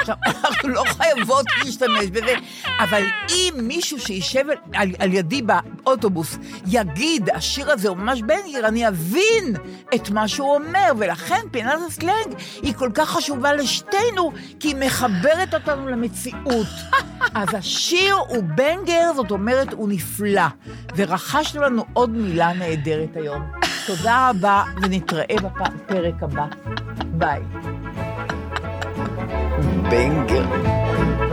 עכשיו, 0.03 0.15
אנחנו 0.45 0.69
לא 0.69 0.83
חייבות 0.87 1.45
להשתמש 1.65 2.05
בזה, 2.11 2.35
אבל 2.79 3.03
אם 3.29 3.53
מישהו 3.57 3.99
שישב 3.99 4.43
על, 4.73 4.89
על 4.99 5.13
ידי 5.13 5.41
באוטובוס 5.41 6.37
יגיד, 6.67 7.29
השיר 7.29 7.71
הזה 7.71 7.89
הוא 7.89 7.97
ממש 7.97 8.21
בנגר, 8.21 8.67
אני 8.67 8.87
אבין 8.87 9.55
את 9.95 10.09
מה 10.09 10.27
שהוא 10.27 10.55
אומר, 10.55 10.91
ולכן 10.97 11.41
פינת 11.51 11.79
הסלנג 11.87 12.35
היא 12.61 12.73
כל 12.73 12.89
כך 12.93 13.09
חשובה 13.09 13.53
לשתינו, 13.53 14.31
כי 14.59 14.67
היא 14.67 14.75
מחברת 14.75 15.53
אותנו 15.53 15.89
למציאות. 15.89 16.67
אז 17.35 17.47
השיר 17.53 18.15
הוא 18.15 18.43
בנגר, 18.43 19.11
זאת 19.15 19.31
אומרת, 19.31 19.73
הוא 19.73 19.89
נפלא. 19.89 20.47
ורכשנו 20.95 21.61
לנו 21.61 21.85
עוד 21.93 22.09
מילה 22.09 22.53
נהדרת 22.53 23.15
היום. 23.15 23.51
תודה 23.87 24.29
רבה, 24.29 24.63
ונתראה 24.81 25.35
בפרק 25.41 26.23
הבא. 26.23 26.45
ביי. 27.03 27.41
בנגר. 29.93 31.32